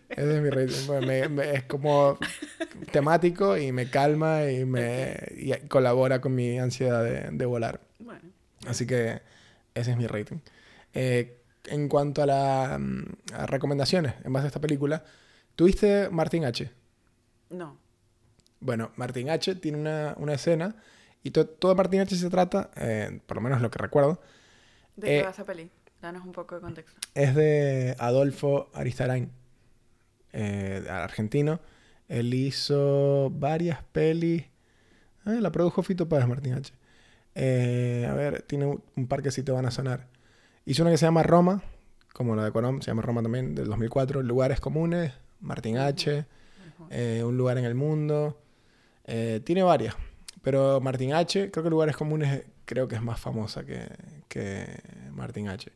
Ese 0.10 0.36
es 0.36 0.42
mi 0.42 0.50
rating. 0.50 0.86
Bueno, 0.88 1.08
me- 1.08 1.30
me- 1.30 1.52
es 1.56 1.64
como 1.64 2.18
temático 2.92 3.58
y 3.58 3.72
me 3.72 3.90
calma 3.90 4.46
y 4.50 4.66
me 4.66 5.16
y 5.36 5.52
colabora 5.68 6.22
con 6.22 6.36
mi 6.36 6.60
ansiedad 6.60 7.04
de, 7.04 7.30
de 7.32 7.46
volar. 7.46 7.82
Bueno, 8.00 8.22
Así 8.68 8.86
que 8.86 9.22
ese 9.74 9.92
es 9.92 9.98
mi 9.98 10.08
rating. 10.08 10.38
Eh, 10.94 11.38
en 11.66 11.88
cuanto 11.88 12.24
a 12.24 12.26
las 12.26 12.80
recomendaciones 13.50 14.14
en 14.24 14.34
base 14.34 14.46
a 14.46 14.48
esta 14.48 14.62
película, 14.62 15.04
¿tuviste 15.56 16.10
Martin 16.10 16.46
H? 16.46 16.70
no. 17.50 17.78
Bueno, 18.62 18.92
Martin 18.98 19.30
H 19.30 19.56
tiene 19.56 19.78
una, 19.78 20.16
una 20.18 20.34
escena 20.34 20.76
y 21.24 21.32
to- 21.32 21.48
todo 21.48 21.76
Martin 21.76 22.02
H 22.02 22.16
se 22.16 22.30
trata, 22.30 22.70
eh, 22.76 23.20
por 23.26 23.38
lo 23.38 23.42
menos 23.42 23.62
lo 23.62 23.70
que 23.72 23.80
recuerdo, 23.80 24.22
¿De 24.96 25.08
Eh, 25.16 25.20
qué 25.20 25.24
va 25.26 25.32
esa 25.32 25.46
peli? 25.46 25.70
Danos 26.02 26.26
un 26.26 26.32
poco 26.34 26.56
de 26.56 26.62
contexto. 26.62 27.00
es 27.16 27.36
de 27.36 27.96
Adolfo 28.00 28.70
Aristarain, 28.74 29.32
eh, 30.34 30.86
argentino. 30.90 31.60
Él 32.08 32.34
hizo 32.34 33.30
varias 33.32 33.84
pelis. 33.92 34.44
Ah, 35.26 35.32
la 35.32 35.52
produjo 35.52 35.84
Fito 35.84 36.08
Páez, 36.10 36.28
Martín 36.28 36.54
H. 36.54 36.74
Eh, 37.36 38.08
a 38.10 38.14
ver, 38.14 38.42
tiene 38.42 38.66
un, 38.96 39.08
par 39.08 39.22
que 39.22 39.32
sí 39.32 39.44
te 39.44 39.52
van 39.52 39.66
a 39.66 39.72
sonar. 39.72 40.08
Hizo 40.66 40.84
una 40.84 40.92
que 40.92 40.98
se 40.98 41.06
llama 41.06 41.24
Roma, 41.24 41.62
como 42.14 42.36
la 42.36 42.44
de 42.46 42.52
Colón, 42.52 42.82
se 42.82 42.92
llama 42.92 43.02
Roma 43.02 43.22
también, 43.22 43.56
del 43.56 43.68
2004. 43.68 44.22
Lugares 44.24 44.60
comunes, 44.60 45.14
Martín 45.40 45.78
H. 45.78 46.26
eh, 46.90 47.24
Un 47.26 47.38
lugar 47.38 47.58
en 47.58 47.66
el 47.66 47.76
mundo. 47.76 48.38
Tiene 49.44 49.64
varias. 49.64 49.96
Pero 50.42 50.80
Martín 50.80 51.14
H, 51.14 51.52
creo 51.52 51.64
que 51.64 51.70
Lugares 51.70 51.96
Comunes 51.98 52.44
creo 52.66 52.88
que 52.88 52.96
es 52.96 53.02
más 53.02 53.20
famosa 53.20 53.66
que, 53.66 53.88
que 54.28 54.66
Martín 55.12 55.48
H. 55.50 55.72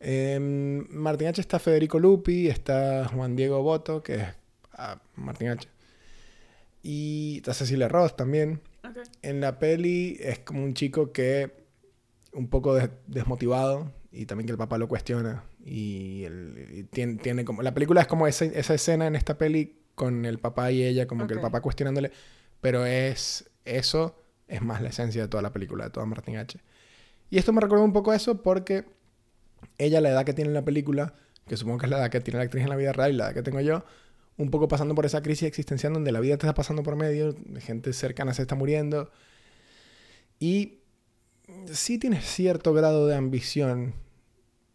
En 0.00 0.86
Martín 0.90 1.28
H 1.28 1.40
está 1.40 1.58
Federico 1.58 1.98
Lupi, 1.98 2.48
está 2.48 3.08
Juan 3.08 3.34
Diego 3.34 3.62
Boto, 3.62 4.02
que 4.02 4.14
es 4.16 4.26
ah, 4.74 5.00
Martín 5.16 5.48
H. 5.48 5.68
Y 6.82 7.38
está 7.38 7.54
Cecilia 7.54 7.88
Ross 7.88 8.16
también. 8.16 8.60
Ok. 8.84 8.98
En 9.22 9.40
la 9.40 9.58
peli 9.58 10.16
es 10.20 10.38
como 10.40 10.62
un 10.64 10.74
chico 10.74 11.12
que, 11.12 11.50
un 12.32 12.48
poco 12.48 12.74
des- 12.74 12.90
desmotivado, 13.06 13.92
y 14.12 14.26
también 14.26 14.46
que 14.46 14.52
el 14.52 14.58
papá 14.58 14.78
lo 14.78 14.86
cuestiona. 14.88 15.44
Y, 15.64 16.24
el- 16.24 16.68
y 16.72 16.82
tiene, 16.84 17.16
tiene 17.16 17.44
como... 17.44 17.62
La 17.62 17.74
película 17.74 18.00
es 18.00 18.06
como 18.06 18.26
esa, 18.26 18.44
esa 18.44 18.74
escena 18.74 19.06
en 19.06 19.16
esta 19.16 19.36
peli 19.36 19.80
con 19.94 20.24
el 20.24 20.38
papá 20.38 20.70
y 20.70 20.84
ella, 20.84 21.06
como 21.08 21.26
que 21.26 21.34
el 21.34 21.40
papá 21.40 21.60
cuestionándole, 21.60 22.12
pero 22.60 22.86
es 22.86 23.50
eso 23.76 24.16
es 24.46 24.62
más 24.62 24.80
la 24.82 24.88
esencia 24.88 25.22
de 25.22 25.28
toda 25.28 25.42
la 25.42 25.52
película, 25.52 25.84
de 25.84 25.90
toda 25.90 26.06
Martin 26.06 26.36
H. 26.36 26.58
Y 27.30 27.38
esto 27.38 27.52
me 27.52 27.60
recuerda 27.60 27.84
un 27.84 27.92
poco 27.92 28.10
a 28.10 28.16
eso 28.16 28.42
porque 28.42 28.86
ella, 29.76 30.00
la 30.00 30.10
edad 30.10 30.24
que 30.24 30.32
tiene 30.32 30.48
en 30.48 30.54
la 30.54 30.64
película, 30.64 31.14
que 31.46 31.56
supongo 31.56 31.78
que 31.78 31.86
es 31.86 31.90
la 31.90 31.98
edad 31.98 32.10
que 32.10 32.20
tiene 32.20 32.38
la 32.38 32.44
actriz 32.44 32.62
en 32.64 32.70
la 32.70 32.76
vida 32.76 32.92
real 32.92 33.12
y 33.12 33.16
la 33.16 33.26
edad 33.26 33.34
que 33.34 33.42
tengo 33.42 33.60
yo, 33.60 33.84
un 34.36 34.50
poco 34.50 34.68
pasando 34.68 34.94
por 34.94 35.04
esa 35.04 35.22
crisis 35.22 35.48
existencial 35.48 35.92
donde 35.92 36.12
la 36.12 36.20
vida 36.20 36.36
te 36.38 36.46
está 36.46 36.54
pasando 36.54 36.82
por 36.82 36.96
medio, 36.96 37.34
gente 37.58 37.92
cercana 37.92 38.32
se 38.34 38.42
está 38.42 38.54
muriendo. 38.54 39.10
Y 40.38 40.78
sí 41.72 41.98
tienes 41.98 42.24
cierto 42.24 42.72
grado 42.72 43.06
de 43.06 43.16
ambición 43.16 43.94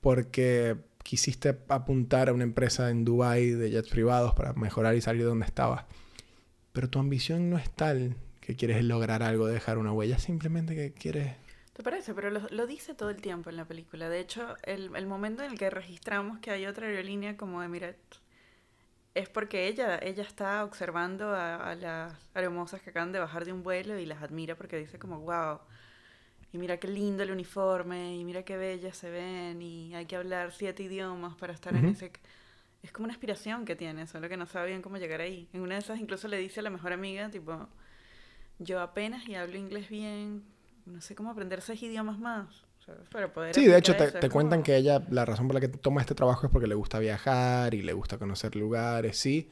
porque 0.01 0.75
quisiste 1.03 1.57
apuntar 1.69 2.29
a 2.29 2.33
una 2.33 2.43
empresa 2.43 2.89
en 2.89 3.05
Dubai 3.05 3.51
de 3.51 3.69
jets 3.69 3.89
privados 3.89 4.33
para 4.33 4.53
mejorar 4.53 4.95
y 4.95 5.01
salir 5.01 5.21
de 5.21 5.29
donde 5.29 5.45
estabas. 5.45 5.85
Pero 6.73 6.89
tu 6.89 6.99
ambición 6.99 7.49
no 7.49 7.57
es 7.57 7.69
tal 7.71 8.17
que 8.45 8.55
quieres 8.55 8.83
lograr 8.83 9.23
algo, 9.23 9.47
dejar 9.47 9.77
una 9.77 9.91
huella, 9.91 10.19
simplemente 10.19 10.75
que 10.75 10.93
quieres... 10.93 11.35
¿Te 11.73 11.81
parece? 11.81 12.13
Pero 12.13 12.29
lo, 12.29 12.41
lo 12.49 12.67
dice 12.67 12.93
todo 12.93 13.09
el 13.09 13.21
tiempo 13.21 13.49
en 13.49 13.57
la 13.57 13.65
película. 13.65 14.07
De 14.09 14.19
hecho, 14.19 14.55
el, 14.63 14.95
el 14.95 15.07
momento 15.07 15.43
en 15.43 15.51
el 15.51 15.57
que 15.57 15.69
registramos 15.69 16.39
que 16.39 16.51
hay 16.51 16.67
otra 16.67 16.87
aerolínea 16.87 17.35
como 17.35 17.63
Emirates 17.63 18.21
es 19.15 19.29
porque 19.29 19.67
ella, 19.67 19.97
ella 19.99 20.23
está 20.23 20.63
observando 20.63 21.33
a, 21.33 21.71
a 21.71 21.75
las 21.75 22.13
aeromosas 22.33 22.81
que 22.81 22.89
acaban 22.89 23.11
de 23.11 23.19
bajar 23.19 23.45
de 23.45 23.53
un 23.53 23.63
vuelo 23.63 23.97
y 23.97 24.05
las 24.05 24.21
admira 24.21 24.55
porque 24.55 24.77
dice 24.77 24.99
como, 24.99 25.19
wow, 25.19 25.59
y 26.51 26.57
mira 26.57 26.77
qué 26.77 26.87
lindo 26.87 27.23
el 27.23 27.31
uniforme, 27.31 28.15
y 28.15 28.23
mira 28.23 28.43
qué 28.43 28.57
bellas 28.57 28.95
se 28.95 29.09
ven, 29.09 29.61
y 29.61 29.95
hay 29.95 30.05
que 30.05 30.15
hablar 30.15 30.51
siete 30.51 30.83
idiomas 30.83 31.35
para 31.35 31.53
estar 31.53 31.75
en 31.75 31.85
ese... 31.85 32.11
Es 32.83 32.91
como 32.91 33.05
una 33.05 33.13
aspiración 33.13 33.65
que 33.65 33.75
tiene, 33.75 34.05
solo 34.07 34.29
que 34.29 34.37
no 34.37 34.45
sabe 34.45 34.67
bien 34.67 34.81
cómo 34.81 34.97
llegar 34.97 35.21
ahí. 35.21 35.47
En 35.53 35.61
una 35.61 35.75
de 35.75 35.79
esas 35.79 35.99
incluso 35.99 36.27
le 36.27 36.37
dice 36.37 36.59
a 36.59 36.63
la 36.63 36.69
mejor 36.69 36.91
amiga, 36.93 37.29
tipo, 37.31 37.69
yo 38.60 38.80
apenas 38.82 39.28
y 39.28 39.36
hablo 39.36 39.58
inglés 39.58 39.89
bien, 39.89 40.43
no 40.86 41.01
sé 41.01 41.16
cómo 41.16 41.32
aprender 41.32 41.62
seis 41.62 41.82
idiomas 41.84 42.20
más. 42.20 42.47
o 42.82 42.84
sea, 42.86 42.95
para 43.12 43.32
poder 43.34 43.56
Sí, 43.56 43.66
de 43.68 43.78
hecho 43.78 43.95
te, 43.95 44.30
cuentan 44.30 44.64
que 44.64 44.76
ella, 44.76 45.01
la 45.10 45.26
razón 45.26 45.47
por 45.47 45.56
la 45.56 45.62
que 45.62 45.68
toma 45.70 46.01
este 46.01 46.16
trabajo 46.16 46.45
es 46.47 46.51
porque 46.51 46.68
le 46.68 46.76
gusta 46.76 46.99
viajar 46.99 47.74
y 47.74 47.82
le 47.82 47.93
gusta 47.93 48.18
conocer 48.18 48.56
lugares, 48.56 49.18
sí, 49.18 49.49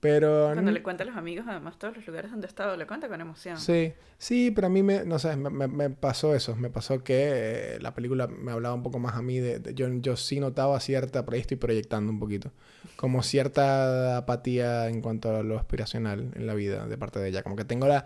pero... 0.00 0.50
Cuando 0.52 0.70
le 0.70 0.82
cuenta 0.82 1.02
a 1.02 1.06
los 1.06 1.16
amigos, 1.16 1.46
además, 1.48 1.78
todos 1.78 1.96
los 1.96 2.06
lugares 2.06 2.30
donde 2.30 2.46
ha 2.46 2.48
estado, 2.48 2.76
le 2.76 2.86
cuenta 2.86 3.08
con 3.08 3.20
emoción. 3.20 3.56
Sí, 3.58 3.92
sí, 4.18 4.50
pero 4.50 4.66
a 4.66 4.70
mí 4.70 4.82
me, 4.82 5.04
no 5.04 5.18
sé, 5.18 5.34
me, 5.36 5.48
me- 5.50 5.68
me 5.68 5.90
pasó 5.90 6.34
eso, 6.34 6.54
me 6.54 6.70
pasó 6.70 7.02
que 7.02 7.74
eh, 7.76 7.78
la 7.80 7.94
película 7.94 8.26
me 8.26 8.52
hablaba 8.52 8.74
un 8.74 8.82
poco 8.82 8.98
más 8.98 9.14
a 9.16 9.22
mí, 9.22 9.38
de, 9.38 9.58
de- 9.58 9.74
yo, 9.74 9.88
yo 9.94 10.16
sí 10.16 10.38
notaba 10.38 10.78
cierta, 10.80 11.24
por 11.24 11.34
ahí 11.34 11.40
estoy 11.40 11.56
proyectando 11.56 12.12
un 12.12 12.20
poquito, 12.20 12.52
como 12.96 13.22
cierta 13.22 14.18
apatía 14.18 14.88
en 14.88 15.00
cuanto 15.00 15.34
a 15.34 15.42
lo 15.42 15.58
aspiracional 15.58 16.30
en 16.34 16.46
la 16.46 16.54
vida 16.54 16.86
de 16.86 16.98
parte 16.98 17.18
de 17.18 17.28
ella, 17.30 17.42
como 17.42 17.56
que 17.56 17.64
tengo 17.64 17.86
la, 17.88 18.04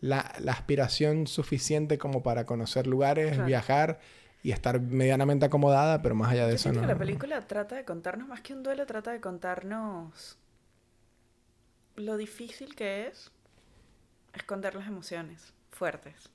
la, 0.00 0.32
la 0.40 0.52
aspiración 0.52 1.26
suficiente 1.26 1.98
como 1.98 2.22
para 2.22 2.46
conocer 2.46 2.86
lugares, 2.86 3.32
Claro. 3.32 3.46
viajar 3.46 4.00
y 4.42 4.52
estar 4.52 4.80
medianamente 4.80 5.44
acomodada, 5.46 6.00
pero 6.02 6.14
más 6.14 6.30
allá 6.32 6.46
de 6.46 6.54
eso 6.54 6.72
no. 6.72 6.80
que 6.80 6.86
la 6.86 6.96
película 6.96 7.40
trata 7.46 7.74
de 7.76 7.84
contarnos, 7.84 8.28
más 8.28 8.40
que 8.40 8.54
un 8.54 8.62
duelo, 8.62 8.86
trata 8.86 9.10
de 9.12 9.20
contarnos 9.20 10.38
lo 11.96 12.16
difícil 12.16 12.74
que 12.76 13.08
es 13.08 13.32
esconder 14.32 14.74
las 14.76 14.86
emociones 14.86 15.52
fuertes. 15.72 16.30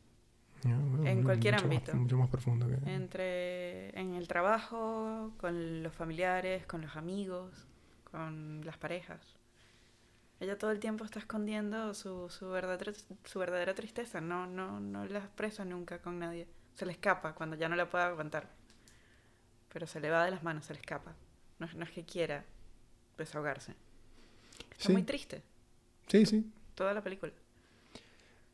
Bueno, 0.64 1.06
en 1.08 1.24
cualquier 1.24 1.56
mucho 1.56 1.68
más- 1.68 1.76
ámbito. 1.78 1.96
mucho 1.98 2.18
más 2.18 2.30
profundo 2.30 2.68
que... 2.68 2.76
Entre 2.94 3.98
en 4.00 4.16
el 4.16 4.28
trabajo, 4.28 5.32
con 5.38 5.84
los 5.84 5.94
familiares, 5.94 6.66
con 6.66 6.82
los 6.82 6.96
amigos, 6.96 7.52
con 8.12 8.62
las 8.66 8.78
parejas. 8.78 9.20
Ella 10.44 10.58
todo 10.58 10.72
el 10.72 10.80
tiempo 10.80 11.06
está 11.06 11.20
escondiendo 11.20 11.94
su, 11.94 12.30
su, 12.30 12.50
verdadera, 12.50 12.92
su 13.24 13.40
verdadera 13.40 13.74
tristeza. 13.74 14.20
No, 14.20 14.46
no, 14.46 14.80
no 14.82 15.06
la 15.06 15.20
expresa 15.20 15.64
nunca 15.64 16.00
con 16.00 16.20
nadie. 16.20 16.48
Se 16.76 16.86
le 16.86 16.92
escapa 16.92 17.34
cuando 17.34 17.56
ya 17.56 17.70
no 17.70 17.76
la 17.78 17.90
puede 17.90 18.04
aguantar. 18.04 18.50
Pero 19.72 19.88
se 19.88 20.00
le 20.02 20.10
va 20.10 20.26
de 20.26 20.32
las 20.32 20.44
manos, 20.44 20.66
se 20.66 20.74
le 20.74 20.80
escapa. 20.82 21.16
No, 21.60 21.66
es- 21.66 21.76
no 21.76 21.86
es 21.86 21.92
que 21.92 22.04
quiera 22.04 22.44
desahogarse. 23.18 23.74
Está 24.72 24.86
Sí. 24.88 24.92
muy 24.92 25.04
triste 25.04 25.42
Sí, 26.08 26.26
sí. 26.26 26.52
toda 26.76 26.94
la 26.94 27.02
película. 27.02 27.32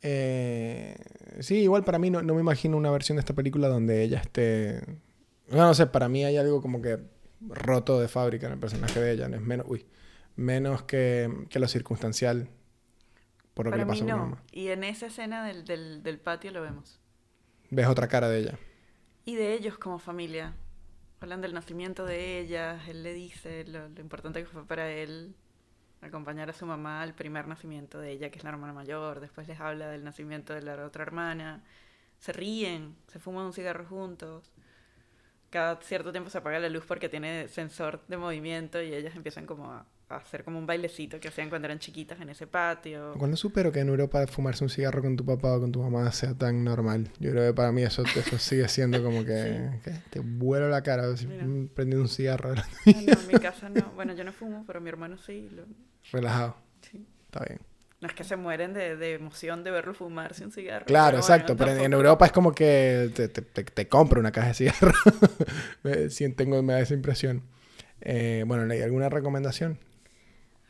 Eh, 0.02 0.96
sí, 1.40 1.56
igual 1.62 1.84
para 1.84 1.98
mí 1.98 2.08
no, 2.10 2.22
no 2.22 2.34
me 2.34 2.40
imagino 2.40 2.76
una 2.76 2.90
versión 2.90 3.16
de 3.16 3.20
esta 3.20 3.34
película 3.34 3.68
donde 3.68 4.02
ella 4.02 4.18
esté... 4.20 4.80
No, 5.48 5.58
no 5.58 5.74
sé, 5.74 5.86
para 5.86 6.08
mí 6.08 6.24
hay 6.24 6.36
algo 6.36 6.62
como 6.62 6.80
que 6.80 7.00
roto 7.48 8.00
de 8.00 8.08
fábrica 8.08 8.46
en 8.46 8.52
el 8.54 8.58
personaje 8.58 9.00
de 9.00 9.12
ella. 9.12 9.26
Es 9.26 9.40
menos, 9.40 9.66
uy, 9.68 9.84
menos 10.40 10.82
que, 10.84 11.46
que 11.50 11.58
lo 11.58 11.68
circunstancial 11.68 12.48
por 13.54 13.66
lo 13.66 13.72
Para 13.72 13.78
que 13.78 13.82
le 13.82 13.86
mí 13.86 13.86
pasó 13.86 14.04
a 14.04 14.08
mi 14.08 14.14
no. 14.14 14.16
mamá. 14.16 14.42
Y 14.52 14.68
en 14.68 14.84
esa 14.84 15.06
escena 15.06 15.44
del, 15.44 15.64
del, 15.66 16.02
del 16.02 16.18
patio 16.20 16.50
lo 16.50 16.62
vemos. 16.62 17.00
Ves 17.70 17.86
otra 17.86 18.08
cara 18.08 18.28
de 18.28 18.38
ella. 18.40 18.58
Y 19.24 19.36
de 19.36 19.54
ellos 19.54 19.78
como 19.78 19.98
familia. 19.98 20.54
Hablan 21.20 21.40
del 21.42 21.52
nacimiento 21.54 22.06
de 22.06 22.38
ellas, 22.40 22.88
él 22.88 23.02
le 23.02 23.12
dice 23.12 23.64
lo, 23.66 23.88
lo 23.88 24.00
importante 24.00 24.40
que 24.40 24.46
fue 24.48 24.66
para 24.66 24.90
él 24.90 25.34
acompañar 26.00 26.48
a 26.48 26.54
su 26.54 26.64
mamá 26.66 27.02
al 27.02 27.14
primer 27.14 27.46
nacimiento 27.46 27.98
de 28.00 28.12
ella, 28.12 28.30
que 28.30 28.38
es 28.38 28.44
la 28.44 28.50
hermana 28.50 28.72
mayor. 28.72 29.20
Después 29.20 29.46
les 29.46 29.60
habla 29.60 29.88
del 29.88 30.04
nacimiento 30.04 30.54
de 30.54 30.62
la 30.62 30.84
otra 30.86 31.02
hermana. 31.02 31.62
Se 32.18 32.32
ríen, 32.32 32.96
se 33.08 33.18
fuman 33.18 33.46
un 33.46 33.52
cigarro 33.52 33.84
juntos. 33.86 34.50
Cada 35.50 35.80
cierto 35.82 36.12
tiempo 36.12 36.30
se 36.30 36.38
apaga 36.38 36.58
la 36.58 36.68
luz 36.68 36.84
porque 36.86 37.08
tiene 37.08 37.48
sensor 37.48 38.04
de 38.08 38.16
movimiento 38.16 38.80
y 38.82 38.94
ellas 38.94 39.14
empiezan 39.16 39.46
como 39.46 39.70
a 39.72 39.86
hacer 40.16 40.44
como 40.44 40.58
un 40.58 40.66
bailecito 40.66 41.18
que 41.20 41.28
hacían 41.28 41.48
cuando 41.48 41.66
eran 41.66 41.78
chiquitas 41.78 42.20
en 42.20 42.30
ese 42.30 42.46
patio. 42.46 43.12
Cuando 43.18 43.36
supero 43.36 43.70
que 43.72 43.80
en 43.80 43.88
Europa 43.88 44.26
fumarse 44.26 44.64
un 44.64 44.70
cigarro 44.70 45.02
con 45.02 45.16
tu 45.16 45.24
papá 45.24 45.54
o 45.56 45.60
con 45.60 45.70
tu 45.72 45.82
mamá 45.82 46.10
sea 46.12 46.34
tan 46.34 46.64
normal. 46.64 47.08
Yo 47.18 47.30
creo 47.30 47.48
que 47.50 47.54
para 47.54 47.72
mí 47.72 47.82
eso, 47.82 48.02
eso 48.16 48.38
sigue 48.38 48.68
siendo 48.68 49.02
como 49.02 49.24
que, 49.24 49.70
que 49.84 49.92
te 50.10 50.20
vuelo 50.20 50.68
la 50.68 50.82
cara 50.82 51.04
prendiendo 51.74 52.02
un 52.02 52.08
cigarro 52.08 52.54
Ah, 52.56 52.64
no, 52.86 52.92
en 53.20 53.26
mi 53.28 53.34
casa 53.34 53.68
no. 53.68 53.90
Bueno, 53.94 54.14
yo 54.14 54.24
no 54.24 54.32
fumo, 54.32 54.64
pero 54.66 54.80
mi 54.80 54.88
hermano 54.88 55.16
sí. 55.18 55.48
lo- 55.54 55.64
relajado. 56.12 56.56
sí. 56.90 57.06
Está 57.26 57.44
bien. 57.44 57.60
No 58.00 58.08
es 58.08 58.14
que 58.14 58.24
se 58.24 58.34
mueren 58.34 58.72
de, 58.72 58.96
de 58.96 59.12
emoción 59.12 59.62
de 59.62 59.70
verlo 59.70 59.92
fumarse 59.92 60.42
un 60.42 60.50
cigarro. 60.52 60.86
Claro, 60.86 61.18
exacto. 61.18 61.54
bueno, 61.54 61.72
Pero 61.74 61.84
en, 61.84 61.92
Europa 61.92 62.24
es 62.24 62.32
como 62.32 62.52
que 62.52 63.10
te, 63.14 63.28
te, 63.28 63.42
te- 63.42 63.62
te 63.64 63.88
compro 63.88 64.18
una 64.20 64.32
caja 64.32 64.48
de 64.48 64.54
cigarros. 64.54 64.94
me, 65.82 66.08
sí, 66.08 66.26
tengo, 66.32 66.62
me 66.62 66.72
da 66.72 66.80
esa 66.80 66.94
impresión. 66.94 67.42
Eh, 68.00 68.42
bueno, 68.46 68.72
¿hay 68.72 68.80
alguna 68.80 69.10
recomendación? 69.10 69.78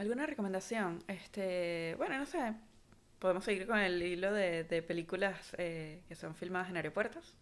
¿Alguna 0.00 0.24
recomendación? 0.26 1.02
Este, 1.08 1.94
bueno, 1.98 2.16
no 2.18 2.24
sé. 2.26 2.54
Podemos 3.18 3.44
seguir 3.44 3.66
con 3.66 3.78
el 3.78 4.02
hilo 4.02 4.32
de, 4.32 4.64
de 4.64 4.82
películas 4.82 5.54
eh, 5.58 6.02
que 6.08 6.14
son 6.14 6.34
filmadas 6.34 6.70
en 6.70 6.76
aeropuertos. 6.76 7.34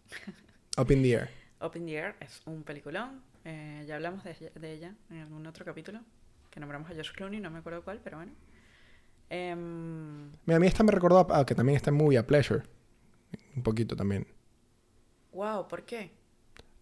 Up 0.77 0.91
in 0.91 1.01
the 1.01 1.11
Air. 1.13 1.29
Open 1.61 1.85
the 1.85 1.93
Air 1.95 2.15
es 2.19 2.41
un 2.45 2.63
peliculón. 2.63 3.21
Eh, 3.45 3.85
ya 3.87 3.95
hablamos 3.95 4.23
de, 4.25 4.31
ella- 4.31 4.51
de 4.55 4.73
ella 4.73 4.95
en 5.09 5.19
algún 5.19 5.47
otro 5.47 5.63
capítulo. 5.63 6.01
Que 6.51 6.59
nombramos 6.59 6.91
a 6.91 6.95
Josh 6.95 7.11
Clooney, 7.13 7.39
no 7.39 7.49
me 7.49 7.59
acuerdo 7.59 7.81
cuál, 7.83 8.01
pero 8.03 8.17
bueno. 8.17 8.33
Em, 9.29 10.29
Mira, 10.45 10.57
a 10.57 10.59
mí 10.59 10.67
esta 10.67 10.83
me 10.83 10.91
recordó 10.91 11.19
a, 11.31 11.39
a 11.39 11.45
que 11.45 11.55
también 11.55 11.77
está 11.77 11.91
en 11.91 11.95
Movie 11.97 12.17
a 12.17 12.27
Pleasure. 12.27 12.63
Un 13.55 13.63
poquito 13.63 13.95
también. 13.95 14.27
wow, 15.31 15.65
¿por 15.67 15.83
qué? 15.85 16.11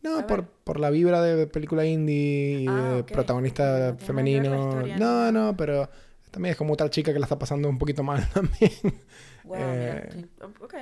No, 0.03 0.25
por, 0.27 0.47
por 0.47 0.79
la 0.79 0.89
vibra 0.89 1.21
de 1.21 1.47
película 1.47 1.85
indie 1.85 2.61
y 2.61 2.65
Ah, 2.67 2.95
de 2.97 3.03
protagonista 3.03 3.91
No 3.93 3.97
femenino. 3.99 4.67
historia, 4.69 4.97
No, 4.97 5.31
¿no? 5.31 5.47
no, 5.49 5.57
pero 5.57 5.89
también 6.31 6.51
es 6.51 6.57
como 6.57 6.73
otra 6.73 6.89
chica 6.89 7.11
que 7.13 7.19
la 7.19 7.25
está 7.25 7.37
pasando 7.39 7.67
un 7.67 7.77
poquito 7.77 8.03
mal 8.03 8.27
también. 8.33 8.71
Wow, 9.43 9.57
Eh, 9.59 10.25
ok. 10.61 10.73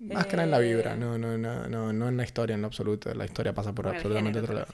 Más 0.00 0.26
que 0.26 0.36
nada 0.36 0.44
en 0.44 0.50
la 0.52 0.58
vibra, 0.60 0.94
Eh, 0.94 0.96
no, 0.96 1.18
no, 1.18 1.36
no, 1.36 1.68
no, 1.68 1.92
no 1.92 2.08
en 2.08 2.16
la 2.16 2.22
historia 2.24 2.54
en 2.54 2.60
lo 2.60 2.68
absoluto. 2.68 3.12
La 3.14 3.24
historia 3.24 3.52
pasa 3.52 3.72
por 3.74 3.88
absolutamente 3.88 4.38
otro 4.40 4.54
lado. 4.54 4.66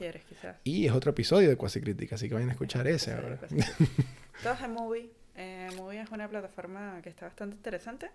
Y 0.63 0.85
es 0.85 0.91
otro 0.91 1.11
episodio 1.11 1.49
de 1.49 1.55
Cuasi 1.57 1.81
Crítica, 1.81 2.15
así 2.15 2.27
que 2.27 2.35
vayan 2.35 2.49
a 2.49 2.53
escuchar 2.53 2.87
ese 2.87 3.13
ahora. 3.13 3.39
Todos 4.43 4.61
en 4.61 4.71
Movie. 4.71 5.09
Eh, 5.35 5.69
Movie 5.77 6.01
es 6.01 6.09
una 6.11 6.27
plataforma 6.29 6.99
que 7.01 7.09
está 7.09 7.25
bastante 7.25 7.55
interesante 7.55 8.09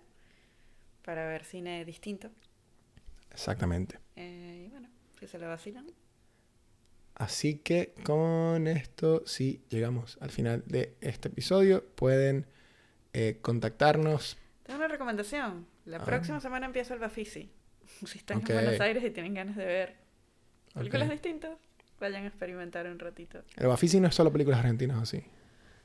para 1.03 1.27
ver 1.27 1.43
cine 1.43 1.83
distinto. 1.83 2.29
Exactamente. 3.31 3.99
Eh, 4.15 4.65
y 4.67 4.71
bueno, 4.71 4.87
si 5.21 5.27
se 5.27 5.37
lo 5.39 5.47
vacilan. 5.47 5.85
Así 7.15 7.59
que 7.59 7.93
con 8.03 8.67
esto, 8.67 9.21
si 9.27 9.61
llegamos 9.69 10.17
al 10.19 10.31
final 10.31 10.63
de 10.65 10.95
este 11.01 11.27
episodio, 11.27 11.85
pueden 11.95 12.47
eh, 13.13 13.37
contactarnos. 13.41 14.37
Tengo 14.63 14.79
una 14.79 14.87
recomendación. 14.87 15.67
La 15.85 15.97
Ah. 15.97 16.03
próxima 16.05 16.39
semana 16.39 16.65
empieza 16.65 16.93
el 16.93 16.99
Bafisi. 16.99 17.49
Si 18.07 18.17
están 18.17 18.37
Ok. 18.37 18.49
en 18.49 18.55
Buenos 18.55 18.79
Aires 18.81 19.03
y 19.03 19.11
tienen 19.11 19.33
ganas 19.35 19.55
de 19.57 19.65
ver 19.65 19.95
películas 20.73 21.09
distintas, 21.09 21.57
vayan 21.99 22.23
a 22.23 22.27
experimentar 22.27 22.87
un 22.87 22.97
ratito. 22.97 23.43
El 23.57 23.67
Bafisi 23.67 23.99
no 23.99 24.07
es 24.07 24.15
solo 24.15 24.31
películas 24.31 24.59
argentinas, 24.59 24.97
¿o 25.01 25.05
sí? 25.05 25.23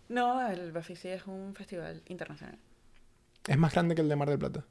No, 0.09 0.49
el 0.49 0.73
Bafisi 0.73 1.09
es 1.09 1.27
un 1.27 1.55
festival 1.55 2.03
internacional. 2.07 2.59
Es 3.47 3.59
más 3.59 3.73
grande 3.75 3.95
que 3.97 4.01
el 4.03 4.09
de 4.09 4.17
Mar 4.17 4.31
del 4.31 4.39
Plata. 4.39 4.65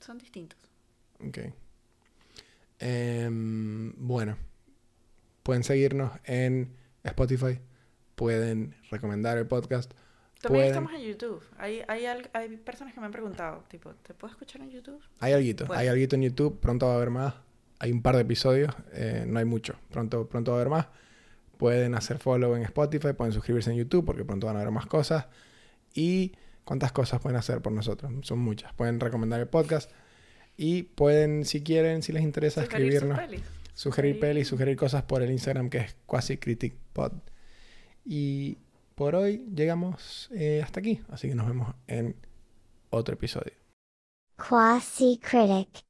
Son 0.00 0.16
distintos. 0.16 0.58
Ok. 1.20 1.38
Em, 2.84 3.92
bueno, 3.96 4.36
pueden 5.44 5.62
seguirnos 5.62 6.10
en 6.24 6.74
Spotify, 7.04 7.60
pueden 8.16 8.74
recomendar 8.90 9.38
el 9.38 9.46
podcast. 9.46 9.92
También 10.40 10.64
pueden- 10.64 10.68
estamos 10.84 10.92
en 10.94 11.02
YouTube. 11.08 11.40
Hay, 11.58 11.82
hay, 11.86 12.06
hay 12.32 12.56
personas 12.56 12.92
que 12.92 12.98
me 12.98 13.06
han 13.06 13.12
preguntado, 13.12 13.62
tipo, 13.68 13.94
¿te 14.02 14.14
puedo 14.14 14.32
escuchar 14.32 14.62
en 14.62 14.70
YouTube? 14.70 15.00
Hay 15.20 15.32
algo, 15.32 15.72
hay 15.74 15.86
algo 15.86 16.14
en 16.16 16.22
YouTube, 16.22 16.58
pronto 16.58 16.86
va 16.86 16.94
a 16.94 16.96
haber 16.96 17.10
más. 17.10 17.34
Hay 17.78 17.92
un 17.92 18.02
par 18.02 18.16
de 18.16 18.22
episodios, 18.22 18.74
eh, 18.92 19.24
no 19.28 19.38
hay 19.38 19.44
mucho, 19.44 19.76
pronto, 19.90 20.28
pronto 20.28 20.50
va 20.50 20.56
a 20.58 20.60
haber 20.60 20.70
más. 20.70 20.86
Pueden 21.58 21.94
hacer 21.94 22.18
follow 22.18 22.56
en 22.56 22.62
Spotify, 22.62 23.12
pueden 23.12 23.32
suscribirse 23.32 23.70
en 23.70 23.76
YouTube 23.76 24.04
porque 24.04 24.24
pronto 24.24 24.48
van 24.48 24.56
a 24.56 24.60
haber 24.60 24.72
más 24.72 24.86
cosas. 24.86 25.26
Y 25.94 26.32
cuántas 26.64 26.90
cosas 26.90 27.20
pueden 27.20 27.38
hacer 27.38 27.60
por 27.62 27.72
nosotros, 27.72 28.10
son 28.22 28.40
muchas. 28.40 28.72
Pueden 28.74 28.98
recomendar 28.98 29.38
el 29.40 29.46
podcast 29.46 29.90
y 30.62 30.84
pueden, 30.84 31.44
si 31.44 31.62
quieren, 31.62 32.02
si 32.02 32.12
les 32.12 32.22
interesa, 32.22 32.62
Sugerir 32.64 32.92
sus 32.92 32.94
escribirnos. 33.02 33.18
pelis. 33.26 33.40
Sugerir 33.74 34.14
Sugerir- 34.14 34.20
pelis, 34.20 34.48
sugerir 34.48 34.76
cosas 34.76 35.02
por 35.02 35.22
el 35.22 35.30
Instagram 35.32 35.68
que 35.70 35.78
es 35.78 35.96
Quasi 36.06 36.36
Critic 36.38 36.74
Pod. 36.92 37.12
Y 38.04 38.58
por 38.94 39.14
hoy 39.16 39.44
llegamos 39.54 40.30
eh, 40.34 40.60
hasta 40.62 40.80
aquí, 40.80 41.00
así 41.10 41.28
que 41.28 41.34
nos 41.34 41.46
vemos 41.48 41.74
en 41.88 42.14
otro 42.90 43.14
episodio. 43.14 43.52
Quasi 44.36 45.18
critic. 45.18 45.84